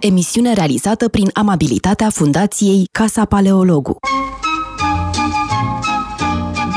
[0.00, 3.96] Emisiune realizată prin amabilitatea Fundației Casa Paleologu.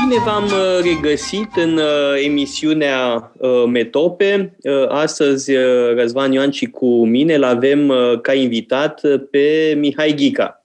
[0.08, 4.56] Bine v-am uh, regăsit în uh, emisiunea uh, Metope.
[4.88, 5.52] Astăzi
[5.96, 7.92] Răzvan Ioan și cu mine îl avem
[8.22, 9.00] ca invitat
[9.30, 10.64] pe Mihai Ghica.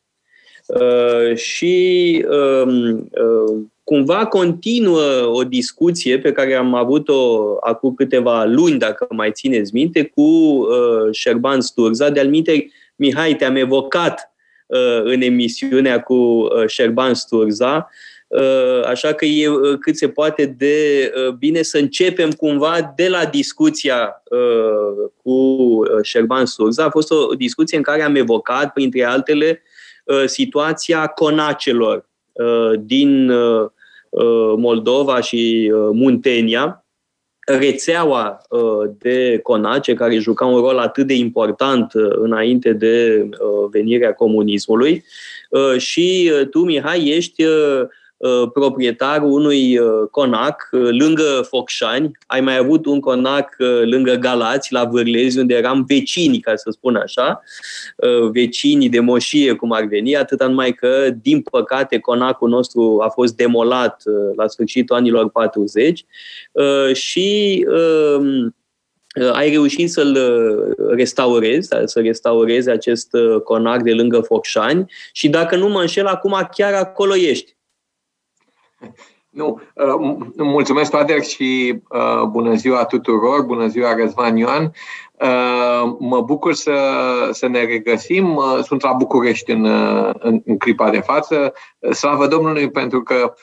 [1.36, 2.26] Și
[2.66, 3.10] um,
[3.90, 10.04] cumva continuă o discuție pe care am avut-o acum câteva luni, dacă mai țineți minte,
[10.04, 10.68] cu
[11.12, 12.10] Șerban Sturza.
[12.10, 14.34] De-al minte, Mihai, te-am evocat
[15.04, 17.90] în emisiunea cu Șerban Sturza
[18.30, 23.08] Uh, așa că e uh, cât se poate de uh, bine să începem cumva de
[23.08, 24.24] la discuția
[25.24, 25.68] cu
[26.02, 26.84] Șerban Surza.
[26.84, 29.62] A fost o discuție în care am evocat, printre altele,
[30.26, 32.10] situația conacelor
[32.80, 33.32] din
[34.58, 36.86] Moldova și Muntenia,
[37.46, 38.42] rețeaua
[38.98, 43.26] de conace care juca un rol atât de important înainte de
[43.72, 45.04] venirea comunismului.
[45.78, 47.88] Și tu, Mihai, ești Uh,
[48.54, 52.12] proprietarul unui uh, conac uh, lângă Focșani.
[52.28, 56.96] Ai mai avut un conac lângă Galați, la Vârlezi, unde eram vecini, ca să spun
[56.96, 57.44] așa,
[58.32, 63.36] vecinii de moșie, cum ar veni, atâta numai că, din păcate, conacul nostru a fost
[63.36, 64.04] demolat
[64.36, 66.06] la sfârșitul anilor 40
[66.94, 67.66] și
[68.18, 68.56] um,
[69.34, 70.18] ai reușit să-l
[70.90, 73.10] restaurezi, să restaurezi acest
[73.44, 77.58] conac de lângă Focșani și dacă nu mă înșel, acum chiar acolo ești.
[79.30, 84.72] Nu, uh, mulțumesc, Toader, și uh, bună ziua tuturor, bună ziua, Răzvan Ioan.
[85.12, 86.80] Uh, mă bucur să,
[87.32, 88.42] să ne regăsim.
[88.64, 89.66] Sunt la București în,
[90.20, 91.54] în, în clipa de față.
[91.92, 93.34] Slavă Domnului pentru că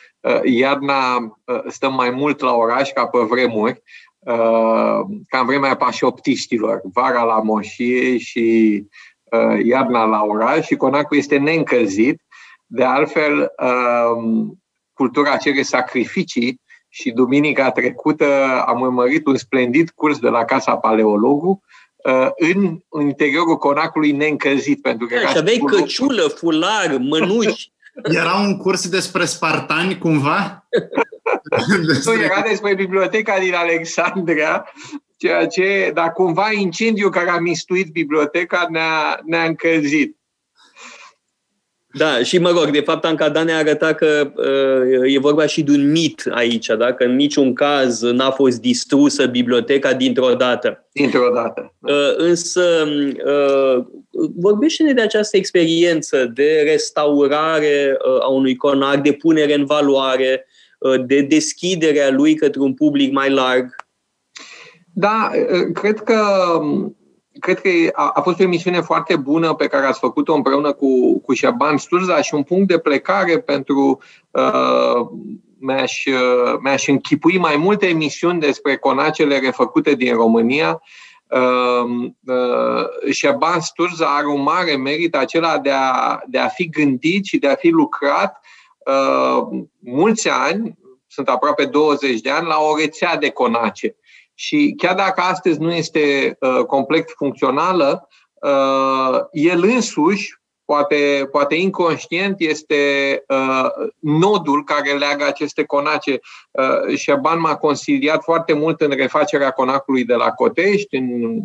[0.44, 3.82] iarna stăm mai mult la oraș ca pe vremuri,
[5.28, 6.80] ca în vremea pașoptiștilor.
[6.92, 8.84] Vara la moșie și
[9.62, 12.22] iarna la oraș și conacul este neîncălzit.
[12.66, 13.52] De altfel,
[14.96, 18.26] cultura cere sacrificii și duminica trecută
[18.66, 21.62] am urmărit un splendid curs de la Casa Paleologu
[21.96, 24.82] uh, în interiorul conacului neîncălzit.
[24.82, 27.72] Pentru că da, și aveai căciulă, fular, mănuși.
[28.20, 30.66] Era un curs despre spartani, cumva?
[32.04, 34.66] nu, era despre biblioteca din Alexandria,
[35.16, 40.16] ceea ce, dar cumva incendiul care a mistuit biblioteca ne-a, ne-a încălzit.
[41.96, 45.62] Da, și mă rog, de fapt Anca ne a arătat că uh, e vorba și
[45.62, 46.92] de un mit aici, da?
[46.92, 50.88] că în niciun caz n-a fost distrusă biblioteca dintr-o dată.
[50.92, 51.74] Dintr-o dată.
[51.78, 51.92] Da.
[51.92, 52.88] Uh, însă,
[53.26, 53.84] uh,
[54.36, 60.46] vorbește-ne de această experiență de restaurare uh, a unui conac, de punere în valoare,
[60.78, 63.74] uh, de deschidere a lui către un public mai larg.
[64.92, 66.20] Da, uh, cred că
[67.38, 71.20] cred că a, a fost o emisiune foarte bună pe care ați făcut-o împreună cu,
[71.20, 75.06] cu Șaban Sturza și un punct de plecare pentru uh,
[75.58, 80.82] mi-aș, uh, mi-aș închipui mai multe emisiuni despre conacele refăcute din România.
[81.28, 87.24] Uh, uh, Șaban Sturza are un mare merit acela de a, de a fi gândit
[87.24, 88.40] și de a fi lucrat
[88.78, 93.96] uh, mulți ani, sunt aproape 20 de ani, la o rețea de conace.
[94.38, 98.08] Și chiar dacă astăzi nu este uh, complet funcțională,
[98.42, 102.74] uh, el însuși, poate, poate inconștient, este
[103.28, 103.66] uh,
[103.98, 106.20] nodul care leagă aceste conace.
[106.50, 111.40] Uh, Șerban m-a consiliat foarte mult în refacerea conacului de la Cotești, în,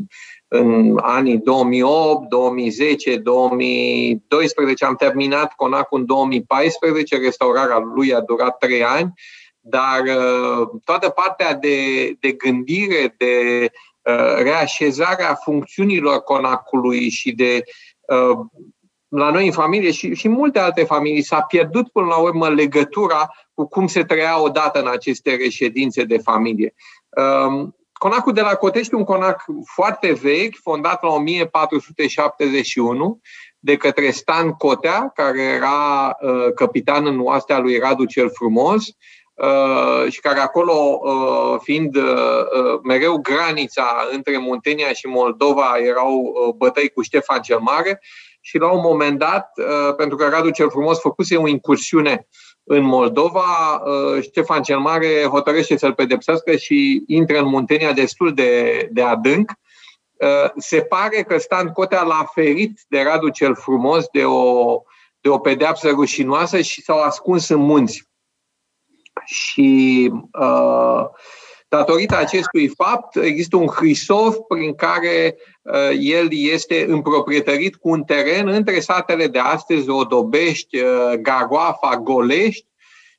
[0.47, 4.85] în anii 2008, 2010, 2012.
[4.85, 9.13] Am terminat conacul în 2014, restaurarea lui a durat trei ani
[9.61, 13.65] dar uh, toată partea de, de gândire, de
[14.01, 17.63] uh, reașezarea funcțiunilor conacului și de
[18.07, 18.37] uh,
[19.07, 23.29] la noi în familie și, și multe alte familii s-a pierdut până la urmă legătura
[23.53, 26.73] cu cum se trăia odată în aceste reședințe de familie.
[27.09, 33.21] Um, conacul de la Cotești un conac foarte vechi, fondat la 1471
[33.59, 38.89] de către Stan Cotea, care era uh, capitan în oastea lui Radu cel Frumos, Uh,
[40.09, 42.03] și care acolo, uh, fiind uh,
[42.83, 48.01] mereu granița între Muntenia și Moldova, erau bătăi cu Ștefan cel Mare
[48.41, 49.51] și la un moment dat,
[49.97, 52.27] pentru că Radu cel Frumos făcuse o incursiune
[52.63, 53.83] în Moldova,
[54.21, 59.51] Ștefan cel Mare hotărăște să-l pedepsească și intră în Muntenia destul de, de adânc.
[60.57, 64.81] Se pare că Stan Cotea l-a ferit de Radu cel Frumos de o,
[65.19, 68.10] de o pedeapsă rușinoasă și s-au ascuns în munți
[69.25, 71.05] și uh,
[71.71, 78.47] Datorită acestui fapt, există un hrisof prin care uh, el este împroprietărit cu un teren
[78.47, 82.67] între satele de astăzi, Odobești, uh, Garoafa, Golești,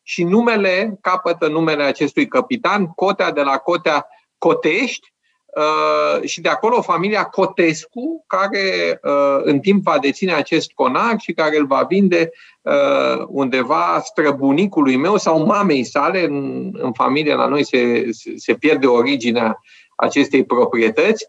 [0.02, 4.06] și numele, capătă numele acestui capitan, Cotea de la Cotea
[4.38, 5.11] Cotești,
[5.56, 11.32] Uh, și de acolo familia Cotescu, care uh, în timp va deține acest conac și
[11.32, 12.30] care îl va vinde
[12.62, 16.24] uh, undeva străbunicului meu sau mamei sale.
[16.24, 19.60] În, în familie la noi se, se pierde originea
[19.96, 21.26] acestei proprietăți.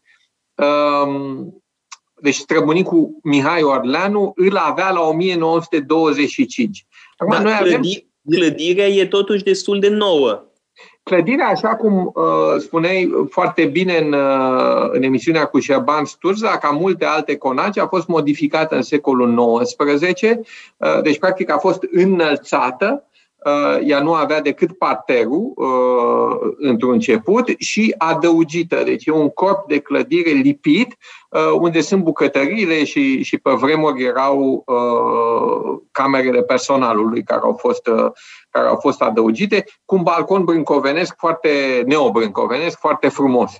[0.56, 1.64] Um,
[2.22, 6.86] deci străbunicul Mihai Orleanu îl avea la 1925.
[7.18, 7.81] Acum, Dar noi avem...
[8.30, 10.53] clădirea e totuși destul de nouă.
[11.04, 16.70] Clădirea, așa cum uh, spuneai foarte bine în, uh, în emisiunea cu Șerban Sturza, ca
[16.70, 23.04] multe alte conaci, a fost modificată în secolul XIX, uh, deci practic a fost înălțată
[23.08, 23.12] Uh,
[23.86, 28.81] ea nu avea decât parterul uh, într-un început și adăugită.
[28.86, 30.98] Deci e un corp de clădire lipit
[31.30, 34.66] uh, unde sunt bucătăriile și, și pe vremuri erau
[35.92, 37.90] camerele personalului care au fost,
[38.50, 43.51] care au fost adăugite, cu un balcon brâncovenesc foarte neobrâncovenesc, foarte frumos.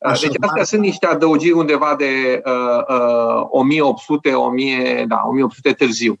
[0.00, 6.18] Așa, deci astea sunt niște adăugiri undeva de uh, uh, 1800, 1000, da, 1800 târziu.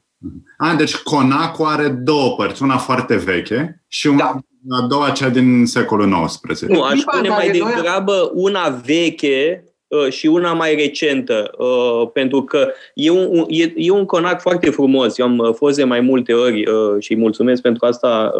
[0.56, 4.76] A, deci Conacul are două părți, una foarte veche și una, da.
[4.76, 6.60] a doua cea din secolul XIX.
[6.60, 12.72] Nu, aș spune mai degrabă una veche uh, și una mai recentă, uh, pentru că
[12.94, 15.18] e un, e, e un conac foarte frumos.
[15.18, 16.64] Eu am uh, fost de mai multe ori
[16.98, 18.32] și mulțumesc pentru asta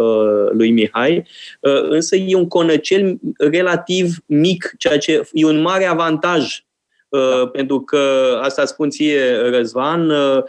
[0.52, 1.26] lui Mihai,
[1.88, 6.64] însă e un conăcel relativ mic, ceea ce e un mare avantaj
[7.08, 7.46] da.
[7.52, 8.00] pentru că,
[8.42, 10.42] asta spun ție, Răzvan, Uh,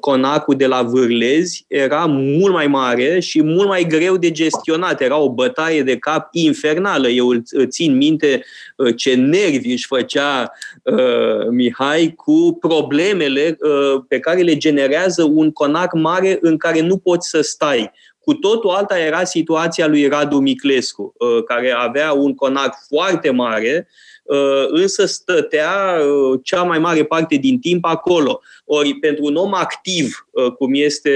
[0.00, 5.00] conacul de la Vârlezi era mult mai mare și mult mai greu de gestionat.
[5.00, 7.08] Era o bătaie de cap infernală.
[7.08, 7.30] Eu
[7.64, 8.44] țin minte
[8.76, 10.52] uh, ce nervi își făcea
[10.82, 16.96] uh, Mihai cu problemele uh, pe care le generează un conac mare în care nu
[16.96, 17.90] poți să stai.
[18.18, 23.88] Cu totul alta era situația lui Radu Miclescu, uh, care avea un conac foarte mare,
[24.26, 28.40] Uh, însă stătea uh, cea mai mare parte din timp acolo.
[28.68, 31.10] Ori pentru un om activ, uh, cum este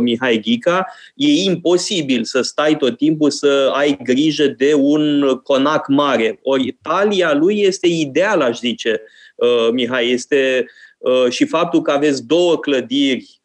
[0.00, 6.38] Mihai Ghica, e imposibil să stai tot timpul să ai grijă de un conac mare.
[6.42, 9.02] Ori talia lui este ideală, aș zice,
[9.72, 10.10] Mihai.
[10.10, 10.66] Este
[11.28, 13.39] și faptul că aveți două clădiri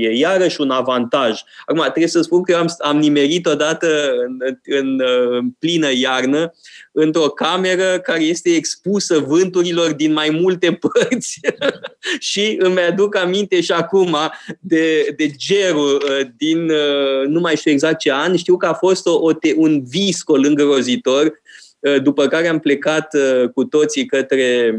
[0.00, 1.40] e iarăși un avantaj.
[1.66, 6.52] Acum, trebuie să spun că eu am, am nimerit odată în, în, în plină iarnă
[6.92, 11.40] într-o cameră care este expusă vânturilor din mai multe părți
[12.30, 14.16] și îmi aduc aminte și acum
[14.60, 18.74] de, de gerul uh, din, uh, nu mai știu exact ce an, știu că a
[18.74, 21.40] fost o, o te, un visco îngrozitor,
[21.78, 23.16] uh, după care am plecat
[23.54, 24.74] cu toții către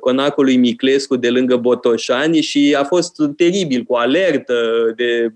[0.00, 4.54] conacului Miclescu de lângă Botoșani și a fost teribil, cu alertă
[4.96, 5.32] de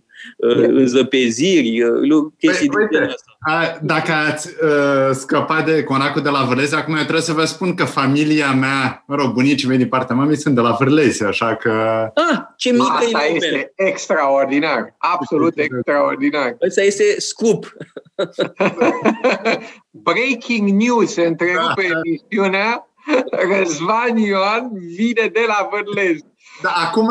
[0.68, 1.82] înzăpeziri,
[2.38, 3.36] chestii păi, de asta.
[3.40, 7.44] A, dacă ați uh, scăpat de conacul de la Vârlezi, acum eu trebuie să vă
[7.44, 11.24] spun că familia mea, mă rog, bunicii mei din partea mamei sunt de la Vârlezi,
[11.24, 11.70] așa că...
[12.14, 16.56] Ah, ce mică Asta e este extraordinar, absolut extraordinar.
[16.66, 17.72] Asta este scoop.
[19.90, 22.00] Breaking news, se întrerupe da.
[22.04, 22.87] emisiunea,
[23.30, 26.24] Răzvan Ioan vine de la Vârlezi.
[26.62, 27.10] Da, acum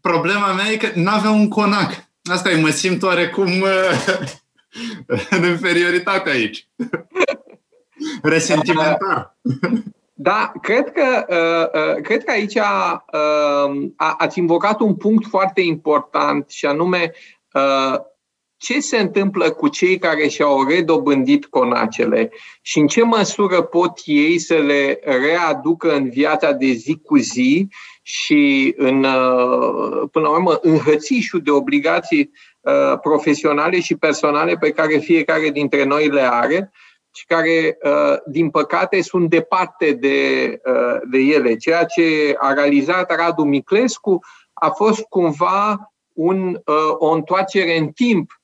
[0.00, 1.90] problema mea e că nu avea un conac.
[2.30, 3.60] Asta e, mă simt oarecum...
[3.60, 4.40] Uh,
[5.30, 6.68] în inferioritate aici.
[8.22, 9.36] Resentimentar.
[10.14, 16.50] Da, cred că, uh, uh, cred că aici uh, ați invocat un punct foarte important
[16.50, 17.12] și anume
[17.52, 17.98] uh,
[18.62, 22.30] ce se întâmplă cu cei care și-au redobândit conacele
[22.62, 27.68] și în ce măsură pot ei să le readucă în viața de zi cu zi
[28.02, 32.30] și în, uh, până la urmă, înhățișul de obligații
[32.62, 36.72] Uh, profesionale și personale pe care fiecare dintre noi le are
[37.14, 40.16] și care, uh, din păcate, sunt departe de,
[40.64, 41.56] uh, de ele.
[41.56, 44.18] Ceea ce a realizat Radu Miclescu
[44.52, 46.60] a fost cumva un,
[46.98, 48.41] o întoarcere în timp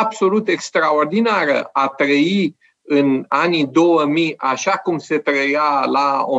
[0.00, 6.30] absolut extraordinară a trăi în anii 2000, așa cum se trăia la 1920-1930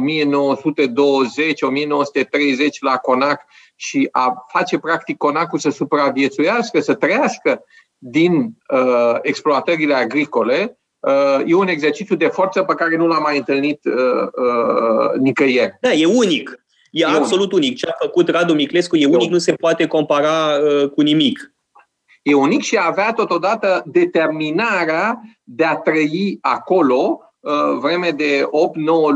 [2.79, 3.41] la Conac
[3.75, 7.63] și a face practic conacul să supraviețuiască, să trăiască
[7.97, 13.37] din uh, exploatările agricole, uh, e un exercițiu de forță pe care nu l-am mai
[13.37, 15.77] întâlnit uh, uh, nicăieri.
[15.81, 16.59] Da, e unic.
[16.91, 17.65] E, e absolut unic.
[17.65, 17.77] unic.
[17.77, 21.53] Ce a făcut Radu Miclescu e unic, nu se poate compara uh, cu nimic.
[22.29, 28.47] E unic și avea totodată determinarea de a trăi acolo uh, vreme de 8-9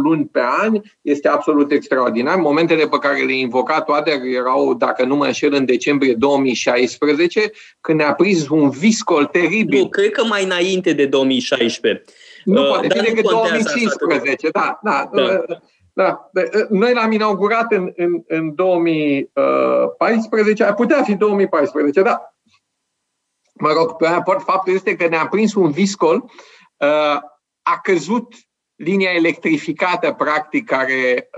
[0.04, 2.36] luni pe an este absolut extraordinar.
[2.36, 7.52] Momentele pe care le-a invocat Oader erau, dacă nu mă înșel, în decembrie 2016,
[7.82, 9.82] când ne-a prins un viscol teribil.
[9.82, 12.04] Nu, cred că mai înainte de 2016.
[12.44, 15.10] Nu uh, poate fi decât 2015, da, da.
[15.14, 15.22] da.
[15.22, 15.44] Uh,
[15.94, 16.30] da.
[16.70, 22.33] Noi l-am inaugurat în, în, în 2014, ar putea fi 2014, da.
[23.54, 26.32] Mă rog, pe raport, faptul este că ne-a prins un viscol,
[27.62, 28.34] a căzut
[28.76, 31.30] linia electrificată, practic, care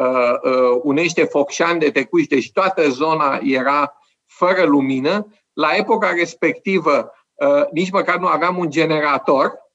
[0.83, 5.27] unește Focșani de Tecuși, deci toată zona era fără lumină.
[5.53, 7.11] La epoca respectivă,
[7.71, 9.65] nici măcar nu aveam un generator,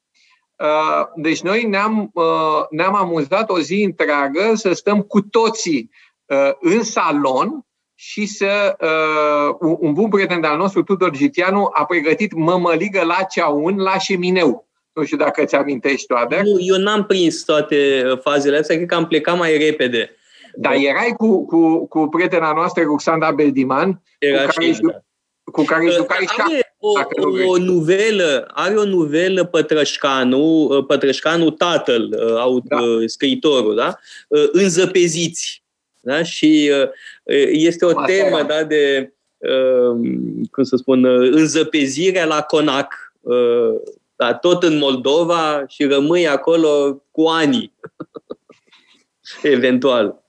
[0.60, 5.90] Uh, deci noi ne-am, uh, ne-am amuzat o zi întreagă să stăm cu toții
[6.24, 7.66] uh, în salon
[8.02, 8.76] și să
[9.60, 14.68] un bun prieten al nostru, Tudor Gitianu, a pregătit mămăligă la ceaun, la șemineu.
[14.92, 16.40] Nu știu dacă ți amintești toate.
[16.44, 20.14] Nu, eu n-am prins toate fazele astea, cred că am plecat mai repede.
[20.54, 25.02] Dar erai cu, cu, cu prietena noastră, Ruxanda Beldiman, Era cu care, și, da.
[25.52, 26.92] cu care jucai are o,
[27.46, 32.08] o nuvelă, are o nuvelă Pătrășcanu, Pătrășcanu tatăl,
[32.64, 32.78] da.
[33.06, 33.98] scriitorul, da?
[34.52, 35.62] Înzăpeziți.
[36.02, 36.22] Da?
[36.22, 36.72] Și
[37.50, 39.12] este o temă da, de,
[40.50, 42.94] cum să spun, înzăpezirea la Conac,
[44.16, 47.72] da, tot în Moldova și rămâi acolo cu ani,
[49.42, 50.22] eventual.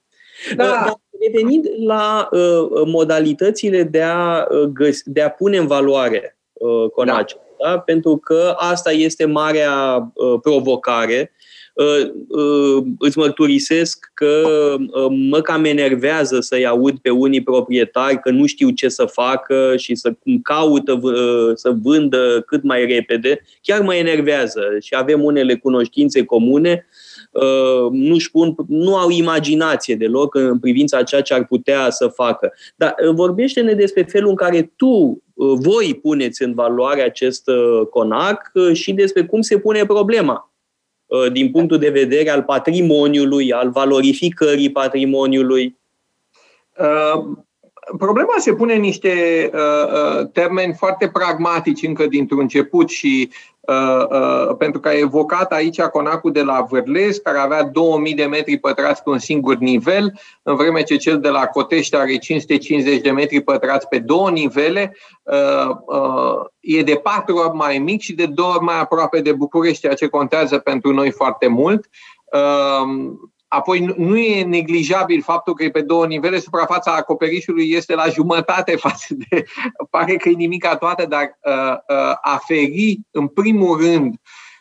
[0.56, 0.64] Da.
[0.64, 6.90] Dar revenind la uh, modalitățile de a, uh, găs- de a pune în valoare uh,
[6.90, 7.32] Conaci.
[7.32, 7.70] Da.
[7.70, 7.78] Da?
[7.78, 11.32] Pentru că asta este marea uh, provocare.
[11.72, 14.42] Uh, uh, îți mărturisesc că
[14.78, 19.74] uh, mă cam enervează să-i aud pe unii proprietari că nu știu ce să facă
[19.76, 20.12] și să
[20.42, 23.40] caută uh, să vândă cât mai repede.
[23.62, 26.86] Chiar mă enervează și avem unele cunoștințe comune
[27.32, 32.06] Uh, nu pun, nu au imaginație deloc în privința a ceea ce ar putea să
[32.06, 32.52] facă.
[32.76, 37.50] Dar uh, vorbește-ne despre felul în care tu, uh, voi puneți în valoare acest
[37.90, 40.51] conac și despre cum se pune problema
[41.32, 45.78] din punctul de vedere al patrimoniului, al valorificării patrimoniului.
[47.98, 53.30] Problema se pune în niște uh, termeni foarte pragmatici încă dintr-un început și
[53.62, 58.24] Uh, uh, pentru că a evocat aici conacul de la Vârlez, care avea 2000 de
[58.24, 63.00] metri pătrați pe un singur nivel, în vreme ce cel de la Cotești are 550
[63.00, 68.26] de metri pătrați pe două nivele, uh, e de patru ori mai mic și de
[68.26, 71.88] două ori mai aproape de București, ceea ce contează pentru noi foarte mult.
[73.54, 78.76] Apoi nu e neglijabil faptul că e pe două nivele, suprafața acoperișului este la jumătate
[78.86, 79.44] față de,
[79.90, 84.14] pare că e nimica toată, dar uh, uh, aferi în primul rând,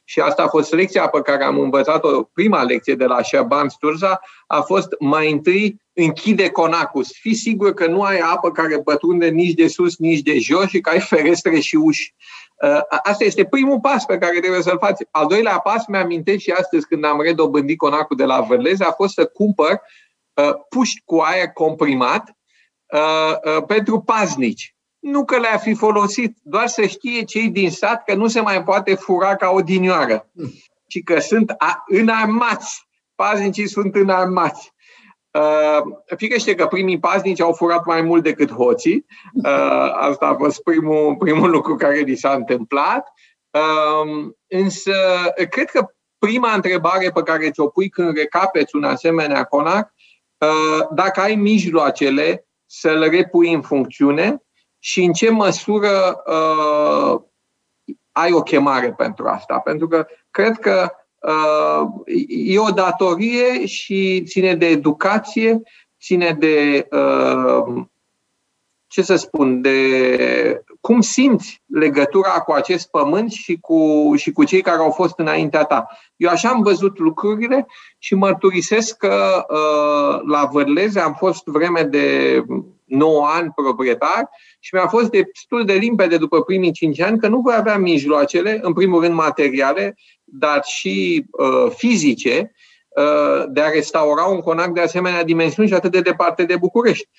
[0.04, 4.20] și asta a fost lecția pe care am învățat-o, prima lecție de la Șerban Sturza,
[4.48, 7.12] a fost mai întâi închide conacus.
[7.14, 10.82] Fii sigur că nu ai apă care pătrunde nici de sus, nici de jos și
[10.82, 12.14] că ai ferestre și uși.
[12.18, 12.41] Uh,
[13.04, 14.98] asta este primul pas pe care trebuie să-l faci.
[15.12, 19.14] Al doilea pas, mi-amintesc și astăzi când am redobândit conacul de la Vărlez, a fost
[19.14, 19.82] să cumpăr
[20.34, 22.38] uh, puști cu aer comprimat
[22.94, 24.76] uh, pentru paznici.
[25.00, 28.64] Nu că le-a fi folosit, doar să știe cei din sat că nu se mai
[28.64, 30.32] poate fura ca o dinioară,
[30.88, 32.88] ci că sunt înarmați.
[33.16, 34.71] Paznicii sunt înarmați.
[35.32, 35.82] Uh,
[36.16, 39.06] firește că primii paznici au furat mai mult decât hoții.
[39.34, 43.14] Uh, asta a fost primul, primul lucru care li s-a întâmplat.
[43.50, 44.94] Uh, însă,
[45.50, 49.94] cred că prima întrebare pe care ți-o pui când recapeți un asemenea conac,
[50.38, 54.44] uh, dacă ai mijloacele să-l repui în funcțiune
[54.80, 57.22] și în ce măsură uh,
[58.12, 59.60] ai o chemare pentru asta.
[59.60, 60.92] Pentru că cred că
[62.28, 65.62] e o datorie și ține de educație,
[66.00, 67.84] ține de, uh,
[68.88, 74.62] ce să spun, de cum simți legătura cu acest pământ și cu, și cu cei
[74.62, 75.88] care au fost înaintea ta.
[76.16, 82.44] Eu așa am văzut lucrurile și mărturisesc că uh, la Vărleze am fost vreme de
[82.86, 87.40] 9 ani proprietar și mi-a fost destul de limpede după primii 5 ani că nu
[87.40, 89.96] voi avea mijloacele, în primul rând materiale,
[90.32, 92.52] dar și uh, fizice,
[92.88, 97.10] uh, de a restaura un conac de asemenea dimensiuni și atât de departe de București.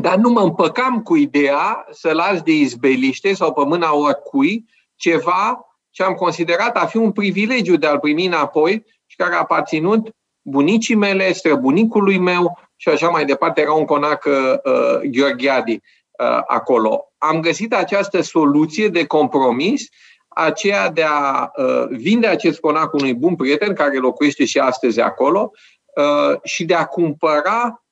[0.00, 4.64] Dar nu mă împăcam cu ideea să las de izbeliște sau pe mâna oricui
[4.96, 9.38] ceva ce am considerat a fi un privilegiu de a-l primi înapoi și care a
[9.38, 13.60] aparținut bunicii mele, străbunicului meu și așa mai departe.
[13.60, 17.12] Era un conac uh, Gheorghiadi uh, acolo.
[17.18, 19.88] Am găsit această soluție de compromis
[20.34, 25.50] aceea de a uh, vinde acest conac unui bun prieten care locuiește și astăzi acolo
[25.96, 27.84] uh, și de a cumpăra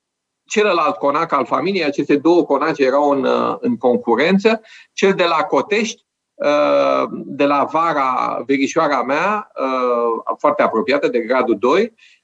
[0.46, 1.84] celălalt conac al familiei.
[1.84, 4.60] Aceste două conaci erau în, uh, în concurență.
[4.92, 6.04] Cel de la Cotești,
[6.34, 12.19] uh, de la vara verișoara mea, uh, foarte apropiată de gradul 2, Um,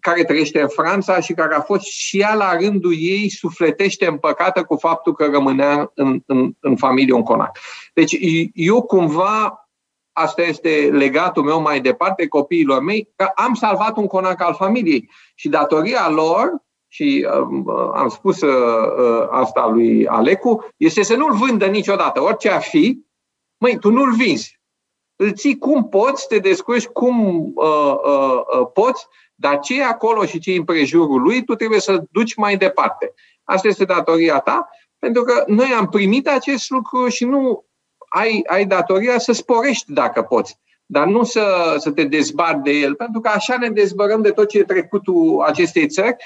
[0.00, 4.62] care trăiește în Franța și care a fost și ea la rândul ei sufletește împăcată
[4.62, 7.58] cu faptul că rămânea în, în, în familie un conac.
[7.94, 8.16] Deci
[8.52, 9.68] eu cumva,
[10.12, 15.10] asta este legatul meu mai departe copiilor mei, că am salvat un conac al familiei
[15.34, 16.50] și datoria lor
[16.88, 18.52] și um, am spus uh,
[18.98, 22.98] uh, asta lui Alecu, este să nu-l vândă niciodată, orice ar fi,
[23.56, 24.60] măi, tu nu-l vinzi.
[25.16, 29.06] Îl ții cum poți, te descurci cum uh, uh, uh, poți
[29.44, 33.14] dar ce e acolo și ce e împrejurul lui, tu trebuie să duci mai departe.
[33.42, 37.64] Asta este datoria ta, pentru că noi am primit acest lucru și nu
[38.08, 42.94] ai, ai datoria să sporești dacă poți, dar nu să, să te dezbat de el,
[42.94, 46.16] pentru că așa ne dezbărăm de tot ce e trecutul acestei țări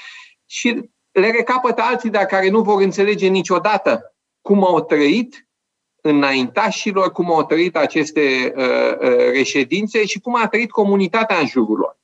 [0.45, 5.47] și le recapătă alții de care nu vor înțelege niciodată cum au trăit
[6.01, 11.77] înaintașilor, cum au trăit aceste uh, uh, reședințe și cum a trăit comunitatea în jurul
[11.77, 11.98] lor.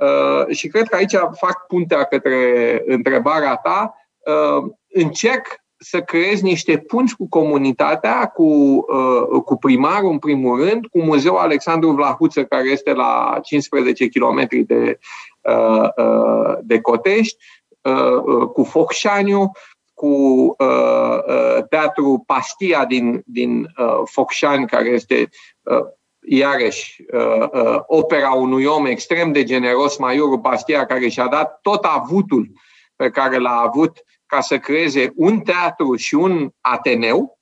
[0.00, 3.94] Uh, și cred că aici fac puntea către întrebarea ta.
[4.26, 10.86] Uh, încerc să creez niște punți cu comunitatea, cu, uh, cu primarul în primul rând,
[10.86, 14.98] cu Muzeul Alexandru Vlahuță, care este la 15 km de,
[15.40, 17.36] uh, uh, de Cotești,
[17.80, 19.50] uh, uh, cu Focșaniu,
[19.94, 20.06] cu
[20.58, 25.28] uh, uh, Teatru Pastia din, din uh, Focșani, care este
[25.62, 25.84] uh,
[26.24, 31.84] iarăși, uh, uh, opera unui om extrem de generos, Maiorul Bastia, care și-a dat tot
[31.84, 32.50] avutul
[32.96, 37.38] pe care l-a avut ca să creeze un teatru și un ateneu,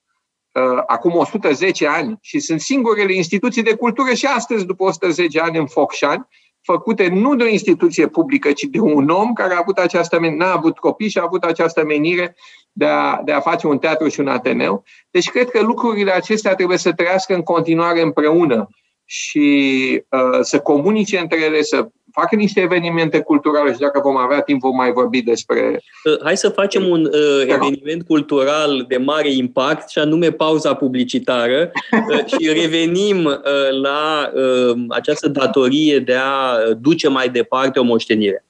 [0.51, 5.57] uh, acum 110 ani, și sunt singurele instituții de cultură și astăzi, după 110 ani,
[5.57, 6.27] în Focșani,
[6.61, 10.51] făcute nu de o instituție publică, ci de un om care a avut această n-a
[10.51, 12.35] avut copii și a avut această menire
[12.71, 14.83] de a, de a face un teatru și un ateneu.
[15.11, 18.69] Deci cred că lucrurile acestea trebuie să trăiască în continuare împreună
[19.05, 24.41] și uh, să comunice între ele, să facă niște evenimente culturale și dacă vom avea
[24.41, 25.83] timp vom mai vorbi despre...
[26.03, 31.71] Uh, hai să facem un uh, eveniment cultural de mare impact și anume pauza publicitară
[32.09, 38.45] uh, și revenim uh, la uh, această datorie de a duce mai departe o moștenire.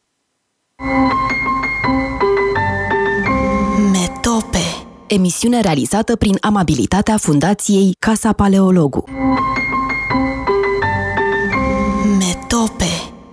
[3.91, 9.03] Metope Emisiune realizată prin amabilitatea Fundației Casa Paleologu.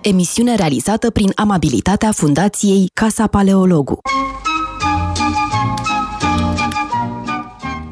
[0.09, 3.99] Emisiune realizată prin amabilitatea Fundației Casa Paleologu.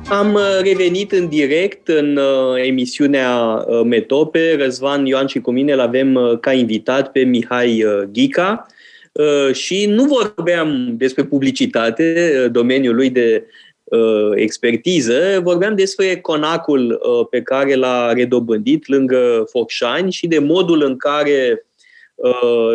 [0.10, 4.56] Am uh, revenit în direct în uh, emisiunea uh, Metope.
[4.60, 8.65] Răzvan Ioan și cu mine îl avem ca invitat pe Mihai Ghica
[9.51, 13.43] și nu vorbeam despre publicitate, domeniul lui de
[14.36, 16.99] expertiză, vorbeam despre conacul
[17.30, 21.76] pe care l-a redobândit lângă Focșani și de modul în care Uh,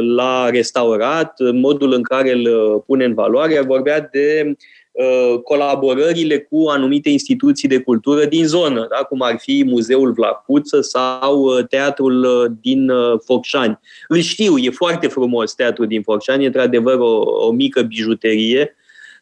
[0.00, 3.60] l-a restaurat, modul în care îl uh, pune în valoare.
[3.60, 4.54] Vorbea de
[4.92, 8.96] uh, colaborările cu anumite instituții de cultură din zonă, da?
[8.96, 12.90] cum ar fi Muzeul Vlacuță sau Teatrul din
[13.24, 13.78] Focșani.
[14.08, 18.76] Îl știu, e foarte frumos teatrul din Focșani, e într-adevăr o, o mică bijuterie.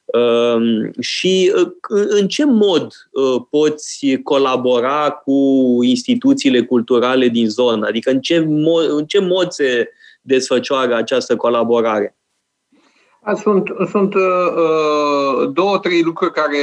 [0.05, 1.53] Um, și
[1.91, 2.93] în ce mod
[3.51, 7.87] poți colabora cu instituțiile culturale din zonă?
[7.87, 9.89] Adică în ce mod, în ce mod se
[10.31, 12.15] desfășoară această colaborare?
[13.35, 16.59] Sunt, sunt uh, două, trei lucruri care,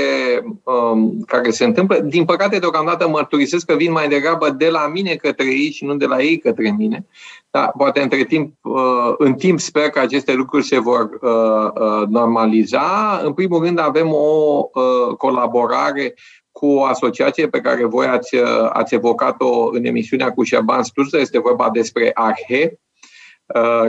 [0.63, 1.99] um, care se întâmplă.
[1.99, 5.95] Din păcate, deocamdată mărturisesc că vin mai degrabă de la mine către ei și nu
[5.95, 7.06] de la ei către mine.
[7.49, 12.08] Dar poate între timp, uh, în timp sper că aceste lucruri se vor uh, uh,
[12.08, 13.21] normaliza.
[13.23, 16.13] În primul rând avem o uh, colaborare
[16.51, 21.19] cu o asociație pe care voi ați, uh, ați evocat-o în emisiunea cu Șerban Sturță.
[21.19, 22.87] Este vorba despre ARHE, Uh,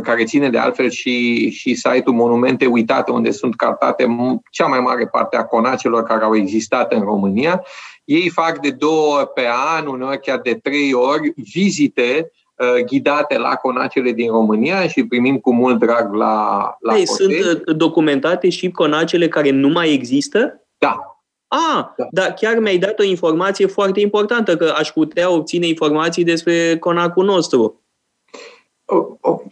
[0.03, 4.07] care ține de altfel și, și site-ul Monumente Uitate, unde sunt cartate
[4.51, 7.65] cea mai mare parte a conacelor care au existat în România.
[8.05, 13.39] Ei fac de două ori pe an, uneori chiar de trei ori, vizite uh, ghidate
[13.39, 18.49] la conacele din România și primim cu mult drag la, la Ei, Sunt uh, documentate
[18.49, 20.67] și conacele care nu mai există?
[20.79, 21.13] Da,
[21.49, 22.07] Ah, da.
[22.11, 27.25] dar chiar mi-ai dat o informație foarte importantă, că aș putea obține informații despre conacul
[27.25, 27.83] nostru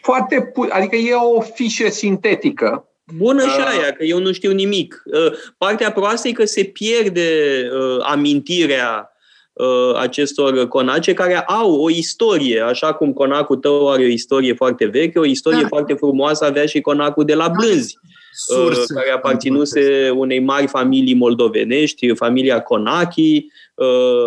[0.00, 2.88] foarte, adică e o fișă sintetică.
[3.16, 5.02] Bună și uh, aia, că eu nu știu nimic.
[5.04, 7.30] Uh, partea proastă e că se pierde
[7.72, 9.10] uh, amintirea
[9.52, 14.86] uh, acestor conace care au o istorie, așa cum conacul tău are o istorie foarte
[14.86, 15.68] veche, o istorie da.
[15.68, 17.98] foarte frumoasă avea și conacul de la Blânzi,
[18.36, 18.94] Surse.
[18.94, 23.46] care aparținuse unei mari familii moldovenești, familia Conachi,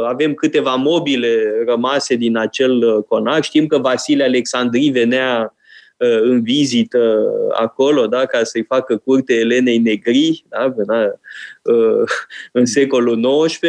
[0.07, 3.43] avem câteva mobile rămase din acel conac.
[3.43, 5.53] Știm că Vasile Alexandrii venea
[5.99, 11.19] Uh, în vizită acolo, da, ca să-i facă curte Elenei Negri, da, venea,
[11.63, 12.03] uh,
[12.59, 13.59] în secolul XIX.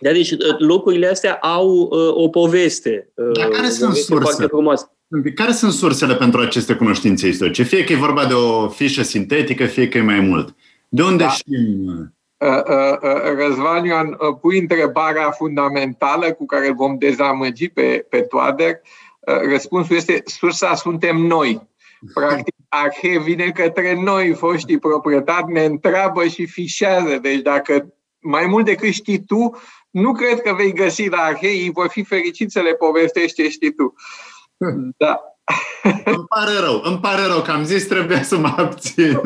[0.00, 1.78] Da, deci uh, locurile astea au
[2.14, 3.12] o poveste.
[3.32, 4.46] Dar care sunt surse?
[5.34, 7.62] Care sunt sursele pentru aceste cunoștințe istorice?
[7.62, 10.54] Fie că e vorba de o fișă sintetică, fie că e mai mult.
[10.88, 11.30] De unde da.
[11.30, 12.14] știm?
[13.36, 18.80] Răzvan Ioan, pui întrebarea fundamentală cu care vom dezamăgi pe, pe Toader.
[19.20, 21.68] Uh, răspunsul este sursa suntem noi.
[22.14, 27.18] Practic, Arhe vine către noi, foștii proprietari, ne întreabă și fișează.
[27.22, 31.70] Deci dacă mai mult decât știi tu, nu cred că vei găsi la Arhe, ei
[31.70, 33.94] vor fi fericiți să le povestești ce știi tu.
[34.96, 35.20] Da.
[36.04, 39.20] Îmi pare rău, îmi pare rău că am zis trebuie să mă abțin.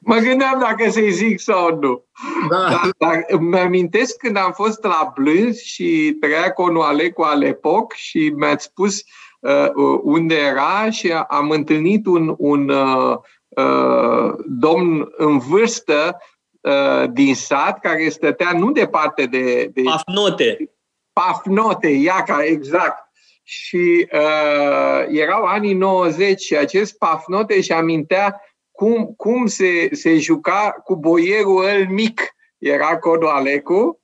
[0.00, 2.04] Mă gândeam dacă să-i zic sau nu.
[2.50, 2.68] Da.
[2.68, 8.32] Dar, dar îmi amintesc când am fost la Blâns și trăia conul Alecu Alepoc și
[8.36, 9.02] mi-ați spus
[9.40, 13.16] uh, unde era și am întâlnit un, un uh,
[13.48, 16.16] uh, domn în vârstă
[16.60, 19.70] uh, din sat care stătea nu departe de...
[19.74, 20.70] de Pafnote.
[21.12, 23.07] Pafnote, Iaca, exact
[23.50, 30.74] și uh, erau anii 90 și acest Pafnote și amintea cum, cum se, se juca
[30.84, 32.20] cu boierul el mic,
[32.58, 34.00] era Codu Alecu,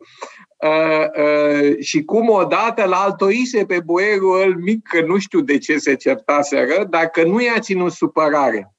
[0.58, 5.58] uh, uh, și cum odată l altoise pe boierul el mic, că nu știu de
[5.58, 8.74] ce se certaseră, dacă nu i-a ținut supărare.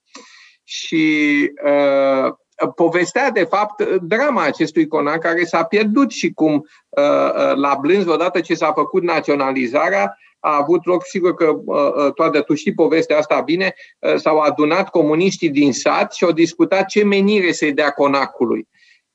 [0.64, 2.34] Și uh,
[2.76, 8.08] povestea, de fapt, drama acestui conac care s-a pierdut și cum uh, uh la Blânz,
[8.08, 12.74] odată ce s-a făcut naționalizarea, a avut loc, sigur că uh, uh, toată tu știi
[12.74, 17.74] povestea asta bine, uh, s-au adunat comuniștii din sat și au discutat ce menire să-i
[17.74, 18.68] dea conacului.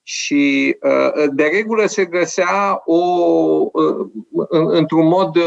[0.03, 0.77] Și
[1.33, 3.01] de regulă se găsea o,
[4.49, 5.39] într-un mod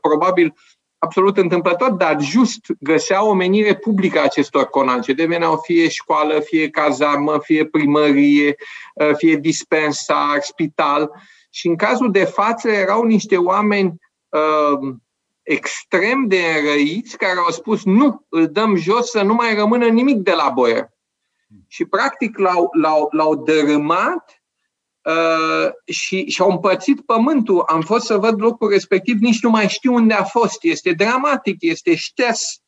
[0.00, 0.54] probabil
[0.98, 5.12] absolut întâmplător, dar just găsea o menire publică a acestor conace.
[5.12, 8.56] Deveneau fie școală, fie cazarmă, fie primărie,
[9.16, 11.10] fie dispensar, spital.
[11.50, 13.94] Și în cazul de față erau niște oameni
[15.46, 20.16] extrem de înrăiți care au spus nu, îl dăm jos să nu mai rămână nimic
[20.16, 20.88] de la boier.
[21.66, 24.42] Și practic l-au, l-au, l-au dărâmat
[25.02, 27.64] uh, și, și au împărțit pământul.
[27.66, 30.64] Am fost să văd locul respectiv, nici nu mai știu unde a fost.
[30.64, 32.62] Este dramatic, este șters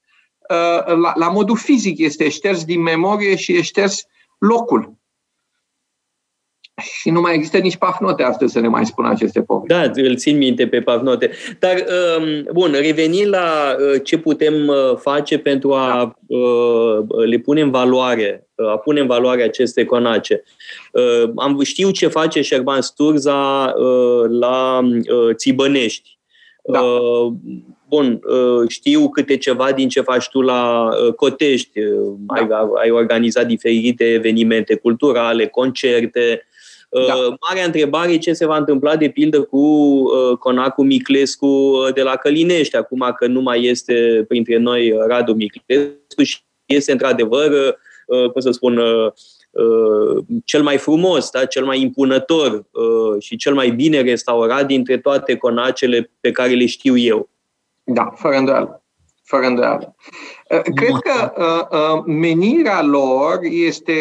[0.50, 4.02] uh, la, la modul fizic, este șters din memorie și este șters
[4.38, 4.97] locul
[6.78, 9.74] și nu mai există nici pafnote astăzi să ne mai spună aceste povești.
[9.74, 11.30] Da, îl țin minte pe pafnote.
[11.58, 11.74] Dar,
[12.18, 16.36] um, bun, revenind la uh, ce putem uh, face pentru a da.
[16.36, 20.42] Uh, le pune în valoare, a pune în valoare aceste conace.
[21.36, 23.72] Am știu ce face Șerban Sturza
[24.28, 24.80] la
[25.34, 26.18] Țibănești.
[26.64, 26.80] Da.
[27.88, 28.20] Bun,
[28.68, 31.80] știu câte ceva din ce faci tu la Cotești.
[32.18, 32.34] Da.
[32.34, 32.48] Ai,
[32.82, 36.47] ai organizat diferite evenimente culturale, concerte,
[36.88, 37.14] da.
[37.14, 41.92] Uh, marea întrebare e ce se va întâmpla, de pildă, cu uh, Conacul Miclescu uh,
[41.94, 47.79] de la Călinești, acum că nu mai este printre noi Radu Miclescu și este, într-adevăr,
[48.33, 48.81] cum să spun,
[50.44, 51.44] cel mai frumos, da?
[51.44, 52.64] cel mai impunător
[53.18, 57.29] și cel mai bine restaurat dintre toate conacele pe care le știu eu.
[57.85, 58.83] Da, fără îndoială
[59.28, 59.94] fără îndoială.
[60.50, 63.92] Uh, cred că uh, uh, menirea lor este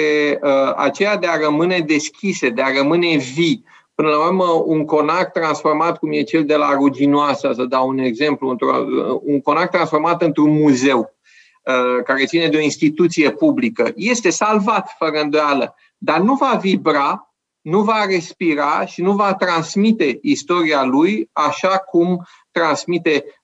[0.42, 3.64] uh, aceea de a rămâne deschise, de a rămâne vii.
[3.96, 7.98] Până la urmă, un conac transformat, cum e cel de la Ruginoasa, să dau un
[7.98, 14.30] exemplu, uh, un conac transformat într-un muzeu uh, care ține de o instituție publică, este
[14.30, 17.28] salvat fără îndoială, dar nu va vibra
[17.68, 23.37] nu va respira și nu va transmite istoria lui așa cum transmite uh, uh,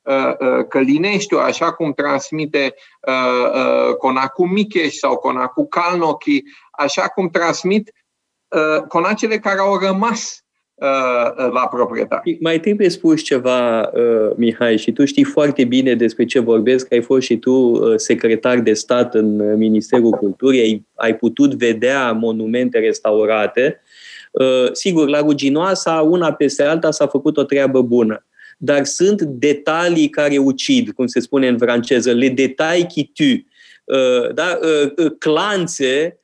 [0.69, 2.73] Călineștiu, așa cum transmite
[3.07, 7.93] uh, uh, Conacu Micheș sau Conacu Calnochi, așa cum transmit
[8.47, 12.37] uh, conacele care au rămas uh, la proprietate.
[12.39, 17.01] Mai trebuie spus ceva, uh, Mihai, și tu știi foarte bine despre ce vorbesc, ai
[17.01, 22.79] fost și tu uh, secretar de stat în Ministerul Culturii, ai, ai putut vedea monumente
[22.79, 23.81] restaurate.
[24.31, 28.25] Uh, sigur, la Ruginoasa, una peste alta, s-a făcut o treabă bună
[28.63, 33.47] dar sunt detalii care ucid, cum se spune în franceză, le detai qui tu.
[33.83, 34.59] Uh, da?
[34.61, 36.17] Uh, uh, clanțe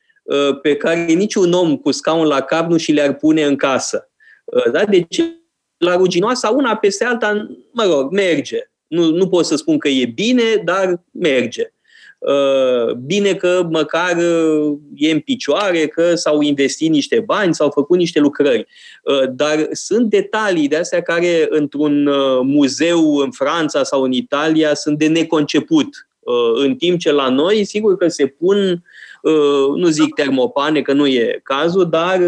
[0.62, 4.10] pe care niciun om cu scaun la cap nu și le-ar pune în casă.
[4.72, 4.86] Da?
[4.86, 5.22] Deci
[5.78, 8.58] la ruginoasa, una peste alta, mă rog, merge.
[8.88, 11.74] Nu, nu pot să spun că e bine, dar merge.
[12.20, 17.98] Uh, bine că măcar uh, e în picioare, că s-au investit niște bani, s-au făcut
[17.98, 18.68] niște lucrări.
[19.04, 22.10] Uh, dar sunt detalii de astea care într-un
[22.44, 26.08] muzeu în Franța sau în Italia sunt de neconceput.
[26.54, 28.84] În timp ce la noi, sigur că se pun
[29.76, 32.22] nu zic termopane, că nu e cazul, dar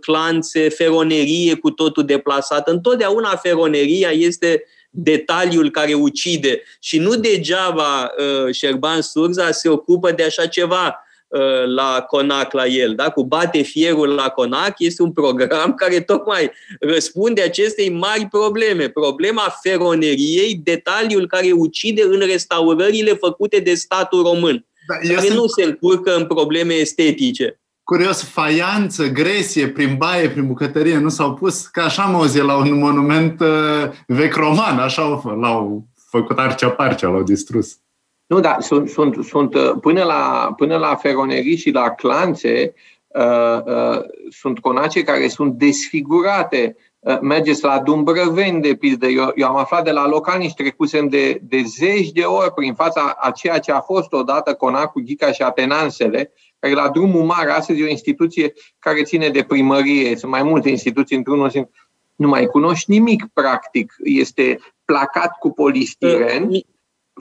[0.00, 2.68] clanțe, feronerie cu totul deplasat.
[2.68, 6.62] Întotdeauna feroneria este detaliul care ucide.
[6.80, 12.66] Și nu degeaba uh, Șerban Surza se ocupă de așa ceva uh, la CONAC la
[12.66, 13.10] el, da?
[13.10, 16.50] cu Bate Fierul la CONAC, este un program care tocmai
[16.80, 18.88] răspunde acestei mari probleme.
[18.88, 25.64] Problema feroneriei, detaliul care ucide în restaurările făcute de statul român, da, care nu se
[25.64, 27.59] încurcă în probleme estetice
[27.90, 31.66] curios, faianță, gresie prin baie, prin bucătărie, nu s-au pus?
[31.66, 37.22] Ca așa am auzit la un monument uh, vechi roman, așa l-au făcut arcea-parcea, l-au
[37.22, 37.78] distrus.
[38.26, 42.74] Nu, da, sunt, sunt, sunt uh, până, la, până la feronerii și la clanțe,
[43.06, 46.76] uh, uh, sunt conace care sunt desfigurate.
[46.98, 49.06] Uh, mergeți la Dumbrăveni, de pildă.
[49.06, 53.16] Eu, eu am aflat de la localnici trecusem de, de zeci de ori prin fața
[53.20, 57.80] a ceea ce a fost odată conacul Ghica și Atenansele, care la drumul mare, astăzi
[57.80, 61.70] e o instituție care ține de primărie, sunt mai multe instituții într-unul singur,
[62.16, 63.94] nu mai cunoști nimic practic.
[64.04, 66.50] Este placat cu polistiren,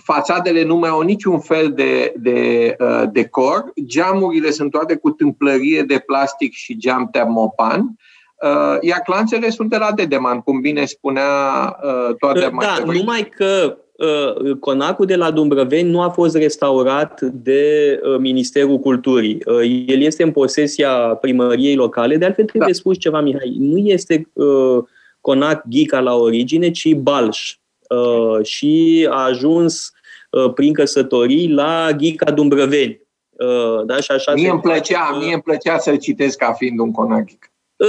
[0.03, 5.83] fațadele nu mai au niciun fel de, de uh, decor, geamurile sunt toate cu tâmplărie
[5.83, 7.79] de plastic și geam termopan,
[8.41, 11.27] uh, iar clanțele sunt de la Dedeman, cum bine spunea
[11.83, 13.88] uh, toate da, mai Da, numai că Uh,
[14.59, 19.37] conacul de la Dumbrăveni nu a fost restaurat de uh, Ministerul Culturii.
[19.45, 22.17] Uh, el este în posesia primăriei locale.
[22.17, 22.77] De altfel, trebuie da.
[22.77, 23.55] spus ceva, Mihai.
[23.59, 24.29] Nu este
[25.21, 27.57] conac Ghica la origine, ci Balș.
[28.43, 29.91] Și a ajuns
[30.53, 33.01] prin căsătorii la Ghica Dumbrăveni.
[33.85, 33.95] Da?
[33.95, 37.48] Și așa mie, îmi plăcea, mie îmi plăcea să-l citesc ca fiind un conac Ghica.
[37.79, 37.85] Ă,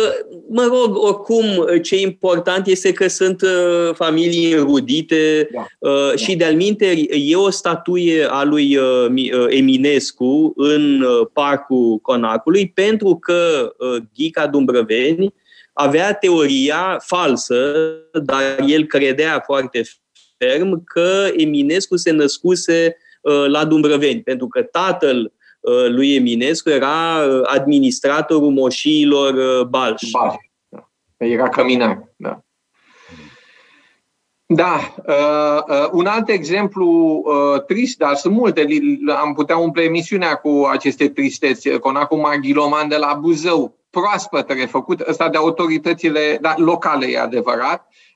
[0.48, 5.66] mă rog, oricum, ce important este că sunt ă, familii înrudite da.
[5.78, 6.16] da.
[6.16, 6.60] și, de-al
[7.10, 8.78] e o statuie a lui
[9.48, 13.72] Eminescu în parcul Conacului pentru că
[14.14, 15.34] Ghica Dumbrăveni
[15.72, 17.74] avea teoria falsă,
[18.22, 19.82] dar el credea foarte
[20.38, 22.96] ferm că Eminescu se născuse
[23.46, 25.38] la Dumbrăveni, pentru că tatăl Uh,
[25.88, 30.02] lui Eminescu era uh, administratorul moșiilor uh, Balș.
[30.10, 30.34] Balș,
[30.68, 30.88] da.
[31.16, 32.40] Era căminar, da.
[34.52, 36.86] Da, uh, uh, un alt exemplu
[37.24, 38.66] uh, trist, dar sunt multe,
[39.22, 41.70] am putea umple emisiunea cu aceste tristeți.
[41.70, 47.88] Conacul Maghiloman de la Buzău, proaspăt refăcut, ăsta de autoritățile da, locale, e adevărat, Uh,
[47.88, 48.09] uh,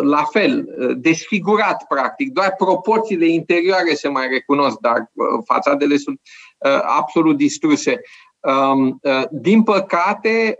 [0.00, 0.64] la fel,
[0.96, 6.20] desfigurat practic, doar proporțiile interioare se mai recunosc, dar uh, fațadele sunt
[6.98, 8.00] absolut distruse.
[8.40, 10.58] Um, din păcate,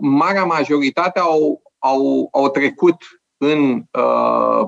[0.00, 2.96] marea majoritate au, au, au trecut
[3.36, 3.82] în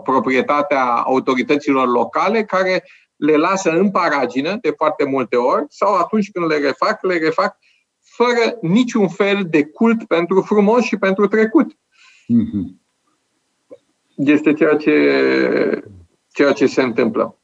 [0.03, 2.85] proprietatea autorităților locale care
[3.19, 7.57] le lasă în paragină de foarte multe ori sau atunci când le refac, le refac
[8.01, 11.73] fără niciun fel de cult pentru frumos și pentru trecut.
[12.29, 12.77] Mm-hmm.
[14.17, 14.93] Este ceea ce,
[16.33, 17.39] ceea ce se întâmplă.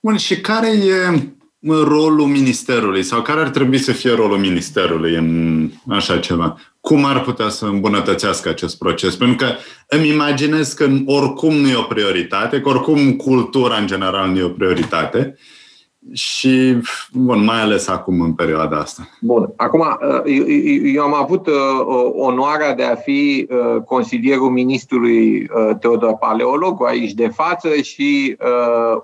[0.00, 1.28] Bun, și care e
[1.68, 6.60] rolul ministerului sau care ar trebui să fie rolul ministerului în așa ceva?
[6.80, 9.16] Cum ar putea să îmbunătățească acest proces?
[9.16, 9.52] Pentru că
[9.88, 14.42] îmi imaginez că oricum nu e o prioritate, că oricum cultura în general nu e
[14.42, 15.38] o prioritate
[16.12, 16.76] și,
[17.12, 19.08] bun, mai ales acum, în perioada asta.
[19.20, 19.52] Bun.
[19.56, 20.22] Acum, uh,
[20.94, 21.54] eu am avut uh,
[22.12, 25.48] onoarea de a fi uh, consilierul ministrului
[25.80, 28.36] Teodor Paleologu aici de față și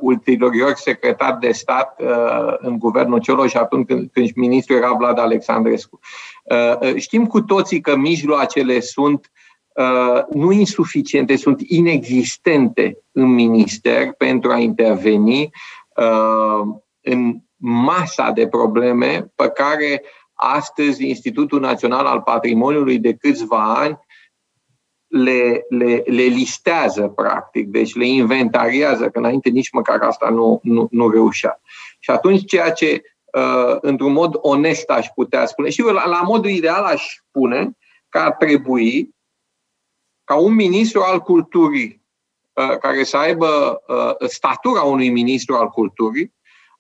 [0.00, 2.00] ulterior secretar de stat
[2.58, 5.98] în guvernul Cioloș atunci când, când ministrul era Vlad Alexandrescu.
[6.96, 9.30] Știm cu toții că mijloacele sunt
[10.30, 15.50] nu insuficiente, sunt inexistente în minister pentru a interveni
[17.08, 20.02] în masa de probleme pe care
[20.34, 23.98] astăzi Institutul Național al Patrimoniului de câțiva ani
[25.06, 30.88] le, le, le listează, practic, deci le inventariază, că înainte nici măcar asta nu, nu,
[30.90, 31.60] nu reușea.
[31.98, 36.50] Și atunci ceea ce, uh, într-un mod onest, aș putea spune, și la, la modul
[36.50, 37.70] ideal aș spune
[38.08, 39.14] că ar trebui
[40.24, 42.02] ca un ministru al culturii
[42.52, 46.34] uh, care să aibă uh, statura unui ministru al culturii,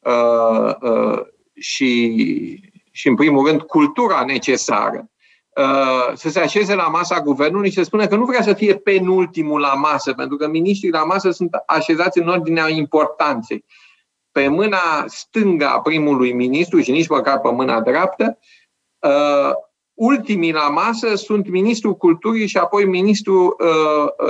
[0.06, 1.20] uh, uh,
[1.54, 5.10] și, și, în primul rând, cultura necesară
[5.56, 8.74] uh, să se așeze la masa guvernului și să spună că nu vrea să fie
[8.74, 13.64] penultimul la masă, pentru că miniștrii la masă sunt așezați în ordinea importanței.
[14.32, 18.38] Pe mâna stângă a primului ministru și nici măcar pe mâna dreaptă,
[18.98, 19.50] uh,
[19.94, 23.56] ultimii la masă sunt ministrul culturii și apoi ministrul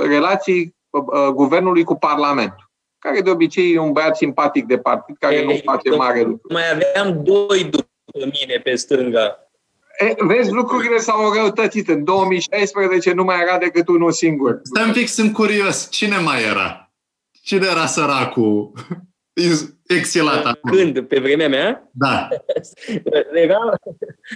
[0.03, 0.75] relației
[1.33, 2.66] guvernului cu Parlamentul
[2.99, 6.53] care de obicei e un băiat simpatic de partid, care Ei, nu face mare lucru.
[6.53, 9.49] Mai aveam doi după mine pe stânga.
[9.99, 11.87] E, vezi, lucrurile s-au răutățit.
[11.87, 14.59] În 2016 nu mai era decât unul singur.
[14.63, 15.87] Stai un pic, sunt curios.
[15.91, 16.91] Cine mai era?
[17.41, 18.71] Cine era săracul?
[19.87, 21.01] Exilat Când?
[21.01, 21.89] Pe vremea mea?
[21.91, 22.27] Da.
[23.33, 23.57] Era,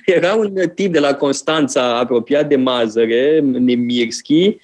[0.05, 4.57] era un tip de la Constanța, apropiat de Mazăre, Nemirski,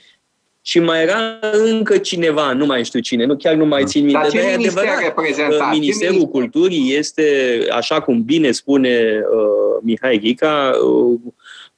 [0.67, 4.19] și mai era încă cineva, nu mai știu cine, nu chiar nu mai țin minte.
[4.21, 11.19] Dar ce adevărat, Ministerul Culturii este, așa cum bine spune uh, Mihai Ghica, uh,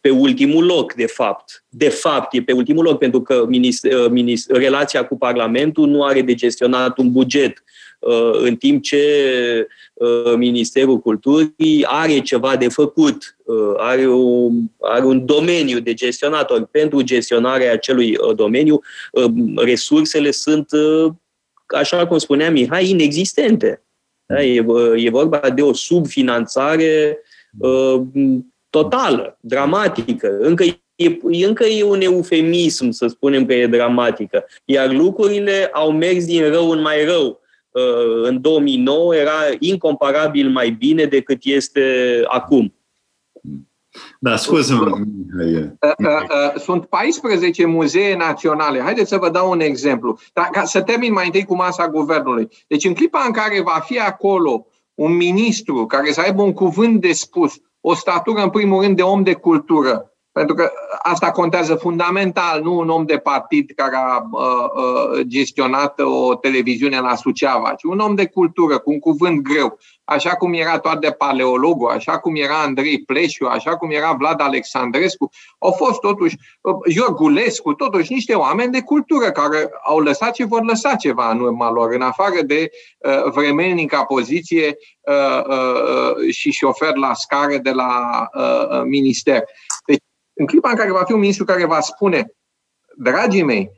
[0.01, 1.63] pe ultimul loc, de fapt.
[1.69, 6.03] De fapt, e pe ultimul loc, pentru că minister, uh, minister, relația cu Parlamentul nu
[6.03, 7.69] are de gestionat un buget Uh,
[8.31, 15.25] în timp ce uh, Ministerul Culturii are ceva de făcut, uh, are un, are un
[15.25, 16.65] domeniu de gestionator.
[16.71, 18.81] Pentru gestionarea acelui domeniu,
[19.55, 20.69] resursele sunt,
[21.67, 23.83] așa cum spunea Mihai, inexistente.
[24.25, 24.43] Da?
[24.43, 27.19] E, e vorba de o subfinanțare
[28.69, 30.37] totală, dramatică.
[30.39, 30.63] Încă
[30.95, 34.45] e, încă e un eufemism să spunem că e dramatică.
[34.65, 37.41] Iar lucrurile au mers din rău în mai rău.
[37.71, 41.81] Uh, în 2009 era incomparabil mai bine decât este
[42.27, 42.73] acum.
[44.19, 44.85] Da, scuze-mă.
[44.85, 48.79] Uh, uh, sunt 14 muzee naționale.
[48.79, 50.19] Haideți să vă dau un exemplu.
[50.33, 52.47] Dar ca să termin mai întâi cu masa guvernului.
[52.67, 57.01] Deci în clipa în care va fi acolo un ministru care să aibă un cuvânt
[57.01, 60.71] de spus, o statură în primul rând de om de cultură, pentru că
[61.01, 66.99] asta contează fundamental, nu un om de partid care a uh, uh, gestionat o televiziune
[66.99, 71.07] la Suceava, ci un om de cultură, cu un cuvânt greu, așa cum era toate
[71.07, 76.35] de Paleologu, așa cum era Andrei Pleșiu, așa cum era Vlad Alexandrescu, au fost totuși
[76.61, 81.39] uh, Iorgulescu, totuși niște oameni de cultură care au lăsat și vor lăsa ceva în
[81.39, 87.71] urma lor, în afară de uh, vremelnica poziție uh, uh, și șofer la scară de
[87.71, 89.35] la uh, minister.
[89.35, 89.68] Deci
[90.39, 92.33] în clipa în care va fi un ministru care va spune,
[92.97, 93.71] dragii mei,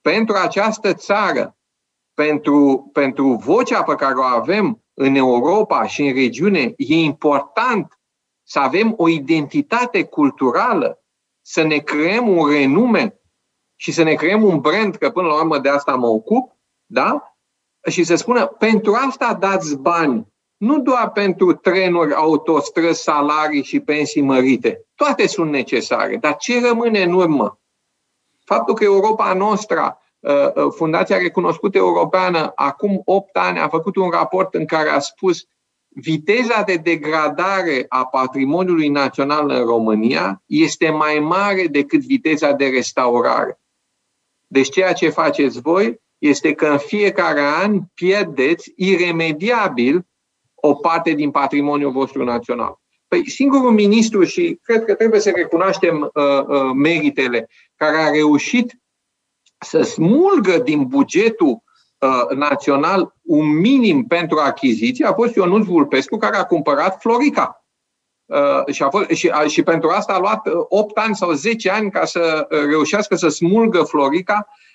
[0.00, 1.56] pentru această țară,
[2.14, 8.00] pentru, pentru vocea pe care o avem în Europa și în regiune, e important
[8.42, 11.02] să avem o identitate culturală,
[11.40, 13.20] să ne creăm un renume
[13.76, 17.36] și să ne creăm un brand, că până la urmă de asta mă ocup, da?
[17.90, 20.31] Și să spună, pentru asta dați bani,
[20.62, 24.84] nu doar pentru trenuri, autostrăzi, salarii și pensii mărite.
[24.94, 27.60] Toate sunt necesare, dar ce rămâne în urmă?
[28.44, 34.10] Faptul că Europa noastră, uh, uh, Fundația Recunoscută Europeană, acum 8 ani a făcut un
[34.10, 35.44] raport în care a spus
[35.88, 43.60] viteza de degradare a patrimoniului național în România este mai mare decât viteza de restaurare.
[44.46, 50.06] Deci ceea ce faceți voi este că în fiecare an pierdeți iremediabil
[50.64, 52.80] o parte din patrimoniul vostru național.
[53.08, 58.80] Păi singurul ministru, și cred că trebuie să recunoaștem uh, uh, meritele, care a reușit
[59.58, 61.62] să smulgă din bugetul
[61.98, 67.64] uh, național un minim pentru achiziție, a fost Ionuț Vulpescu, care a cumpărat Florica.
[68.24, 71.32] Uh, și, a fost, și, a, și pentru asta a luat 8 uh, ani sau
[71.32, 74.71] 10 ani ca să uh, reușească să smulgă Florica Um,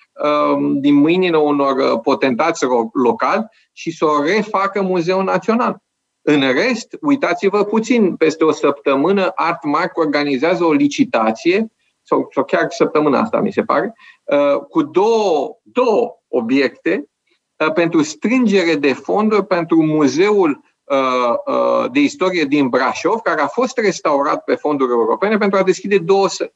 [0.80, 5.82] din mâinile unor uh, potentați locali și să o refacă Muzeul Național.
[6.22, 13.20] În rest, uitați-vă puțin, peste o săptămână Artmark organizează o licitație, sau, sau chiar săptămâna
[13.20, 17.08] asta, mi se pare, uh, cu două, două obiecte
[17.56, 20.66] uh, pentru strângere de fonduri pentru Muzeul
[21.92, 26.28] de Istorie din Brașov, care a fost restaurat pe fonduri europene pentru a deschide două
[26.28, 26.54] sări.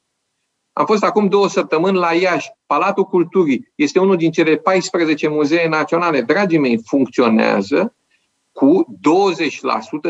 [0.73, 2.51] Am fost acum două săptămâni la Iași.
[2.65, 6.21] Palatul Culturii este unul din cele 14 muzee naționale.
[6.21, 7.95] Dragii mei, funcționează
[8.51, 8.85] cu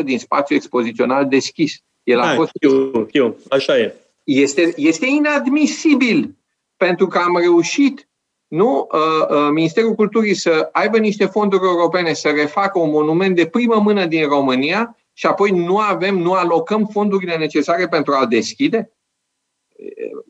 [0.00, 1.78] 20% din spațiu expozițional deschis.
[2.02, 2.50] El a fost...
[2.54, 3.94] Știu, știu, așa e.
[4.24, 6.34] Este, este inadmisibil
[6.76, 8.08] pentru că am reușit
[8.46, 13.46] nu, uh, uh, Ministerul Culturii să aibă niște fonduri europene să refacă un monument de
[13.46, 18.93] primă mână din România și apoi nu avem, nu alocăm fondurile necesare pentru a deschide?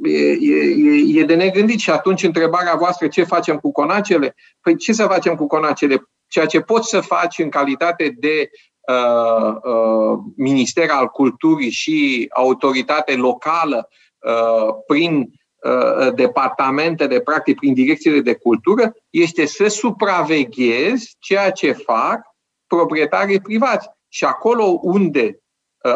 [0.03, 4.34] E, e, e de negândit și atunci întrebarea voastră ce facem cu conacele?
[4.61, 6.09] Păi ce să facem cu conacele?
[6.26, 8.51] Ceea ce poți să faci în calitate de
[8.88, 13.88] uh, uh, minister al culturii și autoritate locală
[14.86, 15.30] prin
[16.14, 22.20] departamentele, practic prin direcțiile de cultură, este să supraveghezi ceea ce fac
[22.66, 23.88] proprietarii privați.
[24.09, 25.38] Și acolo unde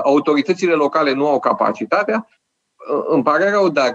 [0.03, 2.29] autoritățile locale nu au capacitatea,
[3.09, 3.95] îmi pare rău, dar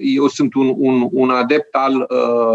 [0.00, 2.06] eu sunt un, un, un adept al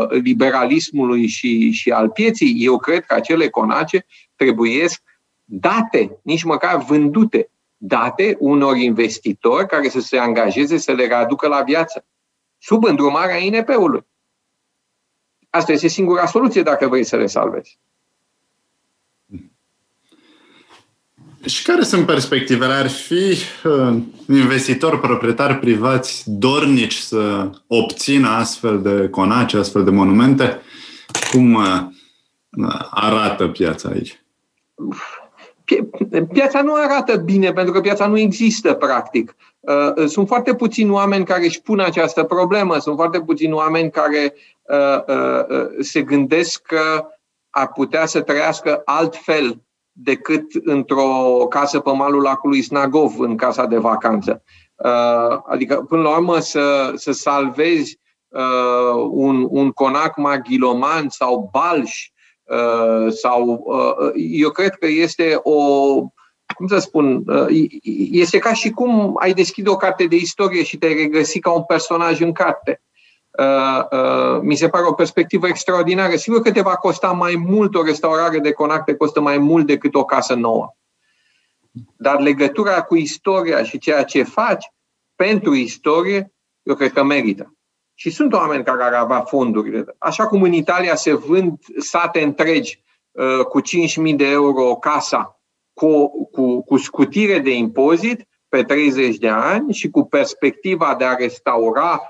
[0.10, 2.56] liberalismului și, și al pieții.
[2.66, 4.06] Eu cred că acele conace
[4.36, 5.02] trebuiesc
[5.44, 11.62] date, nici măcar vândute, date unor investitori care să se angajeze să le readucă la
[11.62, 12.06] viață,
[12.58, 14.06] sub îndrumarea INP-ului.
[15.50, 17.80] Asta este singura soluție dacă vrei să le salvezi.
[21.46, 22.74] Și care sunt perspectivele?
[22.74, 30.62] Ar fi uh, investitori, proprietari privați dornici să obțină astfel de conace, astfel de monumente?
[31.32, 31.82] Cum uh,
[32.90, 34.24] arată piața aici?
[36.34, 39.36] Piața nu arată bine, pentru că piața nu există, practic.
[39.60, 44.34] Uh, sunt foarte puțini oameni care își pun această problemă, sunt foarte puțini oameni care
[44.62, 47.06] uh, uh, se gândesc că
[47.50, 49.62] ar putea să trăiască altfel
[49.92, 54.44] decât într-o casă pe malul lacului Snagov, în casa de vacanță.
[55.46, 58.00] Adică, până la urmă, să, să salvezi
[59.10, 62.12] un, un conac maghiloman sau balș
[62.52, 65.62] Uh, sau uh, eu cred că este o,
[66.56, 67.46] cum să spun, uh,
[68.12, 71.64] este ca și cum ai deschide o carte de istorie și te-ai regăsi ca un
[71.64, 72.82] personaj în carte.
[74.42, 76.16] Mi se pare o perspectivă extraordinară.
[76.16, 79.66] Sigur că te va costa mai mult o restaurare de conac, te costă mai mult
[79.66, 80.76] decât o casă nouă.
[81.98, 84.72] Dar legătura cu istoria și ceea ce faci
[85.16, 87.56] pentru istorie, eu cred că merită.
[87.94, 89.84] Și sunt oameni care ar avea fonduri.
[89.98, 95.42] Așa cum în Italia se vând sate întregi uh, cu 5.000 de euro casa,
[95.74, 101.16] cu, cu, cu scutire de impozit pe 30 de ani și cu perspectiva de a
[101.16, 102.02] restaura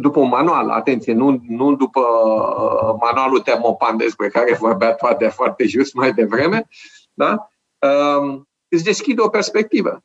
[0.00, 5.66] după un manual, atenție, nu, nu după uh, manualul Termopan despre care vorbea toate foarte
[5.66, 6.68] just mai devreme,
[7.12, 7.48] da?
[7.78, 10.02] Um, îți deschide o perspectivă.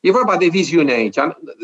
[0.00, 1.18] E vorba de viziune aici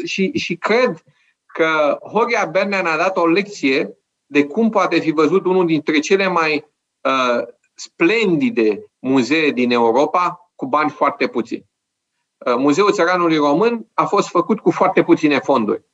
[0.04, 1.02] și, și cred
[1.46, 6.28] că Horia Bernea ne-a dat o lecție de cum poate fi văzut unul dintre cele
[6.28, 6.68] mai
[7.00, 11.66] uh, splendide muzee din Europa cu bani foarte puțini.
[12.38, 15.84] Uh, Muzeul Țăranului Român a fost făcut cu foarte puține fonduri,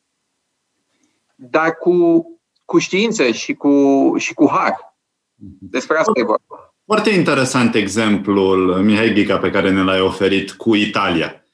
[1.50, 2.26] dar cu,
[2.64, 4.96] cu știință și cu, și cu har.
[5.60, 6.74] Despre asta e vorba.
[6.84, 11.44] Foarte interesant exemplul, Mihai Ghica, pe care ne l-ai oferit cu Italia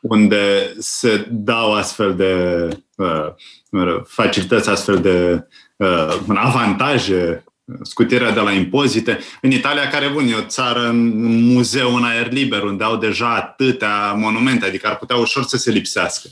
[0.00, 7.44] unde se dau astfel de uh, facilități, astfel de uh, avantaje,
[7.82, 9.18] scutirea de la impozite.
[9.40, 13.34] În Italia, care bun, e o țară în muzeu în aer liber, unde au deja
[13.34, 16.28] atâtea monumente, adică ar putea ușor să se lipsească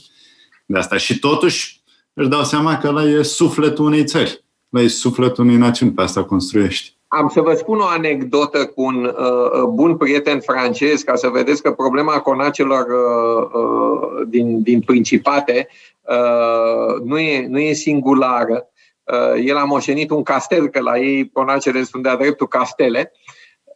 [0.65, 0.97] de asta.
[0.97, 1.78] Și totuși
[2.13, 4.43] își dau seama că ăla e sufletul unei țări.
[4.73, 6.97] Ăla e sufletul unei națiuni, pe asta construiești.
[7.07, 11.61] Am să vă spun o anecdotă cu un uh, bun prieten francez, ca să vedeți
[11.61, 15.67] că problema conacelor uh, uh, din, din Principate
[16.01, 18.67] uh, nu, e, nu e singulară.
[19.03, 23.11] Uh, el a moșenit un castel, că la ei conacele sunt de-a dreptul castele.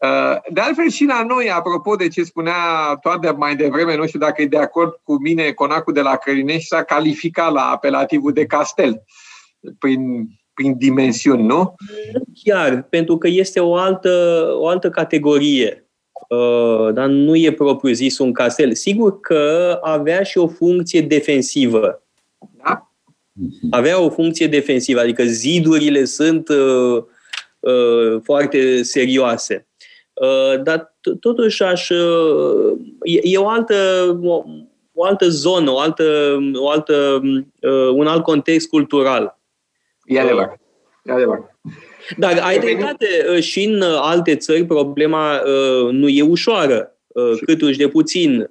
[0.04, 2.54] Uh, de altfel și la noi, apropo de ce spunea
[3.02, 6.68] toate mai devreme, nu știu dacă e de acord cu mine, conacul de la Călinești
[6.68, 9.04] s-a calificat la apelativul de castel
[9.80, 11.76] prin prin dimensiuni, nu?
[12.44, 15.88] Chiar, pentru că este o altă, o altă categorie.
[16.30, 18.74] Uh, dar nu e propriu zis un castel.
[18.74, 22.04] Sigur că avea și o funcție defensivă.
[22.64, 22.92] Da?
[23.72, 27.04] Avea o funcție defensivă, adică zidurile sunt uh,
[27.60, 29.68] uh, foarte serioase.
[30.24, 33.76] Uh, dar totuși aș, uh, e, e o altă
[34.24, 34.44] o,
[34.94, 37.22] o altă zonă, o altă, o altă,
[37.62, 39.40] uh, un alt context cultural.
[40.06, 40.60] E adevărat.
[41.04, 41.54] E adevărat.
[42.18, 46.88] Dar ai dreptate, uh, și în uh, alte țări problema uh, nu e ușoară,
[47.46, 48.50] cât uși de puțin.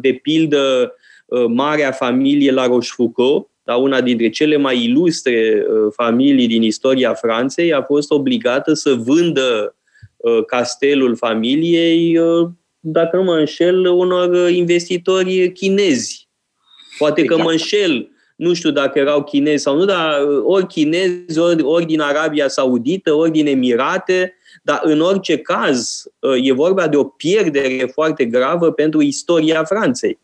[0.00, 0.94] De pildă,
[1.48, 5.66] marea familie La Rochefoucauld, da, una dintre cele mai ilustre
[5.96, 9.76] familii din istoria Franței, a fost obligată să vândă
[10.46, 12.18] castelul familiei,
[12.80, 16.28] dacă nu mă înșel, unor investitori chinezi.
[16.98, 17.40] Poate exact.
[17.40, 21.62] că mă înșel, nu știu dacă erau chinezi sau nu, dar uh, ori chinezi, ori,
[21.62, 26.96] ori din Arabia Saudită, ori din Emirate, dar în orice caz uh, e vorba de
[26.96, 30.18] o pierdere foarte gravă pentru istoria Franței.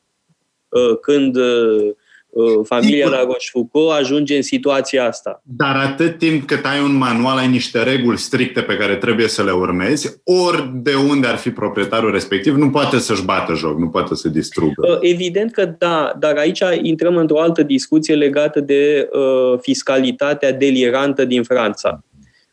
[0.69, 1.91] Uh, când Uh,
[2.64, 3.18] familia Sigur.
[3.18, 5.43] la Rochefoucauld ajunge în situația asta.
[5.45, 9.43] Dar atât timp cât ai un manual, ai niște reguli stricte pe care trebuie să
[9.43, 13.89] le urmezi, ori de unde ar fi proprietarul respectiv, nu poate să-și bată joc, nu
[13.89, 14.93] poate să distrugă.
[14.93, 21.24] Uh, evident că da, dar aici intrăm într-o altă discuție legată de uh, fiscalitatea delirantă
[21.24, 22.03] din Franța.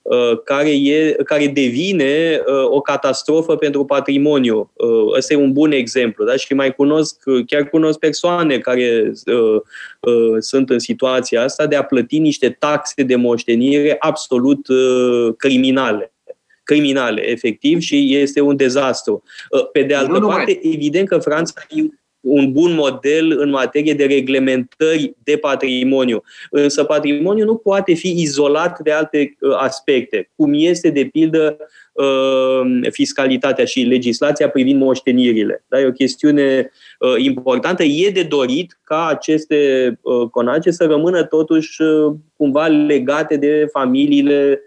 [0.06, 4.72] Uh, care, e, care devine uh, o catastrofă pentru patrimoniu.
[4.74, 6.26] Uh, ăsta e un bun exemplu.
[6.26, 6.36] Da?
[6.36, 9.12] Și mai cunosc, chiar cunosc persoane care
[10.40, 14.68] sunt în situația asta de a plăti niște taxe de moștenire absolut
[15.38, 16.10] criminale
[16.64, 19.24] criminale, efectiv, și este un dezastru.
[19.72, 21.62] Pe de altă nu, parte, nu evident că Franța
[22.26, 26.24] un bun model în materie de reglementări de patrimoniu.
[26.50, 31.58] Însă patrimoniul nu poate fi izolat de alte uh, aspecte, cum este, de pildă,
[31.94, 35.64] uh, fiscalitatea și legislația privind moștenirile.
[35.68, 35.80] Da?
[35.80, 37.84] E o chestiune uh, importantă.
[37.84, 40.00] E de dorit ca aceste
[40.32, 41.82] conace să rămână totuși
[42.38, 44.62] cumva legate de familiile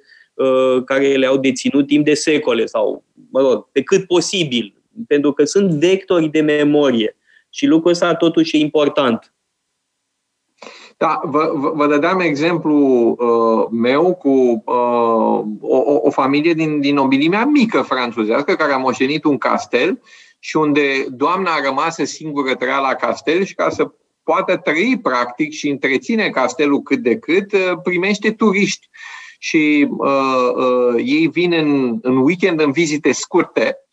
[0.84, 4.74] care le-au deținut timp de secole sau, mă rog, pe cât posibil,
[5.06, 7.17] pentru că sunt vectori de memorie.
[7.51, 9.32] Și lucrul ăsta totuși e important.
[10.99, 12.76] Da, vă, vă dădeam exemplu
[13.18, 19.24] uh, meu cu uh, o, o familie din, din nobilimea mică franțuzească care a moștenit
[19.24, 20.03] un castel
[20.38, 23.92] și unde doamna a rămas singură trăia la castel și ca să
[24.22, 28.88] poată trăi practic și întreține castelul cât de cât, uh, primește turiști.
[29.38, 33.88] Și uh, uh, ei vin în, în weekend în vizite scurte Ehm,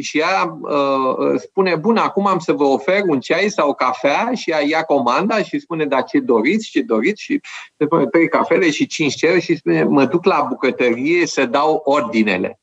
[0.00, 4.30] și ea uh, spune, bun, acum am să vă ofer un ceai sau o cafea
[4.34, 7.40] și ea ia comanda și spune, da, ce doriți, ce doriți și
[7.76, 11.80] se spune trei cafele și cinci ceruri și spune, mă duc la bucătărie să dau
[11.84, 12.60] ordinele.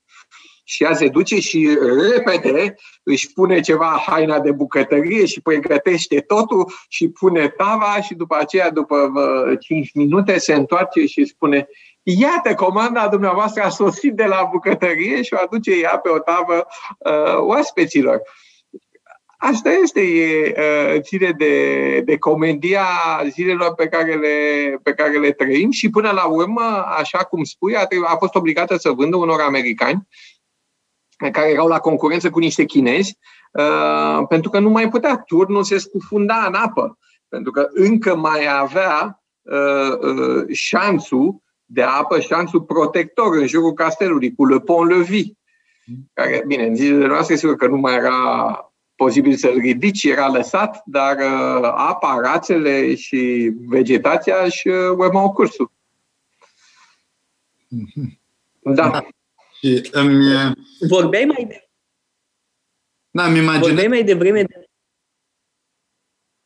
[0.64, 1.78] Și ea se duce și
[2.12, 8.38] repede își pune ceva haina de bucătărie și pregătește totul și pune tava și după
[8.40, 9.12] aceea, după
[9.60, 11.68] 5 minute, se întoarce și spune
[12.04, 16.68] Iată, comanda dumneavoastră a sosit de la bucătărie și o aduce ea pe o tavă
[16.98, 18.22] uh, oaspeților.
[19.38, 22.86] Asta este, e, uh, ține de, de comedia
[23.30, 24.36] zilelor pe care, le,
[24.84, 28.78] pe care le trăim și până la urmă, așa cum spui, a, a fost obligată
[28.78, 30.08] să vândă unor americani
[31.32, 33.18] care erau la concurență cu niște chinezi,
[33.52, 36.98] uh, pentru că nu mai putea, turnul se scufunda în apă,
[37.28, 44.34] pentru că încă mai avea uh, uh, șanțul de apă, șanțul protector în jurul castelului,
[44.36, 45.26] cu Le Pont-Levis,
[46.14, 48.58] care, bine, în zilele noastre, sigur că nu mai era
[48.96, 55.72] posibil să-l ridici, era lăsat, dar uh, apa, rațele și vegetația își uh, urmau cursul.
[57.68, 58.20] Mhm.
[58.60, 58.90] Da.
[58.90, 59.08] da.
[59.60, 60.54] Și îmi...
[60.90, 61.68] Vorbeai mai de...
[63.12, 63.68] Da, mi imaginez...
[63.68, 64.68] Vorbeai mai devreme de...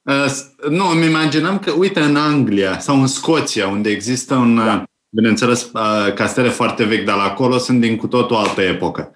[0.01, 4.83] Uh, nu, îmi imaginam că, uite, în Anglia sau în Scoția, unde există un, da.
[5.09, 9.11] Bineînțeles, uh, castele foarte vechi, dar acolo sunt din cu totul altă epocă.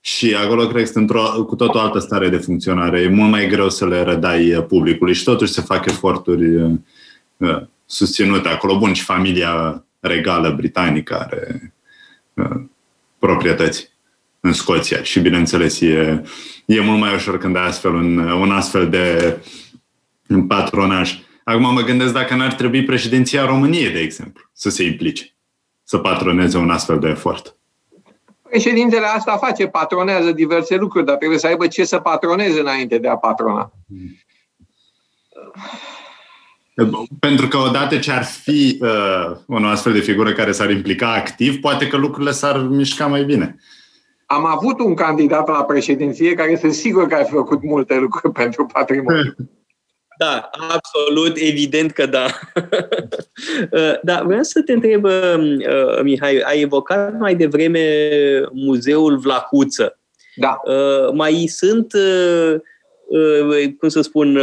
[0.00, 3.00] Și acolo cred că sunt într-o cu totul altă stare de funcționare.
[3.00, 6.70] E mult mai greu să le rădai uh, publicului și totuși se fac eforturi uh,
[7.36, 8.78] uh, susținute acolo.
[8.78, 11.74] Bun, și familia regală britanică are
[12.34, 12.60] uh,
[13.18, 13.90] proprietăți
[14.40, 16.22] în Scoția și, bineînțeles, e,
[16.64, 19.36] e mult mai ușor când ai astfel un, un astfel de
[20.48, 21.18] patronaj.
[21.44, 25.35] Acum mă gândesc dacă n-ar trebui președinția României, de exemplu, să se implice,
[25.86, 27.56] să patroneze un astfel de efort.
[28.48, 33.08] Președintele asta face, patronează diverse lucruri, dar trebuie să aibă ce să patroneze înainte de
[33.08, 33.72] a patrona.
[37.18, 41.60] Pentru că odată ce ar fi uh, o astfel de figură care s-ar implica activ,
[41.60, 43.56] poate că lucrurile s-ar mișca mai bine.
[44.26, 48.66] Am avut un candidat la președinție care sunt sigur că a făcut multe lucruri pentru
[48.66, 49.34] patrimoniu.
[50.18, 52.26] Da, absolut, evident că da.
[53.70, 58.18] Uh, da, vreau să te întreb, uh, Mihai, ai evocat mai devreme
[58.52, 59.98] muzeul Vlahuță.
[60.34, 60.60] Da.
[60.64, 61.92] Uh, mai sunt,
[63.78, 64.40] cum să spun,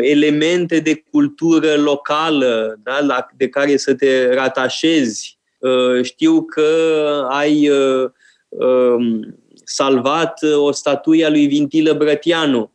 [0.00, 5.38] elemente de cultură locală da, la, de care să te ratașezi.
[6.02, 6.66] Știu că
[7.28, 7.70] ai
[8.48, 12.71] um, salvat o statuie a lui Vintilă Brătianu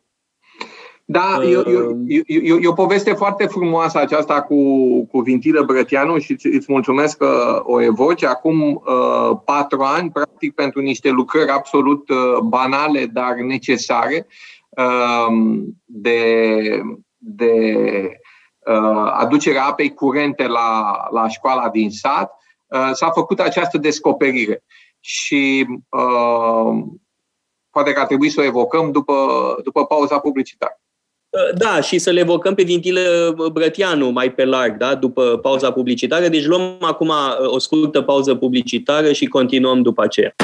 [1.10, 4.56] da, uh, e, e, e, e o poveste foarte frumoasă aceasta cu,
[5.06, 8.24] cu Vintilă Brătianu și îți, îți mulțumesc că o evoci.
[8.24, 14.26] Acum uh, patru ani, practic, pentru niște lucrări absolut uh, banale, dar necesare,
[14.68, 16.82] uh, de,
[17.16, 17.62] de
[18.66, 22.32] uh, aducerea apei curente la, la școala din sat,
[22.66, 24.64] uh, s-a făcut această descoperire.
[25.00, 26.84] Și uh,
[27.70, 29.14] poate că ar trebui să o evocăm după,
[29.62, 30.80] după pauza publicitară.
[31.54, 34.94] Da, și să le evocăm pe Vintilă Brătianu mai pe larg, da?
[34.94, 36.28] după pauza publicitară.
[36.28, 37.12] Deci luăm acum
[37.46, 40.34] o scurtă pauză publicitară și continuăm după aceea.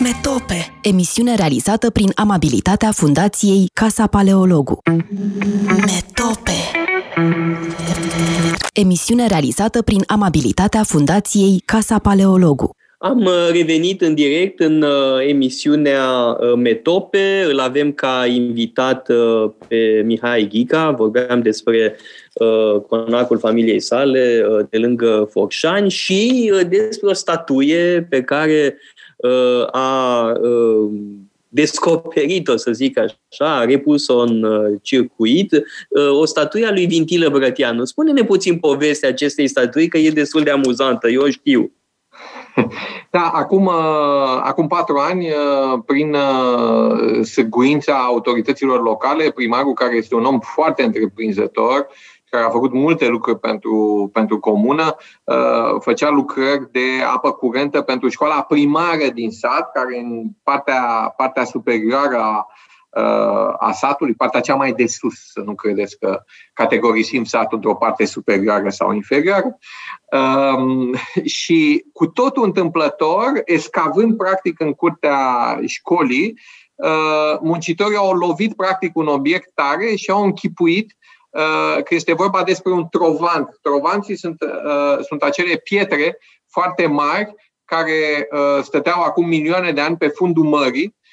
[0.00, 4.78] Metope, emisiune realizată prin amabilitatea Fundației Casa Paleologu.
[5.66, 6.52] Metope.
[8.72, 12.70] Emisiune realizată prin amabilitatea Fundației Casa Paleologu.
[13.04, 17.46] Am uh, revenit în direct în uh, emisiunea uh, Metope.
[17.48, 19.10] Îl avem ca invitat
[19.68, 20.90] pe Mihai Ghica.
[20.90, 21.96] Vorbeam despre
[22.88, 28.78] conacul familiei sale de lângă Focșani și despre o statuie pe care
[29.70, 30.32] a
[31.48, 34.46] descoperit-o, să zic așa, a repus-o în
[34.82, 35.62] circuit,
[36.20, 37.84] o statuie a lui Vintilă Brătianu.
[37.84, 41.72] Spune-ne puțin povestea acestei statui, că e destul de amuzantă, eu știu.
[43.10, 50.14] Da, acum, uh, acum patru ani, uh, prin uh, săguința autorităților locale, primarul, care este
[50.14, 51.86] un om foarte întreprinzător,
[52.30, 54.96] care a făcut multe lucruri pentru, pentru comună,
[55.78, 56.80] făcea lucrări de
[57.14, 62.46] apă curentă pentru școala primară din sat, care în partea, partea superioară a
[63.58, 66.22] a satului, partea cea mai de sus, să nu credeți că
[66.52, 69.58] categorisim satul într-o parte superioară sau inferioară.
[70.56, 76.38] Um, și cu totul întâmplător, escavând practic în curtea școlii,
[76.74, 80.96] uh, muncitorii au lovit practic un obiect tare și au închipuit
[81.30, 83.58] uh, că este vorba despre un trovant.
[83.62, 86.18] Trovanții sunt, uh, sunt acele pietre
[86.50, 87.34] foarte mari
[87.64, 91.03] care uh, stăteau acum milioane de ani pe fundul mării Uh,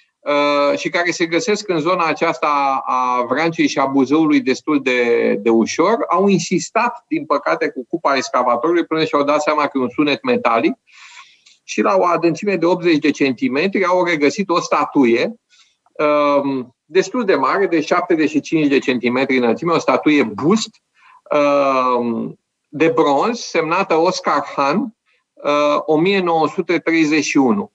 [0.76, 5.50] și care se găsesc în zona aceasta a Vrancei și a Buzăului destul de, de
[5.50, 9.90] ușor, au insistat, din păcate, cu cupa excavatorului până și-au dat seama că e un
[9.90, 10.74] sunet metalic
[11.64, 15.34] și la o adâncime de 80 de centimetri au regăsit o statuie
[16.44, 20.70] um, destul de mare, de 75 de centimetri înălțime, o statuie bust
[21.98, 24.96] um, de bronz semnată Oscar Han,
[25.86, 27.72] 1931.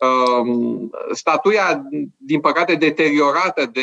[0.00, 1.82] Uh, Um, statuia,
[2.16, 3.80] din păcate, deteriorată de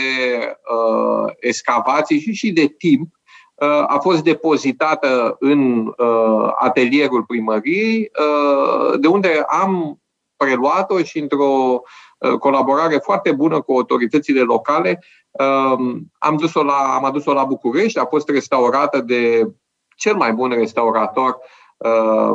[0.48, 3.14] uh, excavații și și de timp,
[3.56, 10.02] uh, a fost depozitată în uh, atelierul primăriei, uh, de unde am
[10.38, 11.82] preluat-o și într-o
[12.18, 18.00] uh, colaborare foarte bună cu autoritățile locale, uh, am, dus-o la, am adus-o la București,
[18.00, 19.52] a fost restaurată de
[19.96, 21.65] cel mai bun restaurator Uh,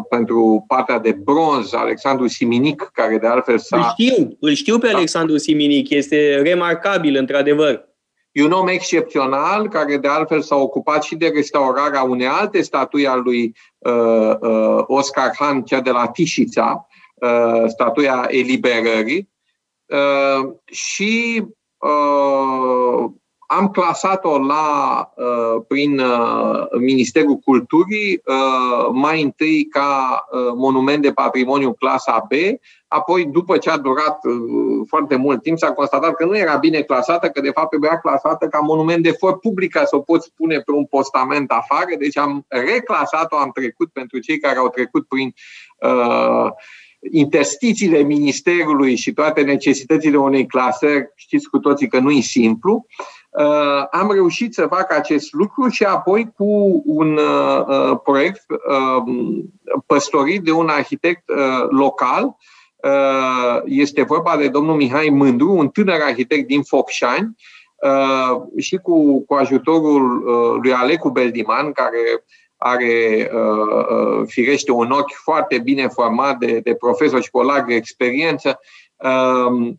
[0.09, 3.77] pentru partea de bronz, Alexandru Siminic, care de altfel s-a...
[3.77, 4.97] Îl știu, îl știu pe da.
[4.97, 7.89] Alexandru Siminic, este remarcabil, într-adevăr.
[8.33, 13.07] E un om excepțional care de altfel s-a ocupat și de restaurarea unei alte statui
[13.07, 19.29] a lui uh, uh, Oscar Han, cea de la Tișița, uh, statuia eliberării.
[19.87, 21.45] Uh, și
[21.79, 23.11] uh,
[23.53, 24.65] am clasat-o la,
[25.17, 30.25] uh, prin uh, Ministerul Culturii, uh, mai întâi ca
[30.57, 32.33] monument de patrimoniu clasa B,
[32.89, 34.19] apoi, după ce a durat
[34.87, 38.47] foarte mult timp, s-a constatat că nu era bine clasată, că de fapt trebuia clasată
[38.47, 41.95] ca monument de for public, ca să o poți pune pe un postament afară.
[41.99, 45.35] Deci am reclasat-o, am trecut pentru cei care au trecut prin
[45.79, 46.51] uh,
[47.11, 52.87] interstițiile Ministerului și toate necesitățile unei clasări, știți cu toții că nu e simplu.
[52.89, 53.20] Uh, Uh,
[53.91, 58.45] am reușit să fac acest lucru și apoi cu un uh, uh, proiect
[59.87, 61.31] păstorit de un arhitect
[61.69, 62.37] local.
[63.65, 67.37] Este vorba de domnul Mihai Mândru, un tânăr arhitect din Focșani,
[68.57, 70.23] și cu, cu ajutorul
[70.63, 72.25] lui Alecu Beldiman, care
[72.57, 73.31] are
[74.27, 78.61] firește un ochi foarte bine format de, de profesor și cu o largă experiență,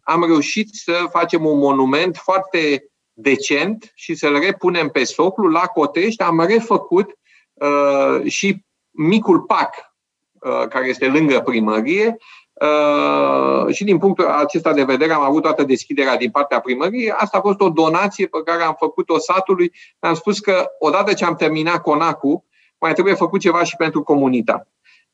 [0.03, 5.47] am reușit să facem un monument foarte decent și să-l repunem pe soclu.
[5.47, 7.17] La Cotești am refăcut
[7.53, 9.75] uh, și micul pac
[10.39, 12.17] uh, care este lângă primărie
[12.53, 17.11] uh, și din punctul acesta de vedere am avut toată deschiderea din partea primăriei.
[17.11, 19.71] Asta a fost o donație pe care am făcut-o satului.
[19.99, 22.43] Am spus că odată ce am terminat conacul,
[22.77, 24.65] mai trebuie făcut ceva și pentru comunitate.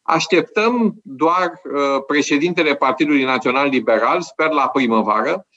[0.02, 5.57] Așteptăm doar uh, președintele Partidului Național Liberal, sper la primăvară, Uh,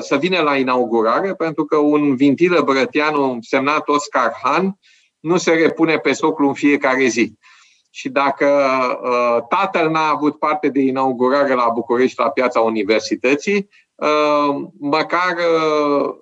[0.00, 4.78] să vină la inaugurare, pentru că un vintilă brăteanu semnat Oscar Han
[5.20, 7.38] nu se repune pe soclu în fiecare zi.
[7.90, 8.46] Și dacă
[9.02, 16.14] uh, tatăl n-a avut parte de inaugurare la București, la piața Universității, uh, măcar uh,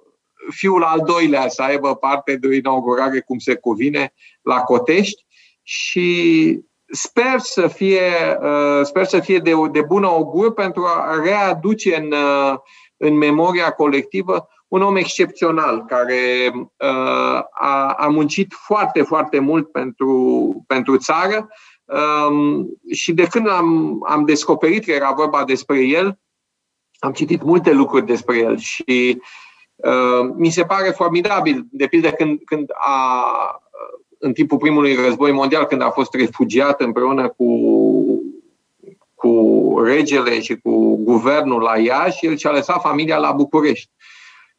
[0.50, 4.12] fiul al doilea să aibă parte de o inaugurare cum se cuvine
[4.42, 5.26] la Cotești
[5.62, 11.96] și sper să fie, uh, sper să fie de, de bună augur pentru a readuce
[11.96, 12.58] în, uh,
[13.04, 20.64] în memoria colectivă un om excepțional care uh, a, a muncit foarte, foarte mult pentru,
[20.66, 21.48] pentru țară
[21.84, 26.18] um, și de când am, am descoperit că era vorba despre el,
[26.98, 29.20] am citit multe lucruri despre el și
[29.76, 33.24] uh, mi se pare formidabil, de pildă când, când a,
[34.18, 37.44] în timpul primului război mondial, când a fost refugiat împreună cu,
[39.22, 43.90] cu regele și cu guvernul la Iași, el și-a lăsat familia la București.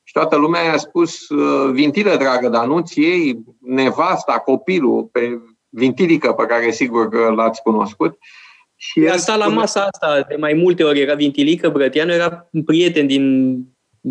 [0.04, 5.40] Și toată lumea i-a spus, uh, vintilă, dragă, dar nu-ți iei nevasta, copilul, pe
[5.70, 8.18] vintilică pe care sigur că l-ați cunoscut.
[8.76, 12.64] Și a stat la masa asta de mai multe ori, era Vintilică Brătianu, era un
[12.64, 13.56] prieten din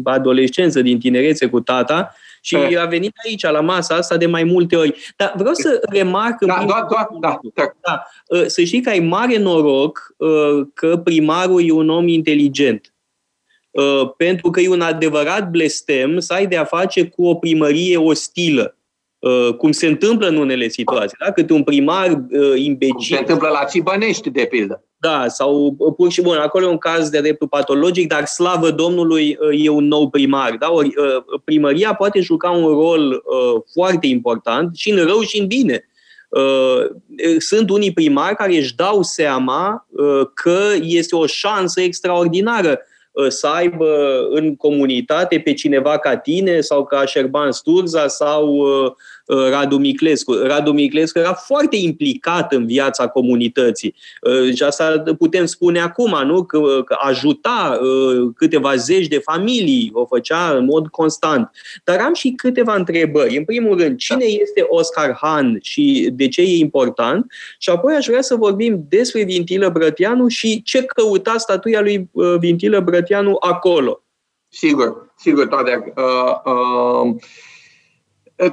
[0.04, 2.80] adolescență, din tinerețe cu tata și e.
[2.80, 5.12] a venit aici, la masa asta, de mai multe ori.
[5.16, 6.44] Dar vreau să remarc...
[6.44, 7.72] Da, da, da, da, da.
[7.80, 8.04] da.
[8.46, 12.94] Să știi că ai mare noroc uh, că primarul e un om inteligent.
[13.70, 18.76] Uh, pentru că e un adevărat blestem să ai de-a face cu o primărie ostilă
[18.76, 18.81] Uh,
[19.56, 21.32] cum se întâmplă în unele situații, da?
[21.32, 23.14] câte un primar uh, imbecil.
[23.14, 24.84] se întâmplă la Cibănești, de pildă.
[24.96, 28.70] Da, sau uh, pur și bun, acolo e un caz de dreptul patologic, dar slavă
[28.70, 30.56] Domnului uh, e un nou primar.
[30.58, 30.70] Da?
[30.70, 35.46] Ori, uh, primăria poate juca un rol uh, foarte important și în rău și în
[35.46, 35.88] bine.
[36.28, 36.86] Uh,
[37.38, 42.80] sunt unii primari care își dau seama uh, că este o șansă extraordinară
[43.12, 43.88] Uh, să aibă
[44.30, 48.92] în comunitate pe cineva ca tine sau ca Șerban Sturza sau uh, uh,
[49.50, 50.32] Radu Miclescu.
[50.32, 53.94] Radu Miclescu era foarte implicat în viața comunității
[54.54, 56.44] și asta putem spune acum, nu?
[56.44, 57.78] Că, că ajuta
[58.36, 61.50] câteva zeci de familii, o făcea în mod constant.
[61.84, 63.36] Dar am și câteva întrebări.
[63.36, 67.26] În primul rând, cine este Oscar Han și de ce e important?
[67.58, 72.80] Și apoi aș vrea să vorbim despre Vintilă Brătianu și ce căuta statuia lui Vintilă
[72.80, 74.02] Brătianu Brătianu acolo.
[74.48, 75.92] Sigur, sigur, toate.
[75.96, 77.14] Uh, uh,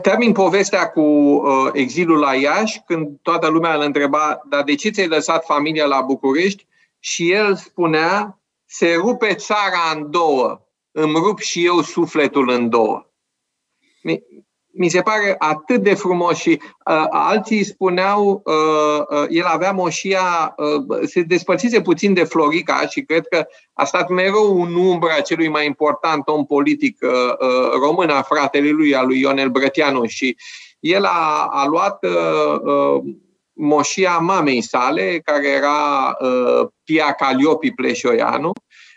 [0.02, 4.90] termin povestea cu uh, exilul la Iași, când toată lumea îl întreba, dar de ce
[4.90, 6.68] ți-ai lăsat familia la București?
[7.00, 10.62] Și el spunea, se rupe țara în două,
[10.92, 13.10] îmi rup și eu sufletul în două
[14.80, 20.56] mi se pare atât de frumos și uh, alții spuneau, uh, uh, el avea moșia,
[20.58, 25.48] uh, se despărțise puțin de Florica și cred că a stat mereu în umbra celui
[25.48, 30.38] mai important om politic uh, uh, român, a fratelui lui, al lui Ionel Brătianu și
[30.80, 33.04] el a, a luat uh, uh,
[33.54, 38.52] moșia mamei sale, care era uh, Pia Caliopi Pleșoianu,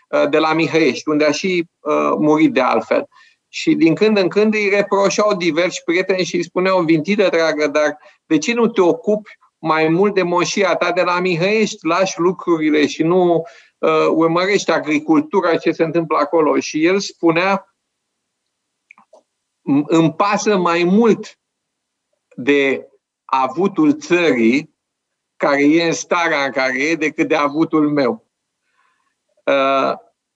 [0.09, 2.99] uh, de la Mihăiești, unde a și uh, murit de altfel.
[2.99, 7.67] Uh, și din când în când îi reproșau diversi prieteni și îi spuneau, vintilă dragă,
[7.67, 12.19] dar de ce nu te ocupi mai mult de moșia ta de la Mihăiești, lași
[12.19, 13.43] lucrurile și nu
[13.77, 16.59] uh, urmărești agricultura, ce se întâmplă acolo.
[16.59, 17.75] Și el spunea,
[19.85, 21.39] îmi pasă mai mult
[22.35, 22.87] de
[23.25, 24.75] avutul țării
[25.35, 28.27] care e în starea în care e decât de avutul meu.
[29.45, 29.93] Uh,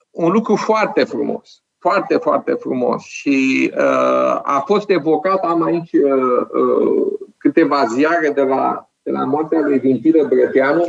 [0.09, 6.47] un lucru foarte frumos foarte, foarte frumos și uh, a fost evocat, am aici uh,
[6.51, 10.85] uh, câteva ziare de la, de la moartea lui Vintilă Brăteanu,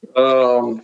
[0.00, 0.80] uh,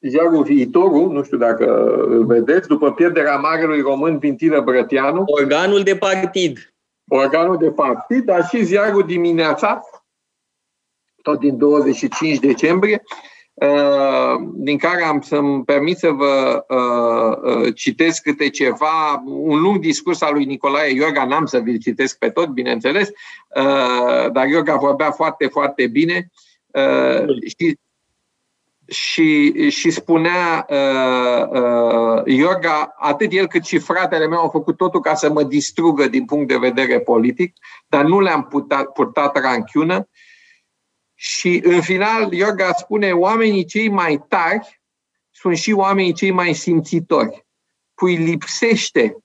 [0.00, 5.22] ziarul Viitorul, nu știu dacă îl vedeți, după pierderea marelui român Vintilă Brăteanu.
[5.26, 6.74] Organul de partid.
[7.08, 9.80] Organul de partid, dar și ziarul Dimineața,
[11.22, 13.33] tot din 25 decembrie, Uh,
[14.54, 20.20] din care am să-mi permit să vă uh, uh, citesc câte ceva, un lung discurs
[20.20, 23.10] al lui Nicolae Iorga, n-am să vi-l citesc pe tot, bineînțeles,
[24.32, 26.30] dar Iorga vorbea foarte, foarte bine
[27.46, 27.78] și,
[28.86, 30.66] și, și spunea
[32.24, 36.24] Iorga, atât el cât și fratele meu au făcut totul ca să mă distrugă din
[36.24, 37.56] punct de vedere politic,
[37.88, 40.08] dar nu le-am purtat, purtat ranchiună
[41.26, 44.80] și în final, Yoga spune, oamenii cei mai tari
[45.30, 47.46] sunt și oamenii cei mai simțitori.
[47.94, 49.16] Cui lipsește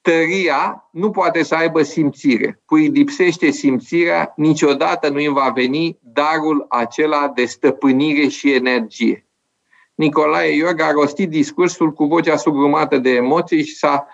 [0.00, 2.62] tăria, nu poate să aibă simțire.
[2.64, 9.26] Cui lipsește simțirea, niciodată nu îi va veni darul acela de stăpânire și energie.
[9.94, 14.06] Nicolae Iorga a rostit discursul cu vocea sugrumată de emoții și s-a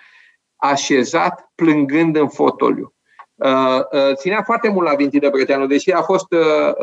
[0.56, 2.93] așezat plângând în fotoliu.
[3.36, 6.74] Uh, uh, ținea foarte mult la Vinti de Brăteanu, deși a fost uh,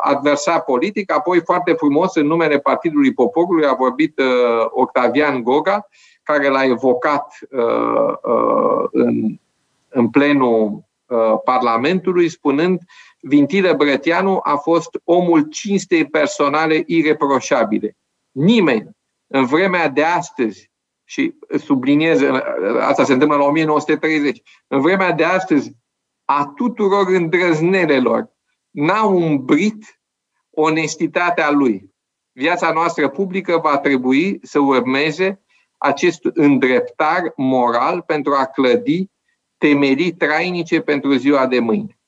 [0.00, 4.20] adversar politic, apoi foarte frumos în numele Partidului Poporului a vorbit
[4.70, 5.88] Octavian Goga,
[6.22, 7.38] care l-a evocat
[8.90, 9.38] în,
[9.88, 10.84] în plenul
[11.44, 12.80] Parlamentului, spunând
[13.20, 17.96] Vintile Brăteanu a fost omul cinstei personale ireproșabile.
[18.30, 18.88] Nimeni
[19.26, 20.70] în vremea de astăzi,
[21.04, 22.20] și subliniez,
[22.80, 25.72] asta se întâmplă la 1930, în vremea de astăzi,
[26.24, 28.32] a tuturor îndrăznelelor,
[28.70, 30.00] n-a umbrit
[30.50, 31.92] onestitatea lui.
[32.32, 35.44] Viața noastră publică va trebui să urmeze
[35.78, 39.10] acest îndreptar moral pentru a clădi
[39.58, 41.98] temelii trainice pentru ziua de mâine.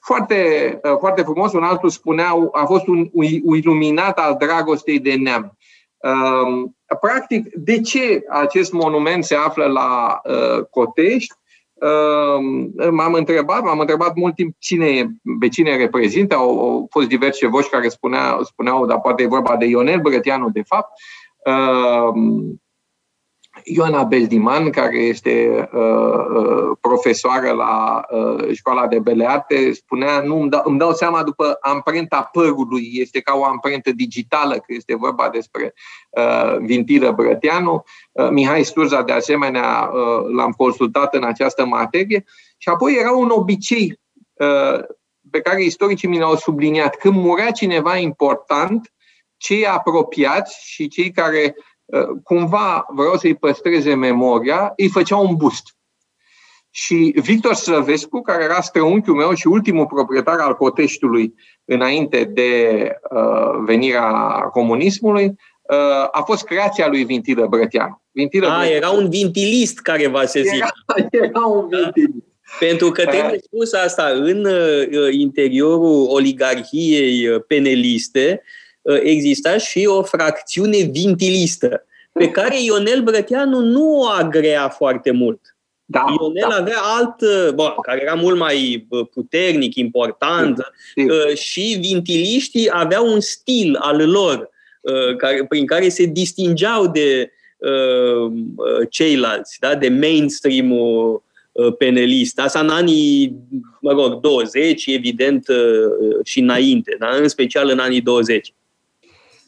[0.00, 5.58] Foarte, foarte frumos, un altul spunea, a fost un, un iluminat al dragostei de neam.
[5.96, 11.34] Um, practic, de ce acest monument se află la uh, Cotești?
[11.80, 17.46] Um, m-am întrebat, m-am întrebat mult timp cine, pe cine reprezintă, au, au fost diverse
[17.46, 20.92] voci care spunea, spuneau, dar poate e vorba de Ionel Brătianu, de fapt.
[23.56, 30.20] Um, Ioana Beldiman, care este uh, uh, profesoară la uh, școala de bele arte, spunea,
[30.20, 34.64] nu îmi dau, îmi dau seama după amprenta părului, este ca o amprentă digitală, că
[34.66, 35.74] este vorba despre
[36.10, 37.84] uh, Vintilă Brăteanu.
[38.12, 42.24] Uh, Mihai Sturza, de asemenea, uh, l-am consultat în această materie.
[42.56, 44.00] Și apoi era un obicei
[44.34, 44.84] uh,
[45.30, 46.96] pe care istoricii mi l-au subliniat.
[46.96, 48.90] Când murea cineva important,
[49.36, 51.64] cei apropiați și cei care Uh,
[52.22, 55.76] cumva vreau să-i păstreze memoria, îi făcea un bust.
[56.70, 61.34] Și Victor Slăvescu, care era străunchiul meu și ultimul proprietar al Coteștiului
[61.64, 64.10] înainte de uh, venirea
[64.52, 68.02] comunismului, uh, a fost creația lui Vintilă Brăteanu.
[68.10, 68.76] Vintilă a, Brăteanu.
[68.76, 70.56] era un vintilist care va se zice.
[70.56, 72.24] Era, era un vintilist.
[72.58, 78.65] Pentru că trebuie spus asta, în uh, interiorul oligarhiei uh, peneliste, uh, Uh,
[79.02, 85.56] exista și o fracțiune vintilistă, pe care Ionel Brăteanu nu o agrea foarte mult.
[85.88, 86.56] Da, Ionel da.
[86.56, 90.64] avea alt, uh, bă, care era mult mai uh, puternic, important, da.
[91.34, 94.50] și vintiliștii aveau un stil al lor
[95.16, 97.30] care, prin care se distingeau de
[98.90, 99.74] ceilalți, da?
[99.74, 101.22] de mainstream-ul
[101.78, 102.40] penelist.
[102.40, 103.36] Asta în anii,
[103.80, 105.46] mă rog, 20, evident,
[106.24, 107.08] și înainte, da?
[107.08, 108.54] în special în anii 20.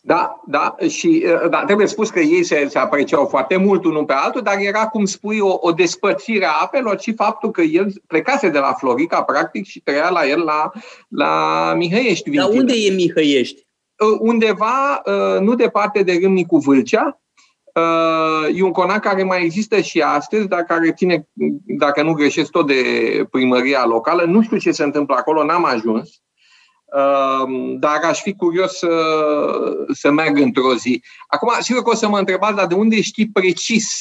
[0.03, 4.13] Da, da, și da, trebuie spus că ei se, se apreciau foarte mult unul pe
[4.13, 8.49] altul, dar era, cum spui, o, o despărțire a apelor și faptul că el plecase
[8.49, 10.71] de la Florica, practic, și trăia la el la,
[11.09, 12.31] la Mihăiești.
[12.31, 13.67] Dar unde e Mihăiești?
[14.19, 15.03] Undeva,
[15.41, 17.21] nu departe de Râmnicu Vâlcea,
[18.55, 21.29] E un conac care mai există și astăzi, dar care ține,
[21.79, 22.83] dacă nu greșesc, tot de
[23.31, 24.25] primăria locală.
[24.25, 26.23] Nu știu ce se întâmplă acolo, n-am ajuns.
[27.79, 28.91] Dar aș fi curios să,
[29.93, 31.03] să merg într-o zi.
[31.27, 34.01] Acum, sigur că o să mă întrebați, dar de unde știi precis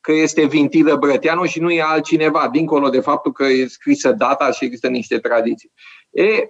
[0.00, 4.50] că este Vintilă Brăteanu și nu e altcineva, dincolo de faptul că e scrisă data
[4.50, 5.72] și există niște tradiții.
[6.10, 6.48] E,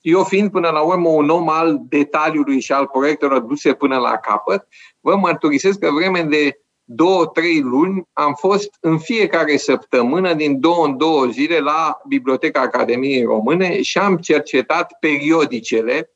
[0.00, 4.16] eu fiind până la urmă un om al detaliului și al proiectelor duse până la
[4.16, 4.66] capăt,
[5.00, 6.60] vă mărturisesc că vreme de
[6.92, 12.60] două, trei luni, am fost în fiecare săptămână, din două în două zile, la Biblioteca
[12.60, 16.10] Academiei Române și am cercetat periodicele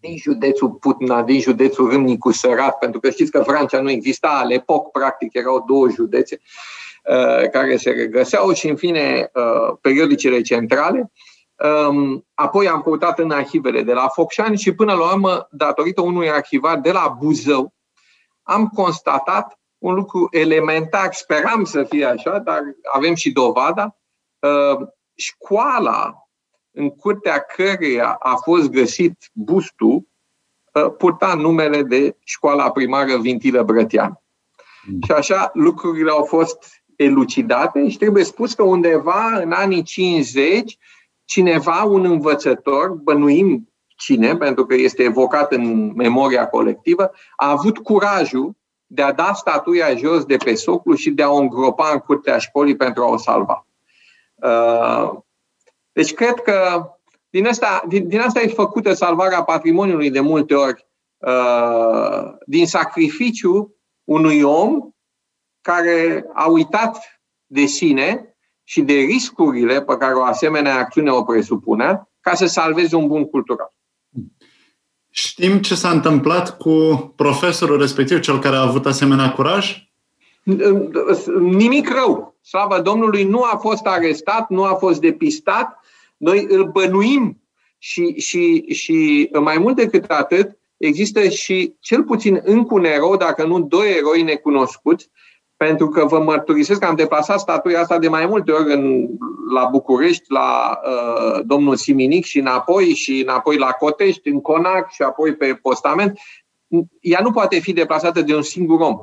[0.00, 4.52] din județul Putna, din județul Râmnicu Sărat, pentru că știți că Franța nu exista, al
[4.52, 6.40] epoc, practic, erau două județe
[7.04, 11.12] uh, care se regăseau și, în fine, uh, periodicele centrale.
[11.88, 16.30] Um, apoi am căutat în arhivele de la Focșani și, până la urmă, datorită unui
[16.30, 17.74] arhivar de la Buzău,
[18.46, 23.96] am constatat un lucru elementar, speram să fie așa, dar avem și dovada.
[24.38, 26.28] Uh, școala
[26.70, 30.08] în curtea căreia a fost găsit bustul
[30.72, 34.22] uh, purta numele de școala primară Vintilă Brătean.
[34.86, 34.98] Mm.
[35.04, 40.78] Și așa lucrurile au fost elucidate și trebuie spus că undeva în anii 50
[41.24, 48.56] cineva, un învățător, bănuim cine, pentru că este evocat în memoria colectivă, a avut curajul
[48.86, 52.38] de a da statuia jos de pe soclu și de a o îngropa în curtea
[52.38, 53.66] școlii pentru a o salva.
[54.34, 55.18] Uh,
[55.92, 56.90] deci cred că
[57.30, 60.86] din asta, din, din asta e făcută salvarea patrimoniului de multe ori,
[61.16, 63.74] uh, din sacrificiu
[64.04, 64.90] unui om
[65.60, 72.08] care a uitat de sine și de riscurile pe care o asemenea acțiune o presupune
[72.20, 73.75] ca să salveze un bun cultural.
[75.18, 79.88] Știm ce s-a întâmplat cu profesorul respectiv, cel care a avut asemenea curaj?
[81.40, 82.36] Nimic rău.
[82.42, 85.80] Slavă Domnului, nu a fost arestat, nu a fost depistat.
[86.16, 87.40] Noi îl bănuim
[87.78, 93.44] și, și, și mai mult decât atât, există și cel puțin încă un erou, dacă
[93.44, 95.10] nu doi eroi necunoscuți,
[95.56, 99.08] pentru că vă mărturisesc că am deplasat statuia asta de mai multe ori în,
[99.52, 105.02] la București, la uh, domnul Siminic și înapoi, și înapoi la Cotești, în Conac și
[105.02, 106.18] apoi pe postament.
[107.00, 108.98] ea nu poate fi deplasată de un singur om.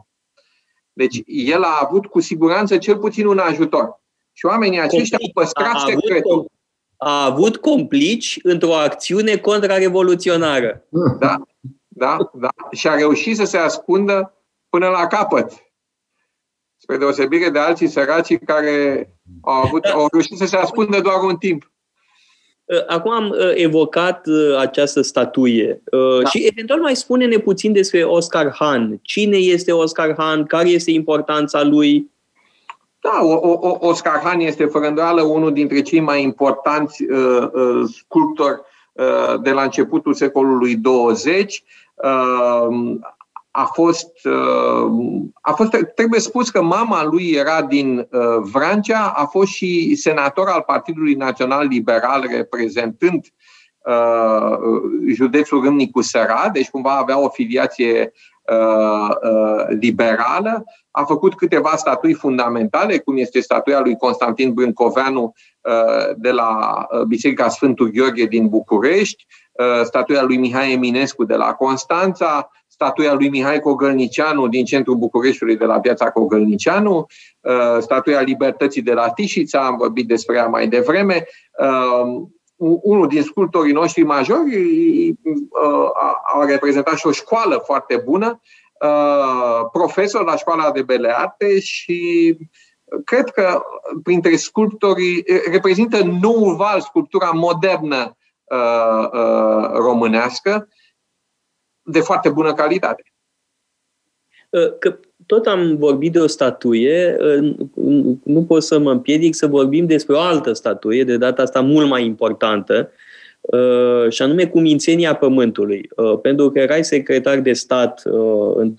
[0.93, 4.01] Deci el a avut cu siguranță cel puțin un ajutor.
[4.34, 6.45] Și oamenii aceștia au păstrat a secretul.
[6.97, 10.84] a avut complici într-o acțiune contrarevoluționară.
[11.20, 11.36] Da,
[11.88, 12.49] da, da.
[12.72, 14.34] Și a reușit să se ascundă
[14.70, 15.62] până la capăt.
[16.84, 19.10] Spre deosebire de alții săraci care
[19.42, 19.92] au, avut, da.
[19.92, 21.72] au reușit să se ascundă doar un timp.
[22.66, 25.82] Uh, acum am uh, evocat uh, această statuie
[26.22, 26.30] da.
[26.30, 29.00] și eventual mai spune-ne puțin despre Oscar Han.
[29.02, 30.46] Cine este Oscar Han?
[30.46, 32.12] Care este importanța lui?
[33.00, 37.84] Da, o, o, Oscar Han este fără îndoială unul dintre cei mai importanți uh, uh,
[37.94, 38.62] sculptori
[38.94, 41.64] uh, de la începutul secolului 20.
[41.96, 42.98] Uh,
[43.56, 44.91] a fost, uh,
[45.41, 50.47] a fost, trebuie spus că mama lui era din uh, Vrancea, a fost și senator
[50.47, 53.26] al Partidului Național Liberal reprezentând
[53.86, 54.58] uh,
[55.08, 58.12] județul Râmnicu Săra, deci cumva avea o filiație
[59.68, 65.34] liberală, a făcut câteva statui fundamentale, cum este statuia lui Constantin Brâncoveanu
[66.16, 69.26] de la Biserica Sfântul Gheorghe din București,
[69.84, 75.66] statuia lui Mihai Eminescu de la Constanța, statuia lui Mihai Cogălnicianu din centrul Bucureștiului de
[75.66, 77.06] la Piața Cogălnicianu,
[77.42, 82.24] uh, statuia Libertății de la Tișița, am vorbit despre ea mai devreme, uh,
[82.82, 84.56] unul din sculptorii noștri majori
[85.10, 85.90] uh,
[86.34, 88.42] a reprezentat și o școală foarte bună,
[89.72, 92.38] profesor la școala de bele arte și
[93.06, 93.62] cred că
[94.04, 98.18] printre sculptorii reprezintă noul val, sculptura modernă
[99.74, 100.68] românească,
[101.84, 103.04] de foarte bună calitate.
[104.54, 107.40] Ă, că tot am vorbit de o statuie, ă,
[108.24, 111.88] nu pot să mă împiedic să vorbim despre o altă statuie, de data asta mult
[111.88, 112.92] mai importantă,
[113.52, 115.90] ă, și anume Cumințenia Pământului.
[116.22, 118.02] Pentru că erai secretar de stat
[118.56, 118.76] în 2015-16,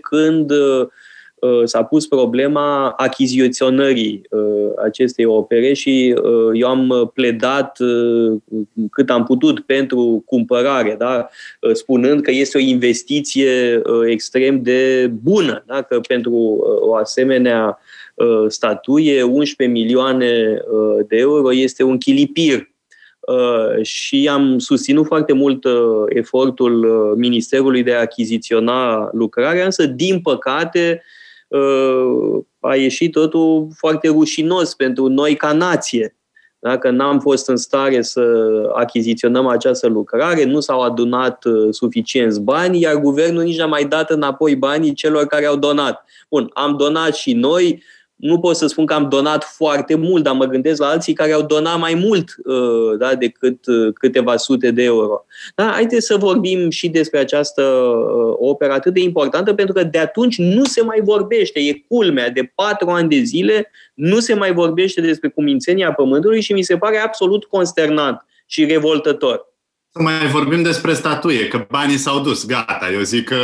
[0.00, 0.88] când Uh,
[1.64, 7.78] s-a pus problema achiziționării uh, acestei opere și uh, eu am pledat
[8.90, 11.28] cât am putut pentru cumpărare, da?
[11.72, 15.82] spunând că este o investiție extrem de bună, da?
[15.82, 16.32] că pentru
[16.80, 17.78] o asemenea
[18.48, 20.62] statuie, 11 milioane
[21.08, 22.68] de euro este un chilipir
[23.82, 25.64] și am susținut foarte mult
[26.08, 26.86] efortul
[27.16, 31.02] Ministerului de a achiziționa lucrarea, însă, din păcate,
[32.60, 36.12] a ieșit totul foarte rușinos pentru noi ca nație.
[36.60, 38.22] Dacă n-am fost în stare să
[38.74, 44.10] achiziționăm această lucrare, nu s-au adunat uh, suficienți bani, iar guvernul nici n-a mai dat
[44.10, 46.04] înapoi banii celor care au donat.
[46.30, 47.82] Bun, am donat și noi,
[48.18, 51.32] nu pot să spun că am donat foarte mult, dar mă gândesc la alții care
[51.32, 55.24] au donat mai mult uh, da, decât uh, câteva sute de euro.
[55.54, 59.98] Da, haideți să vorbim și despre această uh, operă atât de importantă, pentru că de
[59.98, 61.60] atunci nu se mai vorbește.
[61.60, 66.52] E culmea, de patru ani de zile nu se mai vorbește despre cumințenia Pământului și
[66.52, 69.46] mi se pare absolut consternant și revoltător.
[69.90, 72.90] Să mai vorbim despre statuie, că banii s-au dus, gata.
[72.92, 73.36] Eu zic că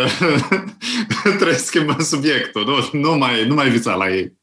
[1.37, 4.43] trebuie să schimbăm subiectul, nu, nu, mai, nu mai visa la ei.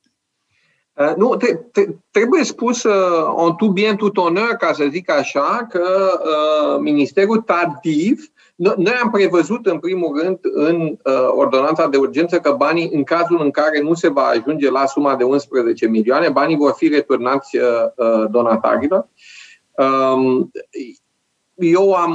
[0.93, 5.11] Uh, nu, te, te, trebuie spus uh, on tout bien tout honneur, ca să zic
[5.11, 11.97] așa, că uh, Ministerul tardiv, noi am prevăzut în primul rând în uh, ordonanța de
[11.97, 15.87] urgență că banii, în cazul în care nu se va ajunge la suma de 11
[15.87, 17.63] milioane, banii vor fi returnați uh,
[17.95, 19.07] uh, donatarilor.
[19.71, 20.45] Uh,
[21.55, 22.13] eu am,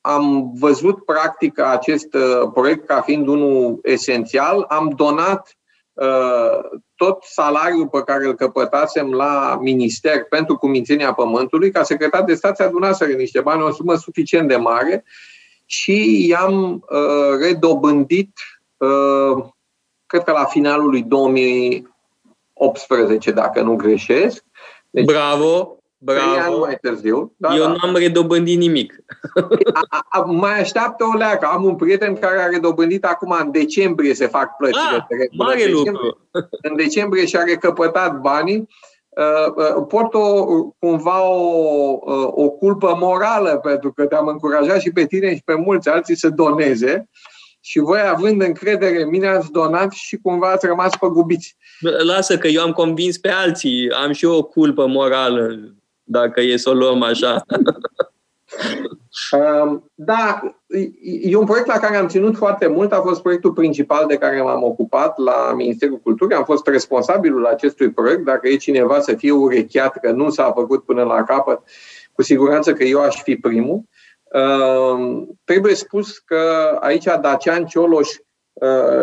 [0.00, 4.64] am văzut practic acest uh, proiect ca fiind unul esențial.
[4.68, 5.57] Am donat uh,
[6.96, 12.56] tot salariul pe care îl căpătasem la minister pentru cumințenia pământului, ca secretar de stat
[12.56, 15.04] se adunaseră niște bani, o sumă suficient de mare
[15.64, 18.32] și i-am uh, redobândit,
[18.76, 19.44] uh,
[20.06, 24.44] cred că la finalul lui 2018, dacă nu greșesc.
[24.90, 25.77] Deci, Bravo!
[26.00, 26.58] Bravo.
[26.58, 27.34] mai târziu.
[27.36, 27.68] Da, Eu da.
[27.68, 28.94] n-am redobândit nimic.
[29.90, 31.46] A, a, mai așteaptă o leacă.
[31.46, 35.06] Am un prieten care a redobândit acum în decembrie se fac plățile.
[35.08, 36.18] Ah, mare în lucru.
[36.62, 38.68] În decembrie și-a recăpătat banii.
[39.08, 40.44] Uh, uh, Port o,
[40.78, 45.54] cumva o, uh, o culpă morală pentru că te-am încurajat și pe tine și pe
[45.54, 47.08] mulți alții să doneze
[47.60, 51.56] și voi, având încredere în mine, ați donat și cumva ați rămas păgubiți.
[52.06, 55.77] Lasă că eu am convins pe alții, am și eu o culpă morală
[56.08, 57.44] dacă e să o luăm așa.
[59.32, 60.40] Um, da,
[61.22, 64.42] e un proiect la care am ținut foarte mult, a fost proiectul principal de care
[64.42, 69.30] m-am ocupat la Ministerul Culturii, am fost responsabilul acestui proiect, dacă e cineva să fie
[69.30, 71.60] urechiat că nu s-a făcut până la capăt,
[72.12, 73.82] cu siguranță că eu aș fi primul.
[75.44, 78.08] Trebuie spus că aici Dacian Cioloș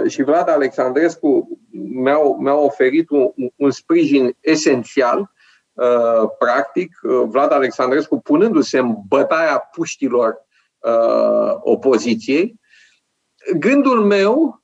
[0.08, 5.35] și Vlad Alexandrescu mi-au, mi-au oferit un, un sprijin esențial Uh,
[6.38, 10.38] practic, uh, Vlad Alexandrescu punându-se în bătaia puștilor
[10.80, 12.60] uh, opoziției.
[13.60, 14.64] Gândul meu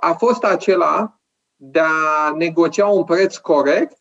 [0.00, 1.20] a fost acela
[1.56, 3.96] de a negocia un preț corect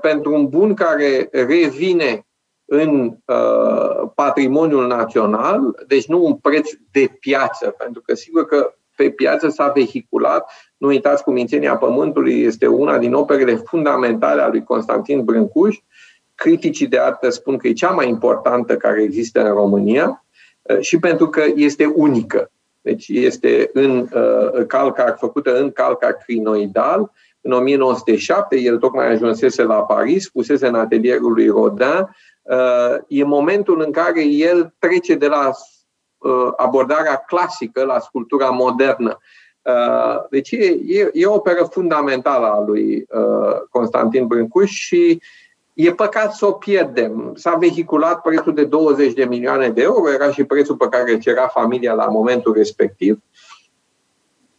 [0.00, 2.26] pentru un bun care revine
[2.64, 3.18] în
[4.14, 9.72] patrimoniul național, deci nu un preț de piață, pentru că sigur că pe piață s-a
[9.74, 10.50] vehiculat.
[10.76, 15.76] Nu uitați, Cumințenia Pământului este una din operele fundamentale a lui Constantin Brâncuș.
[16.34, 20.24] Criticii de artă spun că e cea mai importantă care există în România
[20.62, 22.50] uh, și pentru că este unică.
[22.80, 27.12] Deci este în uh, calcar, făcută în calcar crinoidal.
[27.40, 32.08] În 1907, el tocmai ajunsese la Paris, pusese în atelierul lui Rodin.
[32.42, 35.54] Uh, e momentul în care el trece de la Uh,
[36.56, 39.18] abordarea clasică la sculptura modernă.
[39.62, 45.22] Uh, deci e, e, e o operă fundamentală a lui uh, Constantin Brâncuș și
[45.74, 47.32] e păcat să o pierdem.
[47.34, 51.46] S-a vehiculat prețul de 20 de milioane de euro, era și prețul pe care cerea
[51.46, 53.18] familia la momentul respectiv.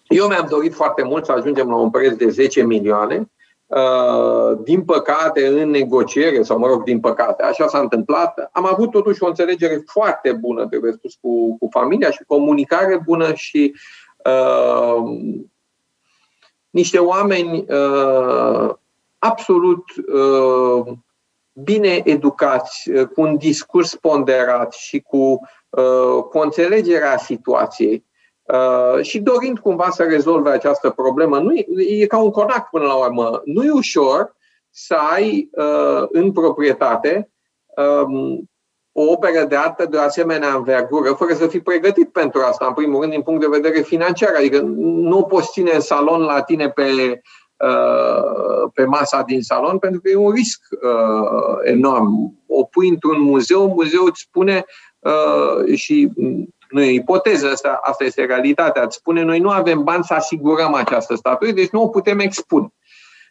[0.08, 3.39] Eu mi-am dorit foarte mult să ajungem la un preț de 10 milioane, Uh,
[4.64, 9.24] din păcate, în negociere, sau mă rog, din păcate, așa s-a întâmplat, am avut totuși
[9.24, 13.76] o înțelegere foarte bună, trebuie spus, cu, cu familia și comunicare bună și
[14.26, 15.04] uh,
[16.70, 18.74] niște oameni uh,
[19.18, 20.94] absolut uh,
[21.54, 25.40] bine educați, uh, cu un discurs ponderat și cu,
[25.70, 28.06] uh, cu înțelegerea situației
[28.54, 31.40] Uh, și dorind cumva să rezolve această problemă.
[31.40, 31.66] Nu e,
[32.02, 33.42] e ca un conac până la urmă.
[33.46, 34.36] Nu e ușor
[34.70, 37.32] să ai uh, în proprietate
[38.04, 38.50] um,
[38.92, 42.74] o operă de artă de o asemenea învergură, fără să fii pregătit pentru asta, în
[42.74, 44.34] primul rând, din punct de vedere financiar.
[44.38, 47.22] Adică nu o poți ține în salon la tine pe,
[47.58, 52.38] uh, pe masa din salon, pentru că e un risc uh, enorm.
[52.48, 54.66] O pui într-un muzeu, muzeul îți spune
[55.00, 56.12] uh, și
[56.70, 58.84] nu e ipoteză, asta, asta este realitatea.
[58.84, 62.74] Îți spune, noi nu avem bani să asigurăm această statuie, deci nu o putem expune.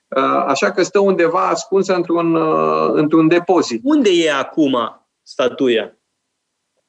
[0.09, 3.81] Uh, așa că stă undeva ascunsă într-un, uh, într-un depozit.
[3.85, 5.97] Unde e acum statuia?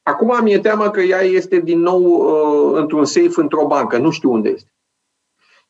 [0.03, 3.97] Acum mi-e teamă că ea este din nou uh, într-un safe într-o bancă.
[3.97, 4.73] Nu știu unde este.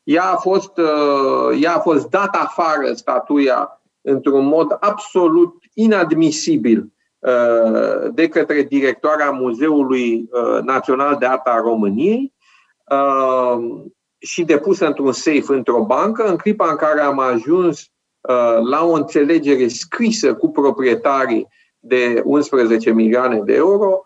[0.02, 6.99] Ea a fost, uh, ea a fost dată afară, statuia, într-un mod absolut inadmisibil Uh,
[8.10, 12.32] de către directoarea Muzeului uh, Național de Artă a României
[12.90, 13.82] uh,
[14.18, 16.24] și depusă într-un safe într-o bancă.
[16.24, 17.90] În clipa în care am ajuns
[18.70, 21.48] la o înțelegere scrisă cu proprietarii
[21.78, 24.02] de 11 milioane de euro,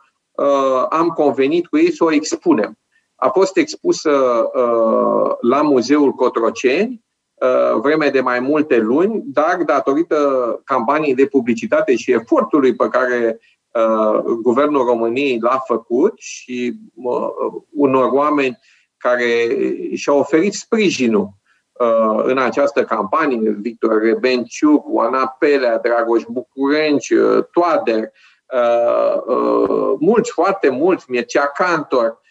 [0.89, 2.79] am convenit cu ei să o expunem.
[3.15, 4.11] A fost expusă
[5.41, 7.04] la Muzeul Cotroceni, Uh,
[7.81, 10.17] vreme de mai multe luni, dar datorită
[10.65, 13.41] campaniei de publicitate și efortului pe care
[13.73, 17.29] uh, guvernul României l-a făcut și uh,
[17.71, 18.59] unor oameni
[18.97, 19.49] care
[19.95, 21.29] și-au oferit sprijinul
[21.73, 28.13] uh, în această campanie, Victor Rebenciuc, Oana Pelea, Dragoș Bucurenci, uh, Toader,
[28.55, 32.23] uh, mulți, foarte mulți, Mircea Cantor,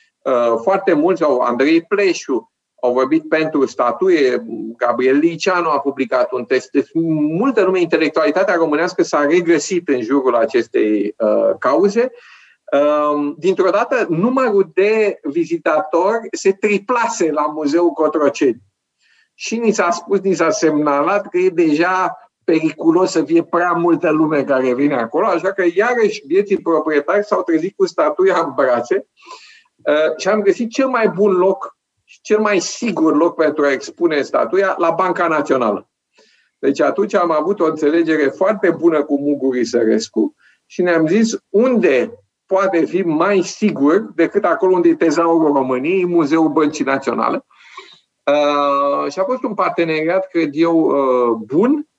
[0.62, 2.53] foarte mulți, au Andrei Pleșu,
[2.84, 4.46] au vorbit pentru statuie,
[4.78, 6.72] Gabriel Liceanu a publicat un text.
[6.72, 6.90] Deci
[7.38, 12.12] multă lume, intelectualitatea românească s-a regăsit în jurul acestei uh, cauze.
[12.72, 18.62] Uh, dintr-o dată, numărul de vizitatori se triplase la Muzeul Cotroceni.
[19.34, 24.10] Și ni s-a spus, ni s-a semnalat că e deja periculos să fie prea multă
[24.10, 29.08] lume care vine acolo, așa că iarăși vieții proprietari s-au trezit cu statuia în brațe
[29.76, 31.73] uh, și am găsit cel mai bun loc
[32.24, 35.90] cel mai sigur loc pentru a expune statuia la Banca Națională.
[36.60, 40.36] Deci atunci am avut o înțelegere foarte bună cu Muguri Sărescu
[40.66, 42.12] și ne-am zis unde
[42.46, 47.46] poate fi mai sigur decât acolo unde e tezaurul României, Muzeul Băncii Naționale.
[48.24, 51.90] Uh, și a fost un parteneriat, cred eu, uh, bun,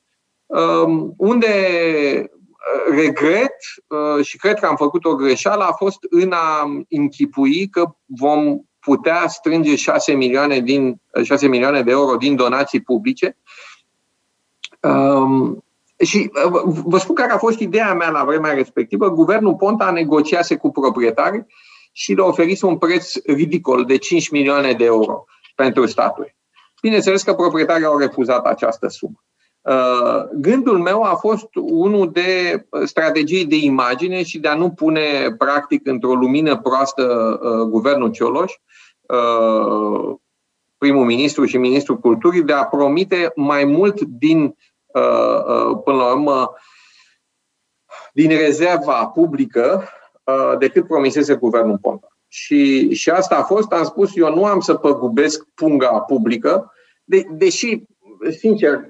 [0.46, 1.48] uh, unde
[2.22, 3.56] uh, regret
[3.86, 8.60] uh, și cred că am făcut o greșeală a fost în a închipui că vom
[8.85, 13.36] putea strânge 6 milioane, din, 6 milioane de euro din donații publice.
[14.81, 15.65] Um,
[15.98, 19.11] și uh, vă spun care a fost ideea mea la vremea respectivă.
[19.11, 21.47] Guvernul Ponta negociase cu proprietari
[21.93, 25.24] și le oferise un preț ridicol de 5 milioane de euro
[25.55, 26.36] pentru statue.
[26.81, 29.24] Bineînțeles că proprietarii au refuzat această sumă.
[30.32, 35.86] Gândul meu a fost unul de strategii de imagine și de a nu pune practic
[35.86, 37.39] într-o lumină proastă
[37.70, 38.52] guvernul Cioloș,
[40.78, 44.56] primul ministru și ministrul culturii, de a promite mai mult din,
[45.85, 46.52] până la urmă,
[48.12, 49.89] din rezerva publică
[50.59, 52.09] decât promisese guvernul Ponta.
[52.28, 56.72] Și, și asta a fost, am spus, eu nu am să păgubesc punga publică,
[57.05, 57.82] de, deși,
[58.39, 58.81] sincer,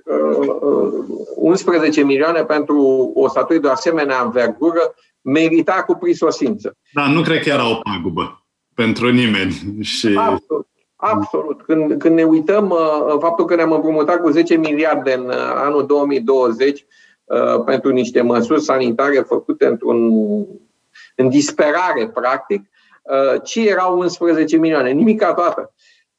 [1.36, 6.76] 11 milioane pentru o statuie de o asemenea învergură merita cu prisosință.
[6.92, 8.43] Da, nu cred că era o pagubă
[8.74, 9.78] pentru nimeni.
[9.80, 10.14] Și...
[10.16, 10.66] Absolut.
[10.96, 11.62] Absolut.
[11.62, 15.86] Când, când ne uităm uh, faptul că ne-am împrumutat cu 10 miliarde în uh, anul
[15.86, 16.86] 2020
[17.24, 20.10] uh, pentru niște măsuri sanitare făcute într-un,
[21.14, 22.62] în disperare, practic,
[23.02, 24.90] uh, ce erau 11 milioane?
[24.90, 25.74] Nimica toată.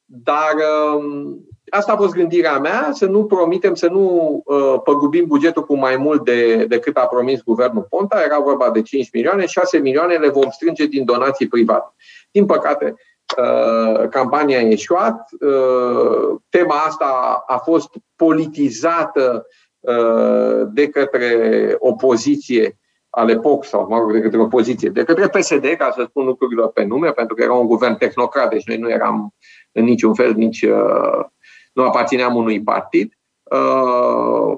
[0.06, 1.36] Dar uh,
[1.70, 5.98] asta a fost gândirea mea, să nu promitem, să nu uh, păgubim bugetul cu mai
[5.98, 8.22] mult de, decât a promis guvernul Ponta.
[8.24, 11.94] Era vorba de 5 milioane, 6 milioane le vom strânge din donații private.
[12.32, 12.96] Din păcate,
[13.38, 19.46] uh, campania a ieșuat, uh, tema asta a fost politizată
[19.80, 22.80] uh, de către opoziție
[23.16, 26.68] ale POC sau, mă rog, de către opoziție, de către PSD, ca să spun lucrurile
[26.68, 29.34] pe nume, pentru că era un guvern tehnocrat, deci noi nu eram
[29.72, 31.26] în niciun fel, nici uh,
[31.74, 33.18] nu aparțineam unui partid.
[33.44, 34.58] Uh,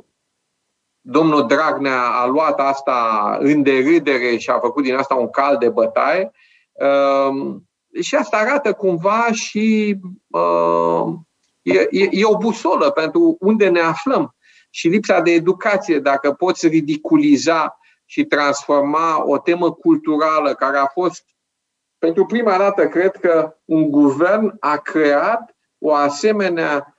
[1.01, 5.69] domnul Dragnea a luat asta în derâdere și a făcut din asta un cal de
[5.69, 6.31] bătaie.
[6.71, 7.55] Uh,
[8.01, 9.97] și asta arată cumva și
[11.61, 14.35] e, e, e o busolă pentru unde ne aflăm.
[14.69, 17.77] Și lipsa de educație, dacă poți ridiculiza
[18.09, 21.23] și transforma o temă culturală care a fost
[21.97, 26.91] pentru prima dată, cred că un guvern a creat o asemenea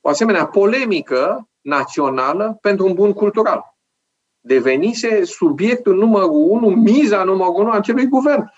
[0.00, 3.76] o asemenea polemică națională pentru un bun cultural.
[4.40, 8.52] Devenise subiectul numărul unu, miza numărul unu a acelui guvern.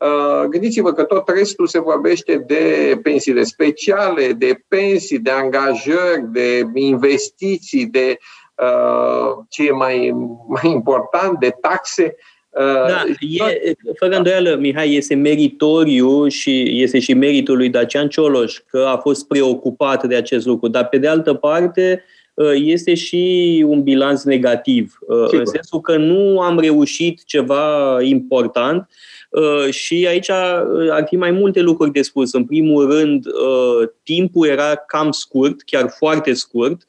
[0.00, 6.70] Uh, gândiți-vă că tot restul se vorbește de pensiile speciale, de pensii, de angajări, de
[6.74, 8.39] investiții, de uh,
[9.48, 10.14] ce e mai,
[10.48, 12.16] mai important, de taxe.
[12.52, 18.86] Da, e, fără îndoială, Mihai, este meritoriu și este și meritul lui Dacian Cioloș că
[18.88, 22.04] a fost preocupat de acest lucru, dar pe de altă parte
[22.38, 25.38] ă, este și un bilanț negativ, ă, Sigur.
[25.38, 28.90] în sensul că nu am reușit ceva important
[29.34, 30.30] ă, și aici
[30.90, 32.32] ar fi mai multe lucruri de spus.
[32.32, 33.26] În primul rând,
[34.02, 36.86] timpul era cam scurt, chiar foarte scurt, Uh,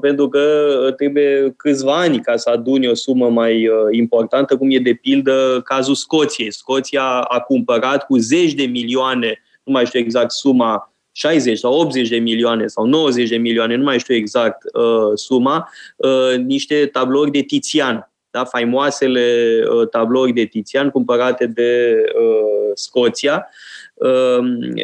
[0.00, 4.70] pentru că uh, trebuie câțiva ani ca să aduni o sumă mai uh, importantă, cum
[4.70, 6.52] e de pildă cazul Scoției.
[6.52, 12.08] Scoția a cumpărat cu zeci de milioane, nu mai știu exact suma, 60 sau 80
[12.08, 17.30] de milioane sau 90 de milioane, nu mai știu exact uh, suma, uh, niște tablouri
[17.30, 18.44] de Tizian, da?
[18.44, 23.32] faimoasele uh, tablouri de Tizian cumpărate de uh, Scoția.
[23.32, 23.46] Ehm,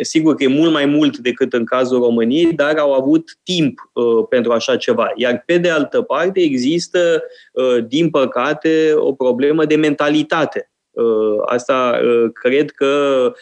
[0.01, 4.27] sigur că e mult mai mult decât în cazul României, dar au avut timp uh,
[4.29, 5.13] pentru așa ceva.
[5.17, 7.23] Iar pe de altă parte există,
[7.53, 10.71] uh, din păcate, o problemă de mentalitate.
[10.91, 11.05] Uh,
[11.47, 12.01] asta
[12.33, 13.33] cred că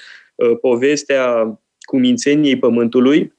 [0.60, 3.34] povestea cumințeniei Pământului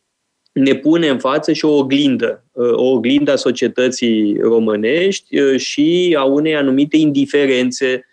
[0.52, 6.56] ne pune în față și o oglindă, o oglindă a societății românești și a unei
[6.56, 8.07] anumite indiferențe Uh,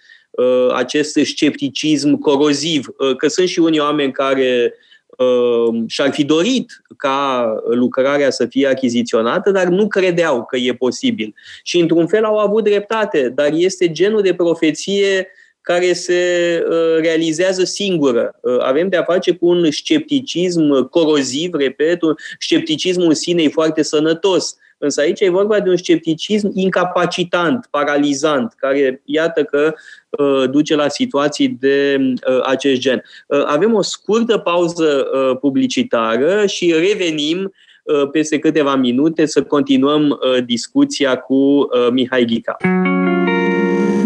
[0.74, 4.74] acest scepticism coroziv, uh, că sunt și unii oameni care
[5.09, 11.35] uh, și-ar fi dorit ca lucrarea să fie achiziționată, dar nu credeau că e posibil.
[11.62, 15.28] Și într-un fel au avut dreptate, dar este genul de profeție
[15.61, 16.62] care se
[17.01, 18.40] realizează singură.
[18.61, 24.56] Avem de-a face cu un scepticism coroziv, repet, un scepticism în sine e foarte sănătos,
[24.79, 29.75] Însă aici e vorba de un scepticism incapacitant, paralizant, care iată că
[30.11, 33.03] uh, duce la situații de uh, acest gen.
[33.27, 37.53] Uh, avem o scurtă pauză uh, publicitară și revenim
[37.83, 42.57] uh, peste câteva minute să continuăm uh, discuția cu uh, Mihai Ghica.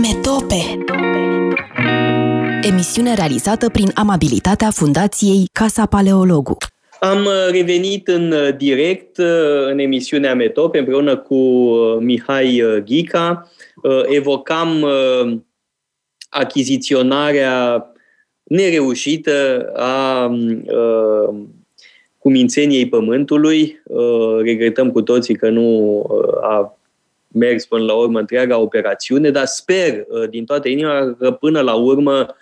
[0.00, 0.84] Metope
[2.62, 6.56] Emisiune realizată prin amabilitatea Fundației Casa Paleologu.
[7.00, 11.36] Am uh, revenit în uh, direct uh, în emisiunea Metop împreună cu
[12.00, 13.50] Mihai Ghica.
[14.06, 14.84] Evocam
[16.28, 17.92] achiziționarea
[18.42, 20.30] nereușită a
[22.18, 23.82] cumințeniei pământului.
[24.40, 26.02] Regretăm cu toții că nu
[26.42, 26.78] a
[27.28, 32.20] mers până la urmă întreaga operațiune, dar sper din toată inima că până la urmă
[32.20, 32.34] Uh,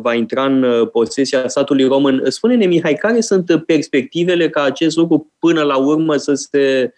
[0.00, 2.30] va intra în uh, posesia statului român.
[2.30, 6.92] Spune-ne, Mihai, care sunt perspectivele ca acest lucru până la urmă să se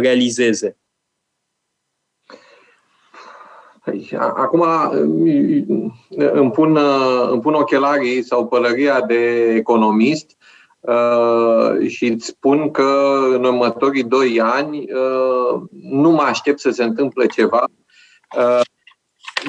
[0.00, 0.76] realizeze.
[3.84, 4.64] Păi, acum
[6.32, 6.78] îmi pun,
[7.30, 10.36] îmi pun ochelarii sau pălăria de economist
[10.80, 16.82] uh, și îți spun că în următorii doi ani uh, nu mă aștept să se
[16.82, 17.64] întâmple ceva
[18.38, 18.60] uh,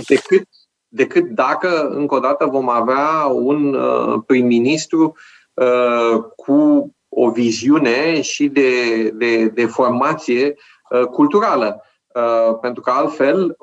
[0.07, 0.47] decât,
[0.87, 5.15] decât dacă, încă o dată, vom avea un uh, prim-ministru
[5.53, 8.69] uh, cu o viziune și de,
[9.09, 10.55] de, de formație
[10.89, 11.81] uh, culturală.
[12.13, 13.55] Uh, pentru că altfel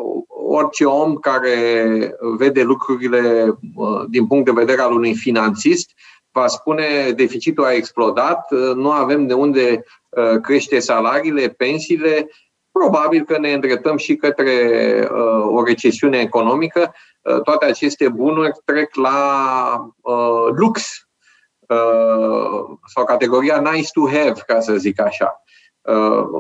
[0.47, 1.67] orice om care
[2.37, 5.91] vede lucrurile uh, din punct de vedere al unui finanțist
[6.33, 12.29] va spune deficitul a explodat, uh, nu avem de unde uh, crește salariile, pensiile,
[12.73, 14.49] probabil că ne îndreptăm și către
[15.43, 16.95] o recesiune economică.
[17.45, 19.91] Toate aceste bunuri trec la
[20.57, 21.09] lux
[22.95, 25.45] sau categoria nice to have, ca să zic așa.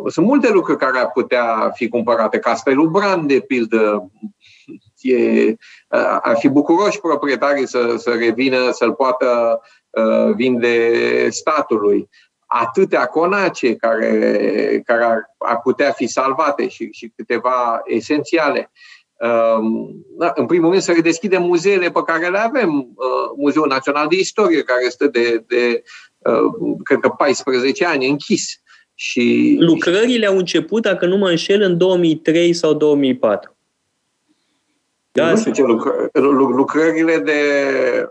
[0.06, 2.39] Sunt multe lucruri care ar putea fi cumpărate.
[2.39, 4.11] Castelul Brand, de pildă,
[5.01, 5.55] e,
[6.23, 12.09] ar fi bucuroși proprietarii să, să revină, să-l poată uh, vinde statului.
[12.47, 18.59] Atâtea conace care, care ar, ar putea fi salvate și, și câteva esențiale.
[18.59, 18.70] Um,
[20.18, 22.78] da, în primul rând să redeschidem muzeele pe care le avem.
[22.78, 25.82] Uh, Muzeul Național de Istorie, care este de, de
[26.18, 28.59] uh, cred că 14 ani închis.
[28.94, 33.56] Și, Lucrările au început, dacă nu mă înșel, în 2003 sau 2004.
[35.12, 37.40] Da, nu știu ce lucră, lucrările de,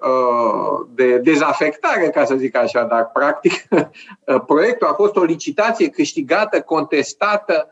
[0.02, 3.68] uh, de dezafectare, ca să zic așa, dar practic
[4.48, 7.70] proiectul a fost o licitație câștigată, contestată,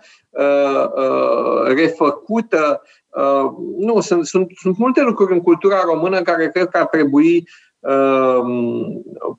[3.12, 3.56] uh, refăcută.
[3.78, 7.48] Nu, sunt, sunt, sunt multe lucruri în cultura română care cred că ar trebui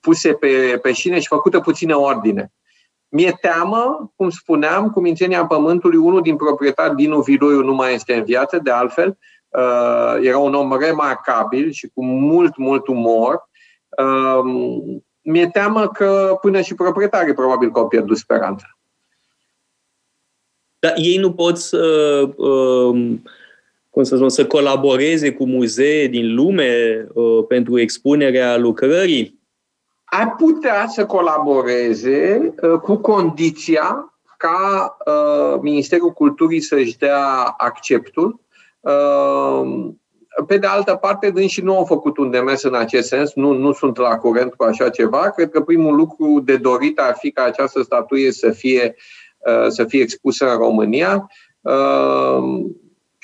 [0.00, 2.52] puse pe, pe șine și făcută puțină ordine.
[3.08, 8.14] Mi-e teamă, cum spuneam, cu mințenia pământului, unul din proprietari, Dinu Viloiu, nu mai este
[8.14, 9.18] în viață, de altfel,
[9.48, 13.48] uh, era un om remarcabil și cu mult, mult umor.
[13.98, 14.44] Uh,
[15.20, 18.66] mi-e teamă că până și proprietarii probabil că au pierdut speranța.
[20.78, 21.84] Dar ei nu pot să,
[22.36, 23.18] uh,
[23.92, 29.42] cum să spun, să colaboreze cu muzee din lume uh, pentru expunerea lucrării?
[30.14, 38.40] ar putea să colaboreze uh, cu condiția ca uh, Ministerul Culturii să-și dea acceptul.
[38.80, 39.90] Uh,
[40.46, 43.72] pe de altă parte, dânsi nu au făcut un demers în acest sens, nu, nu
[43.72, 45.30] sunt la curent cu așa ceva.
[45.30, 48.94] Cred că primul lucru de dorit ar fi ca această statuie să fie,
[49.68, 51.30] să fie expusă în România.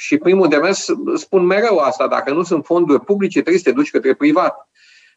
[0.01, 3.91] Și primul demers, spun mereu asta, dacă nu sunt fonduri publice, trebuie să te duci
[3.91, 4.69] către privat.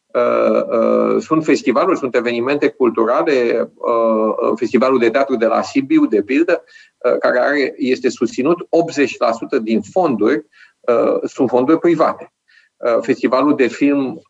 [0.06, 6.22] Uh, uh, sunt festivaluri, sunt evenimente culturale, uh, festivalul de teatru de la Sibiu, de
[6.22, 6.64] pildă,
[7.18, 8.66] care are, este susținut
[9.56, 10.46] 80% din fonduri
[11.24, 12.32] sunt fonduri private.
[13.00, 14.22] Festivalul de film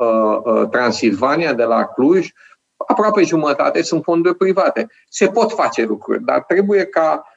[0.71, 2.29] Transilvania de la Cluj,
[2.77, 4.87] aproape jumătate sunt fonduri private.
[5.09, 7.32] Se pot face lucruri, dar trebuie ca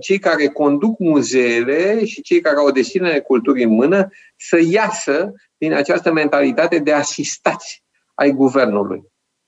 [0.00, 5.32] cei care conduc muzeele și cei care au o destinere culturii în mână să iasă
[5.58, 7.84] din această mentalitate de asistați
[8.14, 9.02] ai guvernului.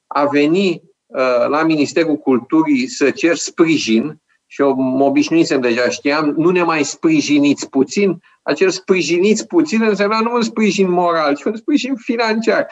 [0.07, 6.35] A veni uh, la Ministerul Culturii să cer sprijin, și eu mă obișnuisem deja, știam,
[6.37, 11.57] nu ne mai sprijiniți puțin, acel sprijiniți puțin însemna nu un sprijin moral, ci un
[11.57, 12.67] sprijin financiar.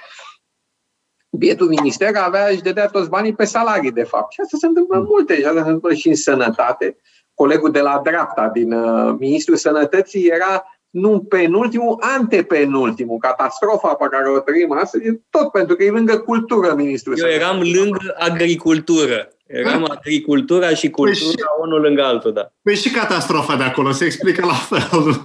[1.31, 4.33] Bietul minister avea și dădea toți banii pe salarii, de fapt.
[4.33, 6.97] Și asta se întâmplă multe, și asta se întâmplă și în sănătate.
[7.37, 13.19] Colegul de la dreapta din uh, Ministrul Sănătății era nu penultimul, antepenultimul.
[13.19, 17.19] Catastrofa pe care o trăim astăzi e tot pentru că e lângă cultură, ministrul.
[17.19, 19.29] Eu eram lângă agricultură.
[19.47, 19.95] Eram da.
[19.95, 22.53] agricultura și cultura, păi și, unul lângă altul, da.
[22.63, 25.21] Păi și catastrofa de acolo se explică la fel.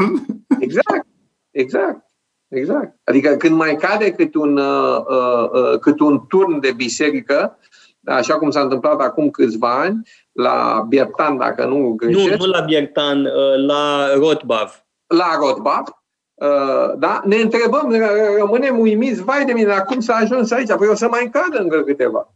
[0.59, 1.07] Exact,
[1.51, 2.09] exact.
[2.51, 2.95] Exact.
[3.03, 7.57] Adică când mai cade cât un, uh, uh, uh, cât un turn de biserică,
[8.05, 12.29] așa cum s-a întâmplat acum câțiva ani, la Biertan, dacă nu greșesc.
[12.29, 15.91] Nu, nu la Biertan, uh, la Rotbav la Rotbach,
[16.33, 17.21] uh, da?
[17.25, 17.95] ne întrebăm,
[18.37, 20.73] rămânem uimiți, vai de mine, dar cum s-a ajuns aici?
[20.77, 22.35] Păi o să mai cadă încă câteva.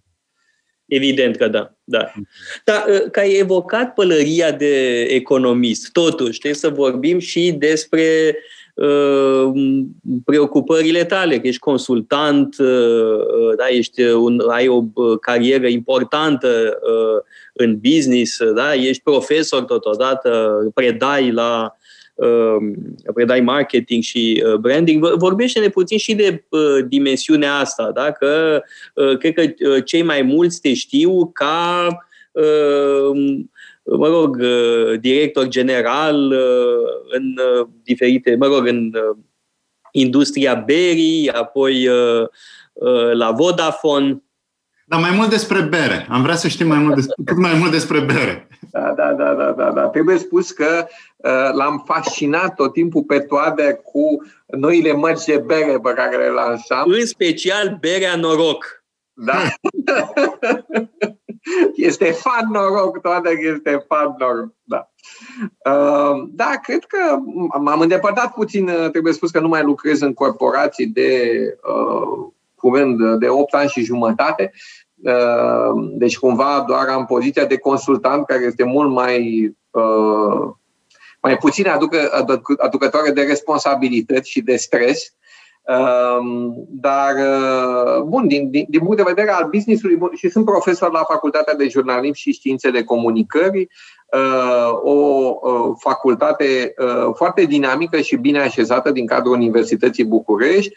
[0.85, 2.11] Evident că da, da.
[2.63, 8.64] Dar uh, că ai evocat pălăria de economist, totuși trebuie să vorbim și despre uh,
[10.26, 14.81] preocupările tale, că ești consultant, uh, da, ești un, ai o
[15.22, 17.23] carieră importantă uh,
[17.53, 21.76] în business, da, ești profesor totodată, predai la
[23.14, 25.06] predai um, marketing și uh, branding.
[25.18, 28.11] Vorbește-ne puțin și de uh, dimensiunea asta, da?
[28.11, 28.61] că
[28.93, 31.88] uh, cred că cei mai mulți te știu ca
[33.86, 34.38] mă rog,
[34.99, 36.32] director general
[37.10, 37.40] în
[37.84, 38.91] diferite, mă rog, în
[39.91, 41.88] industria berii, apoi
[43.14, 44.24] la Vodafone.
[44.88, 46.07] Dar mai mult despre bere.
[46.10, 48.48] Am vrea să știm mai mult despre, cât mai mult despre bere.
[48.72, 49.88] Da, da, da, da, da, da.
[49.88, 50.86] Trebuie spus că
[51.16, 54.26] uh, l-am fascinat tot timpul pe toate cu
[54.57, 56.90] noile mărci de bere pe care le lansam.
[56.90, 58.84] În special berea noroc.
[59.14, 59.38] Da.
[61.76, 64.53] este fan noroc, toate este fan noroc.
[64.63, 64.89] Da.
[65.72, 67.17] Uh, da, cred că
[67.59, 71.39] m-am îndepărtat puțin, uh, trebuie spus că nu mai lucrez în corporații de
[71.69, 74.51] uh, curând de 8 ani și jumătate.
[74.95, 80.53] Uh, deci cumva doar am poziția de consultant care este mult mai uh,
[81.26, 82.26] mai puțin aducă,
[82.57, 85.15] aducătoare de responsabilități și de stres.
[85.67, 86.17] Uh,
[86.69, 87.13] dar,
[88.03, 91.67] bun, din, din, din punct de vedere al business-ului, și sunt profesor la Facultatea de
[91.67, 93.67] Jurnalism și Științe de Comunicări,
[94.83, 95.39] o
[95.77, 96.73] facultate
[97.13, 100.73] foarte dinamică și bine așezată din cadrul Universității București,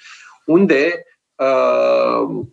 [0.46, 1.04] unde
[1.38, 2.46] Uh,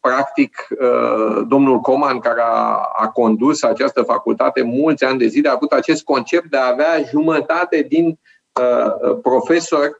[0.00, 5.52] practic, uh, domnul Coman, care a, a condus această facultate mulți ani de zile, a
[5.52, 9.92] avut acest concept de a avea jumătate din uh, profesori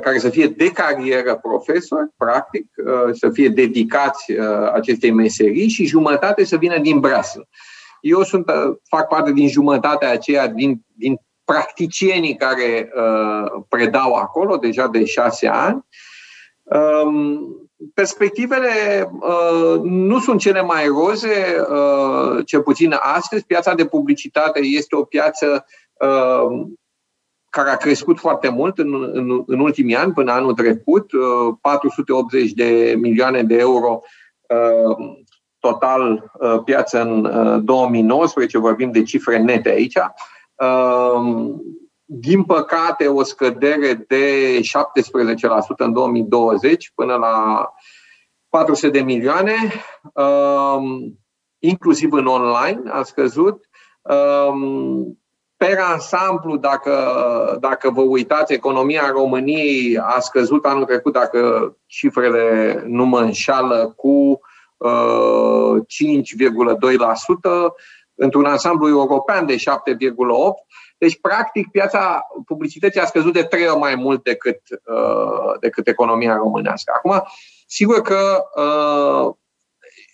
[0.00, 2.66] care să fie de carieră profesori, practic,
[3.12, 4.32] să fie dedicați
[4.72, 7.48] acestei meserii și jumătate să vină din breasă.
[8.00, 8.50] Eu sunt,
[8.88, 12.92] fac parte din jumătatea aceea, din, din practicienii care
[13.68, 15.84] predau acolo deja de șase ani
[16.62, 18.68] Um, perspectivele
[19.20, 23.44] uh, nu sunt cele mai roze, uh, cel puțin astăzi.
[23.44, 26.66] Piața de publicitate este o piață uh,
[27.52, 31.10] care a crescut foarte mult în, în, în ultimii ani, până anul trecut,
[31.60, 34.00] 480 de milioane de euro
[35.58, 36.32] total
[36.64, 39.98] piață în 2019, vorbim de cifre nete aici
[42.14, 44.62] din păcate, o scădere de 17%
[45.76, 47.68] în 2020 până la
[48.48, 49.54] 400 de milioane,
[50.14, 51.18] um,
[51.58, 53.68] inclusiv în online a scăzut.
[54.02, 55.21] Um,
[55.66, 56.94] per ansamblu, dacă,
[57.60, 64.40] dacă vă uitați, economia României a scăzut anul trecut, dacă cifrele nu mă înșală, cu
[64.76, 65.84] uh, 5,2%,
[68.14, 69.60] într-un ansamblu european de 7,8%.
[70.98, 76.36] Deci, practic, piața publicității a scăzut de trei ori mai mult decât, uh, decât economia
[76.36, 76.92] românească.
[76.96, 77.22] Acum,
[77.66, 79.34] sigur că uh,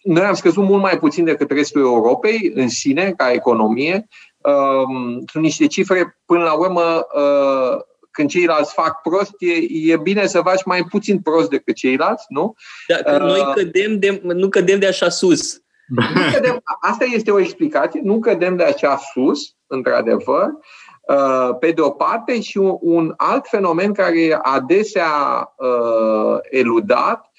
[0.02, 4.08] noi am scăzut mult mai puțin decât restul Europei în sine, ca economie.
[4.48, 7.80] Uh, sunt niște cifre, până la urmă, uh,
[8.10, 12.54] când ceilalți fac prost, e, e bine să faci mai puțin prost decât ceilalți, nu?
[12.88, 15.60] Da, că uh, noi cădem de, nu cădem de așa sus.
[15.88, 20.46] Nu cădem, asta este o explicație, nu cădem de așa sus, într-adevăr,
[21.08, 25.10] uh, pe de o parte, și un alt fenomen care e adesea
[25.56, 27.30] uh, eludat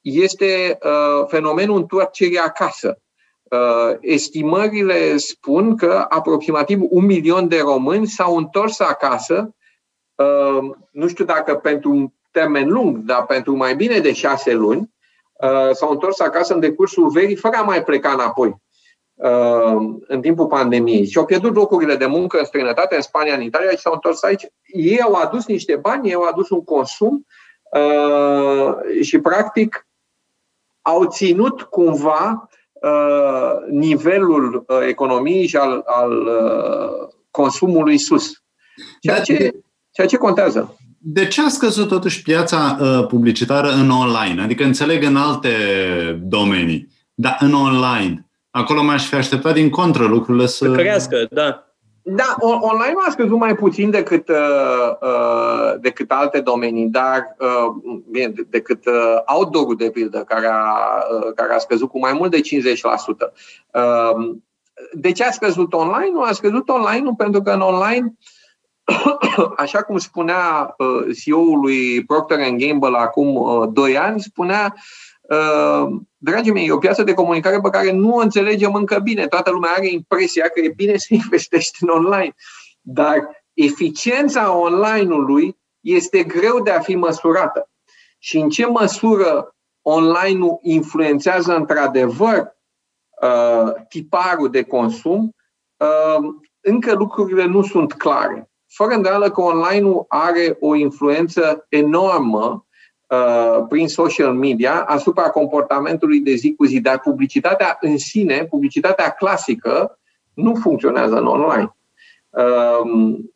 [0.00, 2.98] este uh, fenomenul întoarcerii acasă.
[4.00, 9.54] Estimările spun că aproximativ un milion de români s-au întors acasă,
[10.90, 14.94] nu știu dacă pentru un termen lung, dar pentru mai bine de șase luni,
[15.72, 18.62] s-au întors acasă în decursul verii fără a mai pleca înapoi.
[19.14, 23.42] Uh, în timpul pandemiei și au pierdut locurile de muncă în străinătate, în Spania, în
[23.42, 24.46] Italia și s-au întors aici.
[24.66, 27.26] Ei au adus niște bani, ei au adus un consum
[27.70, 29.86] uh, și, practic,
[30.82, 32.54] au ținut cumva uh,
[33.70, 36.28] nivelul economiei și al, al
[37.30, 38.32] consumului sus.
[39.00, 39.50] Ceea ce,
[39.90, 40.76] ceea ce contează.
[40.98, 42.76] De ce a scăzut totuși piața
[43.08, 44.42] publicitară în online?
[44.42, 45.50] Adică înțeleg în alte
[46.22, 48.24] domenii, dar în online
[48.56, 50.64] Acolo m-aș fi așteptat din contră lucrurile să...
[50.64, 51.73] Să crească, da.
[52.06, 54.36] Da, online a scăzut mai puțin decât, uh,
[55.00, 60.72] uh, decât alte domenii, dar uh, bine, decât uh, outdoor-ul, de pildă, care a,
[61.10, 63.32] uh, care a scăzut cu mai mult de 50%.
[63.72, 64.36] Uh,
[64.92, 66.10] de ce a scăzut online?
[66.12, 68.14] Nu a scăzut online pentru că în online,
[69.56, 75.13] așa cum spunea uh, CEO-ul lui Procter Gamble acum uh, 2 ani, spunea Uh,
[76.16, 79.26] dragii mei, e o piață de comunicare pe care nu o înțelegem încă bine.
[79.26, 82.34] Toată lumea are impresia că e bine să investești în online.
[82.80, 87.68] Dar eficiența online-ului este greu de a fi măsurată.
[88.18, 92.56] Și în ce măsură online-ul influențează într-adevăr
[93.22, 95.34] uh, tiparul de consum,
[95.76, 98.50] uh, încă lucrurile nu sunt clare.
[98.66, 102.73] Fără îndoială că online-ul are o influență enormă Uh,
[103.68, 109.98] prin social media asupra comportamentului de zi cu zi, dar publicitatea în sine, publicitatea clasică,
[110.34, 111.76] nu funcționează în online.
[112.30, 113.34] Um,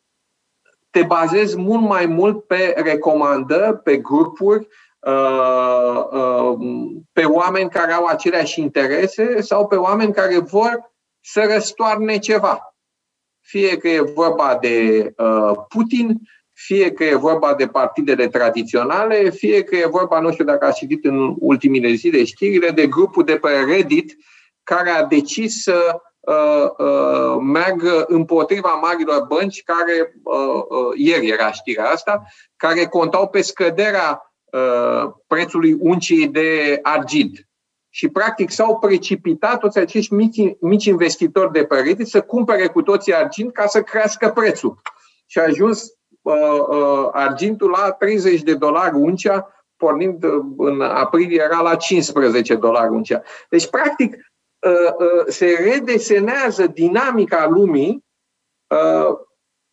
[0.89, 4.67] te bazezi mult mai mult pe recomandări, pe grupuri,
[4.99, 12.17] uh, um, pe oameni care au aceleași interese sau pe oameni care vor să răstoarne
[12.17, 12.75] ceva.
[13.39, 16.19] Fie că e vorba de uh, Putin,
[16.65, 20.77] fie că e vorba de partidele tradiționale, fie că e vorba, nu știu dacă ați
[20.77, 24.17] citit în ultimile zile știrile, de grupul de pe Reddit
[24.63, 31.51] care a decis să uh, uh, meargă împotriva marilor bănci care, uh, uh, ieri era
[31.51, 32.23] știrea asta,
[32.55, 37.47] care contau pe scăderea uh, prețului uncii de argint.
[37.89, 42.81] Și practic s-au precipitat toți acești mici, mici investitori de pe Reddit să cumpere cu
[42.81, 44.81] toții argint ca să crească prețul.
[45.25, 45.98] Și a ajuns Uh, uh,
[47.11, 53.23] argintul la 30 de dolari uncea, pornind uh, în aprilie era la 15 dolari uncea.
[53.49, 54.15] Deci, practic,
[55.27, 58.05] se redesenează dinamica lumii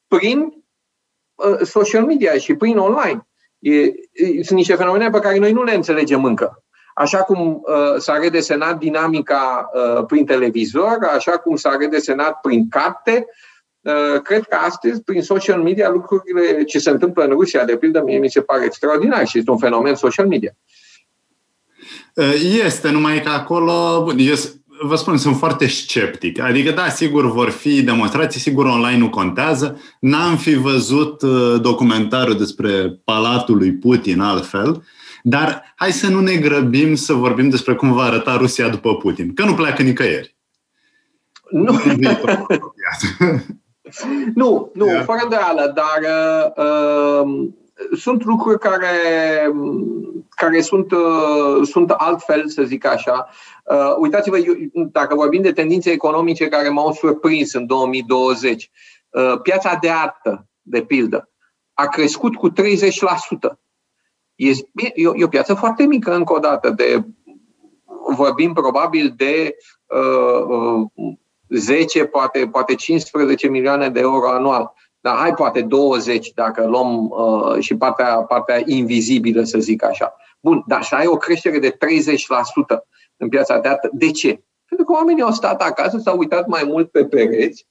[0.07, 0.65] prin
[1.63, 3.29] social media și prin online.
[3.59, 3.93] E,
[4.43, 6.65] sunt niște fenomene pe care noi nu le înțelegem încă.
[6.95, 13.27] Așa cum uh, s-a redesenat dinamica uh, prin televizor, așa cum s-a redesenat prin carte,
[13.27, 13.47] Uh,
[14.23, 18.19] cred că astăzi, prin social media, lucrurile ce se întâmplă în Rusia, de pildă, mie
[18.19, 20.57] mi se pare extraordinar și este un fenomen social media.
[22.15, 22.35] Uh,
[22.65, 24.35] este, numai că acolo, eu
[24.83, 26.41] vă spun, sunt foarte sceptic.
[26.41, 29.81] Adică, da, sigur vor fi demonstrații, sigur online nu contează.
[30.01, 34.85] N-am fi văzut uh, documentarul despre Palatul lui Putin altfel,
[35.23, 39.35] dar hai să nu ne grăbim să vorbim despre cum va arăta Rusia după Putin,
[39.35, 40.37] că nu pleacă nicăieri.
[41.51, 41.81] Nu.
[44.35, 45.05] Nu, nu, yeah.
[45.05, 46.01] fără îndoială, dar
[46.57, 47.49] uh,
[47.97, 48.89] sunt lucruri care,
[50.29, 53.29] care sunt, uh, sunt altfel, să zic așa.
[53.65, 58.71] Uh, uitați-vă, eu, dacă vorbim de tendințe economice care m-au surprins în 2020,
[59.11, 61.31] uh, piața de artă, de pildă,
[61.75, 63.59] a crescut cu 30%.
[64.35, 67.05] E, e, e o piață foarte mică, încă o dată, de
[68.15, 69.57] vorbim probabil de
[69.87, 71.17] uh, uh,
[71.49, 74.75] 10, poate, poate 15 milioane de euro anual.
[75.01, 80.17] Dar hai poate 20 dacă luăm uh, și partea, partea invizibilă, să zic așa.
[80.41, 81.77] Bun, dar să ai o creștere de 30%
[83.17, 83.91] în piața de artă.
[83.93, 84.41] De ce?
[84.69, 87.67] Pentru că oamenii au stat acasă, s-au uitat mai mult pe pereți,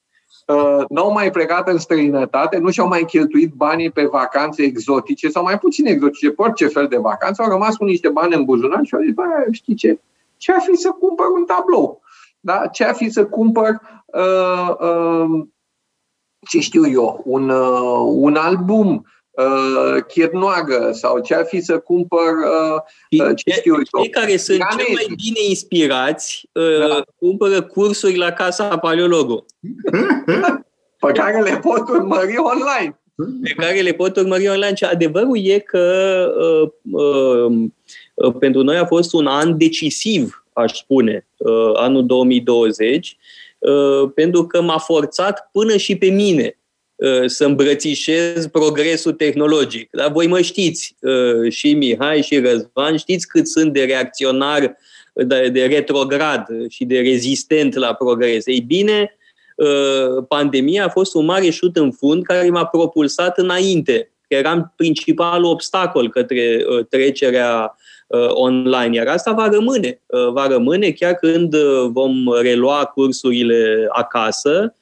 [0.47, 5.43] uh, n-au mai plecat în străinătate, nu și-au mai cheltuit banii pe vacanțe exotice sau
[5.43, 8.81] mai puțin exotice, pe orice fel de vacanță, au rămas cu niște bani în buzunar
[8.84, 9.99] și au zis, bă, știi ce,
[10.38, 12.02] ce ar fi să cumpăr un tablou?
[12.46, 12.68] Da?
[12.72, 15.46] Ce ar fi să cumpăr, uh, uh,
[16.50, 22.20] ce știu eu, un, uh, un album, uh, chirnoagă sau ce ar fi să cumpăr,
[22.20, 24.02] uh, uh ce știu eu.
[24.02, 27.02] Cei care sunt cei mai bine inspirați uh, da.
[27.16, 29.46] cumpără cursuri la Casa Paleologo.
[31.00, 33.00] Pe care le pot urmări online.
[33.42, 34.76] Pe care le pot urmări online.
[34.76, 35.84] Și adevărul e că
[36.40, 37.70] uh, uh,
[38.14, 43.18] uh, pentru noi a fost un an decisiv aș spune, uh, anul 2020,
[43.57, 46.57] uh, pentru că m-a forțat până și pe mine
[46.95, 49.90] uh, să îmbrățișez progresul tehnologic.
[49.91, 50.95] Dar voi mă știți,
[51.49, 54.77] și Mihai și Răzvan, știți cât sunt de reacționar,
[55.14, 58.45] de, de retrograd și de rezistent la progres.
[58.45, 59.18] Ei bine,
[60.27, 64.11] pandemia a fost un mare șut în fund care m-a propulsat înainte.
[64.27, 67.84] Eram principalul obstacol către trecerea Uh,
[68.30, 68.95] online.
[68.95, 70.02] Iar asta va rămâne.
[70.06, 74.76] Uh, va rămâne chiar când uh, vom relua cursurile acasă,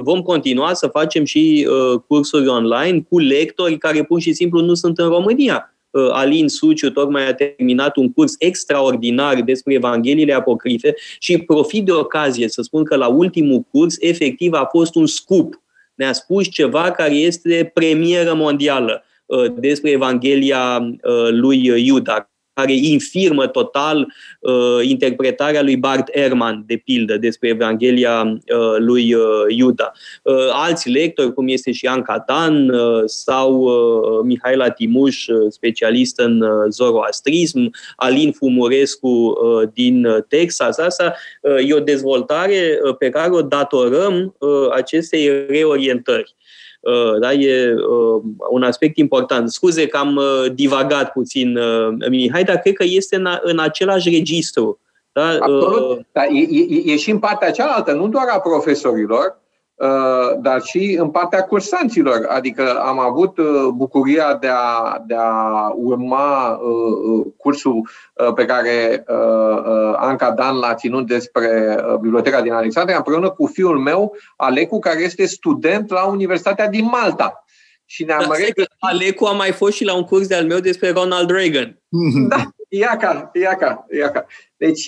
[0.00, 1.68] vom continua să facem și
[2.06, 5.76] cursuri online cu lectori care pur și simplu nu sunt în România.
[6.10, 12.48] Alin Suciu tocmai a terminat un curs extraordinar despre Evangheliile apocrife și profit de ocazie
[12.48, 15.62] să spun că la ultimul curs efectiv a fost un scoop.
[15.94, 19.02] Ne-a spus ceva care este premieră mondială
[19.54, 20.88] despre Evanghelia
[21.30, 28.76] lui Iuda, care infirmă total uh, interpretarea lui Bart Ehrman, de pildă, despre Evanghelia uh,
[28.78, 29.92] lui uh, Iuda.
[30.22, 36.18] Uh, alți lectori, cum este și Anca Dan uh, sau uh, Mihaela Timuș, uh, specialist
[36.18, 40.78] în uh, zoroastrism, Alin Fumurescu uh, din Texas.
[40.78, 46.34] Asta uh, e o dezvoltare uh, pe care o datorăm uh, acestei reorientări.
[46.86, 49.50] Uh, da, e uh, un aspect important.
[49.50, 51.58] Scuze că am uh, divagat puțin,
[52.08, 54.80] Mihai, dar cred că este în, în același registru.
[55.12, 55.28] Da?
[55.28, 56.06] Absolut.
[56.12, 59.45] Dar e, e, e și în partea cealaltă, nu doar a profesorilor, Uh,
[60.40, 62.26] dar și în partea cursanților.
[62.28, 67.88] Adică am avut uh, bucuria de a, de a urma uh, cursul
[68.34, 69.04] pe care
[69.96, 75.26] Anca Dan l-a ținut despre Biblioteca din Alexandria împreună cu fiul meu, Alecu, care este
[75.26, 77.44] student la Universitatea din Malta.
[77.84, 78.70] Și ne-am regăsit...
[78.78, 81.80] Alecu a mai fost și la un curs de-al meu despre Ronald Reagan.
[82.28, 84.26] Da, iaca, iaca, iaca.
[84.56, 84.86] Deci,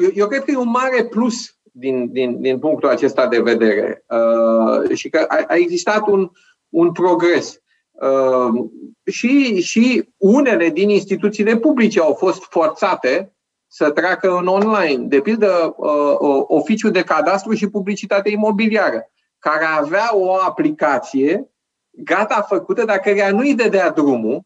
[0.00, 4.04] eu, eu cred că e un mare plus din, din, din punctul acesta de vedere
[4.08, 6.30] uh, și că a, a existat un,
[6.68, 7.60] un progres.
[7.92, 8.64] Uh,
[9.04, 13.34] și, și unele din instituțiile publice au fost forțate
[13.66, 15.06] să treacă în online.
[15.06, 21.50] De pildă, uh, oficiul de cadastru și publicitate imobiliară, care avea o aplicație
[21.90, 24.40] gata făcută, dar care nu-i dădea drumul,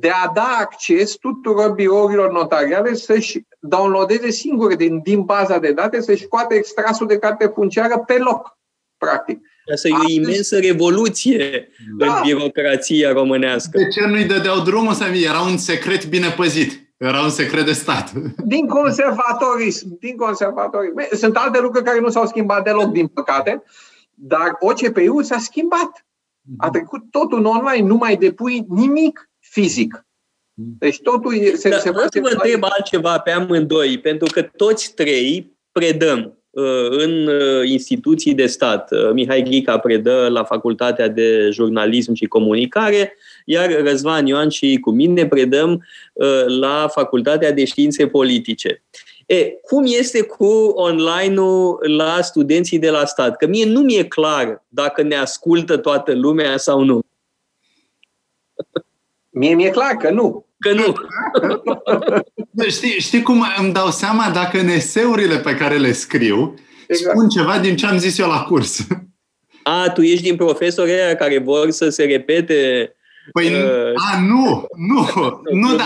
[0.00, 6.00] de a da acces tuturor birourilor notariale să-și downloadeze singure din, din baza de date,
[6.00, 8.58] să-și scoate extrasul de carte funciară pe loc,
[8.96, 9.40] practic.
[9.72, 12.06] Asta e o imensă revoluție da.
[12.06, 13.78] în birocrația românească.
[13.78, 16.86] De ce nu-i dădeau drumul să Era un secret bine păzit.
[16.96, 18.12] Era un secret de stat.
[18.44, 19.98] Din conservatorism.
[20.00, 21.16] Din conservatorism.
[21.16, 23.62] Sunt alte lucruri care nu s-au schimbat deloc, din păcate,
[24.14, 26.06] dar OCPU s-a schimbat.
[26.58, 26.72] A mhm.
[26.72, 29.28] trecut totul în online, nu mai depui nimic
[29.60, 30.06] fizic.
[30.54, 32.20] Deci totul e, se, Dar se poate...
[32.20, 38.46] vă întreb altceva pe amândoi, pentru că toți trei predăm uh, în uh, instituții de
[38.46, 38.90] stat.
[38.90, 44.90] Uh, Mihai Ghica predă la Facultatea de Jurnalism și Comunicare, iar Răzvan Ioan și cu
[44.90, 45.84] mine predăm
[46.60, 48.82] la Facultatea de Științe Politice.
[49.26, 53.36] E, cum este cu online-ul la studenții de la stat?
[53.36, 57.00] Că mie nu mi-e clar dacă ne ascultă toată lumea sau nu.
[59.38, 60.46] Mie mi-e clar că nu.
[60.58, 60.94] Că nu.
[62.76, 66.54] știi, știi cum îmi dau seama dacă în eseurile pe care le scriu
[66.86, 67.16] exact.
[67.16, 68.86] spun ceva din ce am zis eu la curs.
[69.62, 72.92] A, tu ești din profesorii care vor să se repete...
[73.32, 75.06] Păi, uh, a, nu, nu,
[75.60, 75.84] nu, da,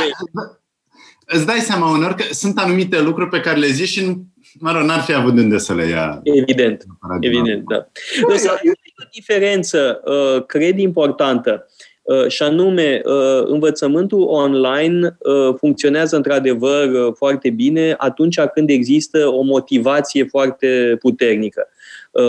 [1.26, 4.16] îți dai seama unor că sunt anumite lucruri pe care le zici și
[4.58, 6.20] mă rog, n-ar fi avut unde să le ia.
[6.22, 6.84] Evident,
[7.20, 7.86] evident, da.
[8.26, 8.60] Însă,
[9.04, 11.66] o diferență, uh, cred, importantă.
[12.02, 19.42] Uh, și anume, uh, învățământul online uh, funcționează într-adevăr foarte bine atunci când există o
[19.42, 21.68] motivație foarte puternică.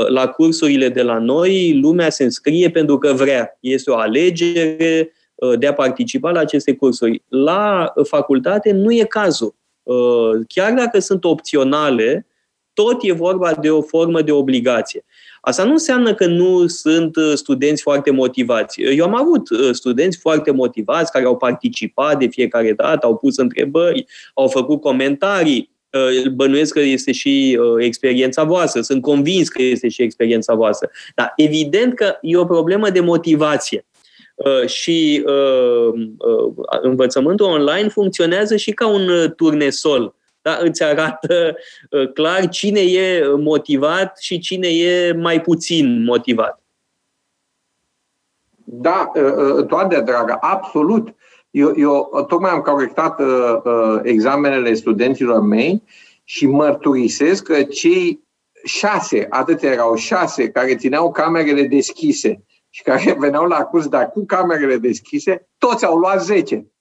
[0.08, 3.58] La cursurile de la noi, lumea se înscrie pentru că vrea.
[3.60, 5.12] Este o alegere
[5.60, 7.24] de a participa la aceste cursuri.
[7.28, 9.56] La facultate nu e cazul.
[10.48, 12.28] Chiar dacă sunt opționale,
[12.74, 15.04] tot e vorba de o formă de obligație.
[15.46, 18.82] Asta nu înseamnă că nu sunt uh, studenți foarte motivați.
[18.82, 23.38] Eu am avut uh, studenți foarte motivați care au participat de fiecare dată, au pus
[23.38, 25.72] întrebări, au făcut comentarii.
[25.92, 30.90] Uh, bănuiesc că este și experiența voastră, sunt convins că este și experiența voastră.
[31.16, 33.86] Dar evident că e o problemă de motivație.
[34.66, 35.24] Și
[36.82, 40.58] învățământul online funcționează și ca un turnesol da?
[40.62, 41.56] îți arată
[41.90, 46.64] uh, clar cine e motivat și cine e mai puțin motivat.
[48.64, 51.16] Da, uh, uh, toate, dragă, absolut.
[51.52, 55.84] Eu, eu tocmai am corectat uh, examenele studenților mei
[56.24, 58.24] și mărturisesc că cei
[58.64, 64.26] șase, atât erau șase, care țineau camerele deschise și care veneau la curs, dar cu
[64.26, 66.73] camerele deschise, toți au luat 10.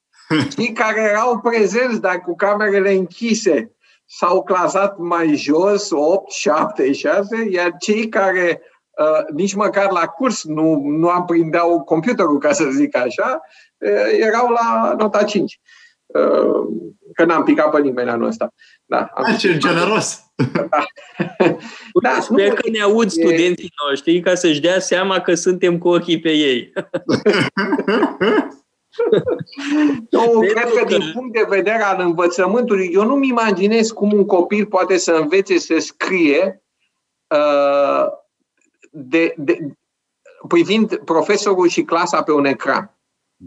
[0.57, 3.77] Cei care erau prezenți, dar cu camerele închise,
[4.07, 10.45] s-au clasat mai jos, 8, 7, 6, iar cei care uh, nici măcar la curs
[10.45, 13.41] nu, nu aprindeau computerul, ca să zic așa,
[13.79, 15.61] uh, erau la nota 5.
[16.07, 16.67] Uh,
[17.15, 18.55] că n-am picat pe nimeni anul ăsta.
[18.85, 20.21] Da, am ce generos!
[20.53, 20.85] Da.
[22.03, 25.89] da, Sper nu, că ne aud studenții noștri ca să-și dea seama că suntem cu
[25.89, 26.73] ochii pe ei.
[30.11, 34.67] Eu cred că din punct de vedere al învățământului, eu nu-mi imaginez cum un copil
[34.67, 36.63] poate să învețe să scrie
[37.27, 38.07] uh,
[38.91, 39.59] de, de,
[40.49, 42.97] privind profesorul și clasa pe un ecran.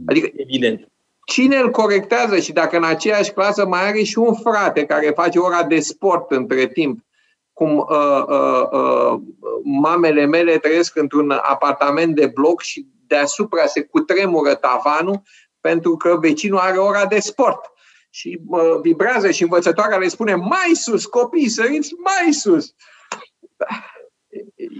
[0.05, 0.89] Adică, Evident.
[1.25, 5.39] Cine îl corectează și dacă în aceeași clasă mai are și un frate care face
[5.39, 6.99] ora de sport între timp,
[7.53, 9.19] cum uh, uh, uh,
[9.63, 15.21] mamele mele trăiesc într-un apartament de bloc și deasupra se cutremură tavanul
[15.59, 17.59] pentru că vecinul are ora de sport.
[18.09, 22.73] Și uh, vibrează și învățătoarea le spune mai sus, copii, săriți mai sus.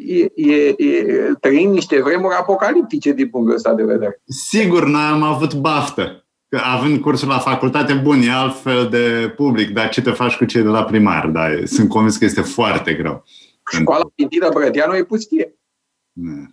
[0.07, 1.05] E, e, e,
[1.39, 4.21] trăim niște vremuri apocaliptice din punctul ăsta de vedere.
[4.25, 6.25] Sigur, noi am avut baftă.
[6.49, 10.45] Că având cursul la facultate, bun, e altfel de public, dar ce te faci cu
[10.45, 11.27] cei de la primar?
[11.27, 13.23] Da, sunt convins că este foarte greu.
[13.71, 15.55] Școala Pintilă Brătianu e pustie.
[16.11, 16.45] Da.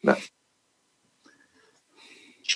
[0.00, 0.16] Da.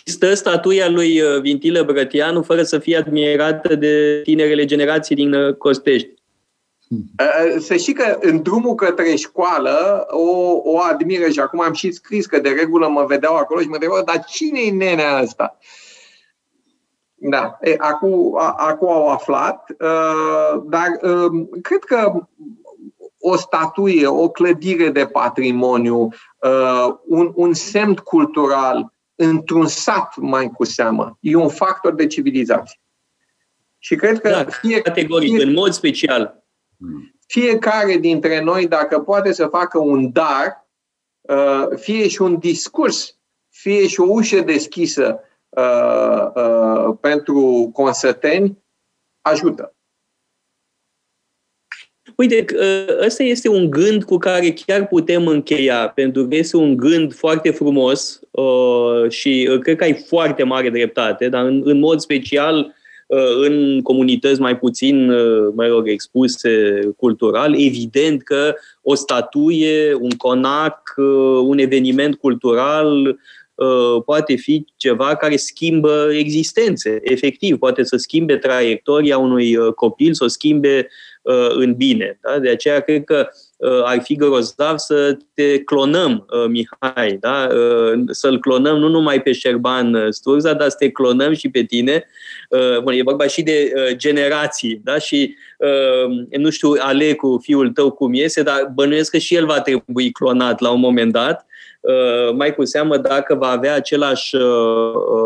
[0.07, 5.33] Și stă statuia lui uh, Vintilă Brătianu fără să fie admirată de tinerele generații din
[5.33, 6.09] uh, Costești.
[6.91, 11.91] Uh, Să știi că în drumul către școală o, o admiră și acum am și
[11.91, 15.59] scris că de regulă mă vedeau acolo și mă întrebau, dar cine e nenea asta?
[17.15, 22.13] Da, e, acum, a- acum au aflat, uh, dar um, cred că
[23.21, 26.09] o statuie, o clădire de patrimoniu,
[26.39, 32.81] uh, un, un semn cultural într-un sat mai cu seamă, e un factor de civilizație.
[33.79, 36.45] Și cred că Da, fie, categoric, fie, în mod special.
[37.27, 40.69] fiecare dintre noi, dacă poate să facă un dar,
[41.21, 43.19] uh, fie și un discurs,
[43.49, 48.59] fie și o ușă deschisă uh, uh, pentru consăteni,
[49.21, 49.75] ajută.
[52.23, 56.77] Uite, ă, ăsta este un gând cu care chiar putem încheia, pentru că este un
[56.77, 61.79] gând foarte frumos ă, și ă, cred că ai foarte mare dreptate, dar în, în
[61.79, 62.75] mod special
[63.43, 65.07] în comunități mai puțin,
[65.55, 70.95] mă rog, expuse cultural, evident că o statuie, un conac,
[71.45, 73.19] un eveniment cultural
[74.05, 80.29] poate fi ceva care schimbă existențe, efectiv, poate să schimbe traiectoria unui copil, să o
[80.29, 80.89] schimbe
[81.23, 82.19] uh, în bine.
[82.23, 82.39] Da?
[82.39, 87.49] De aceea cred că uh, ar fi grozav să te clonăm, uh, Mihai, da?
[87.51, 91.63] uh, să-l clonăm nu numai pe Șerban uh, Sturza, dar să te clonăm și pe
[91.63, 92.05] tine.
[92.49, 94.99] Uh, bun, e vorba și de uh, generații, da?
[94.99, 99.61] și uh, nu știu, Alecu, fiul tău, cum iese, dar bănuiesc că și el va
[99.61, 101.52] trebui clonat la un moment dat, Uh,
[102.35, 104.43] mai cu seamă dacă va avea același uh,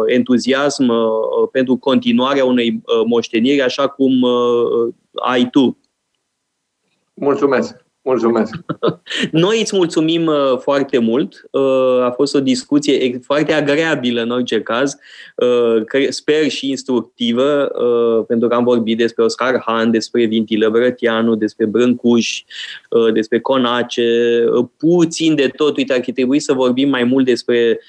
[0.07, 4.13] entuziasm uh, pentru continuarea unei moșteniri, așa cum
[5.15, 5.79] ai tu.
[7.15, 7.86] Mulțumesc!
[8.07, 8.55] Mulțumesc!
[9.31, 11.49] Noi îți mulțumim uh, foarte mult.
[11.51, 14.97] Uh, a fost o discuție foarte agreabilă în orice caz.
[15.37, 17.71] Uh, sper și instructivă,
[18.29, 22.43] pentru că am vorbit despre Oscar Han, despre Vintilă Brătianu, despre Brâncuș,
[23.13, 24.45] despre Conace,
[24.77, 25.77] puțin de tot.
[25.77, 27.81] Uite, ar fi trebuit să vorbim mai mult despre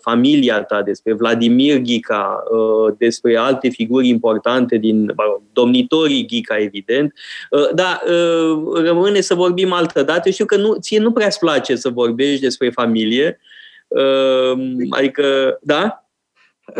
[0.00, 2.42] familia ta, despre Vladimir Ghica,
[2.98, 5.14] despre alte figuri importante din
[5.52, 7.14] domnitorii Ghica, evident.
[7.74, 8.00] Da,
[8.74, 10.30] rămâne să vorbim altă dată.
[10.30, 13.40] Știu că nu, ție nu prea-ți place să vorbești despre familie.
[14.90, 16.06] Adică, da?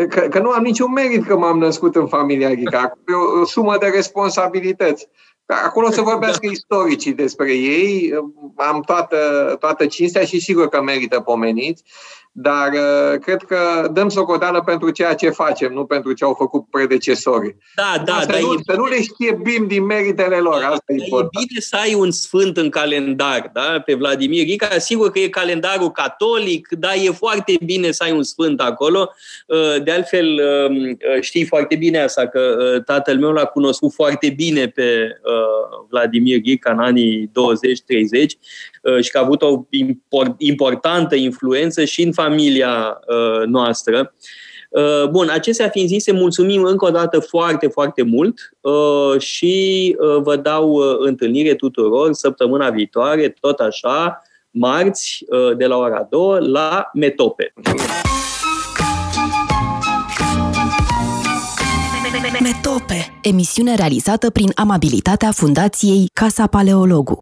[0.09, 2.97] Că, că nu am niciun merit că m-am născut în familia Ghica.
[3.07, 5.07] E o, o sumă de responsabilități.
[5.45, 6.51] Acolo să vorbească da.
[6.51, 8.13] istoricii despre ei,
[8.55, 11.83] am toată, toată cinstea și sigur că merită pomeniți,
[12.35, 16.65] dar uh, cred că dăm socoteală pentru ceea ce facem, nu pentru ce au făcut
[16.69, 17.57] predecesorii.
[17.75, 18.39] Da, da, să, da.
[18.39, 18.59] Nu, e...
[18.65, 21.29] să nu le știe bim din meritele lor, asta da, e important.
[21.33, 23.81] E bine să ai un sfânt în calendar, da?
[23.85, 28.23] pe Vladimir Rica, sigur că e calendarul catolic, dar e foarte bine să ai un
[28.23, 29.09] sfânt acolo.
[29.47, 34.29] Uh, de altfel, um, știi foarte bine asta, că uh, tatăl meu l-a cunoscut foarte
[34.29, 35.17] bine pe
[35.89, 37.31] Vladimir Ghica în anii 20-30
[39.01, 39.63] și că a avut o
[40.37, 42.99] importantă influență și în familia
[43.45, 44.13] noastră.
[45.11, 48.39] Bun, acestea fiind zise, mulțumim încă o dată foarte, foarte mult
[49.17, 55.25] și vă dau întâlnire tuturor săptămâna viitoare, tot așa, marți,
[55.57, 57.53] de la ora 2, la Metope.
[62.41, 67.17] Metope, emisiune realizată prin amabilitatea Fundației Casa Paleologu.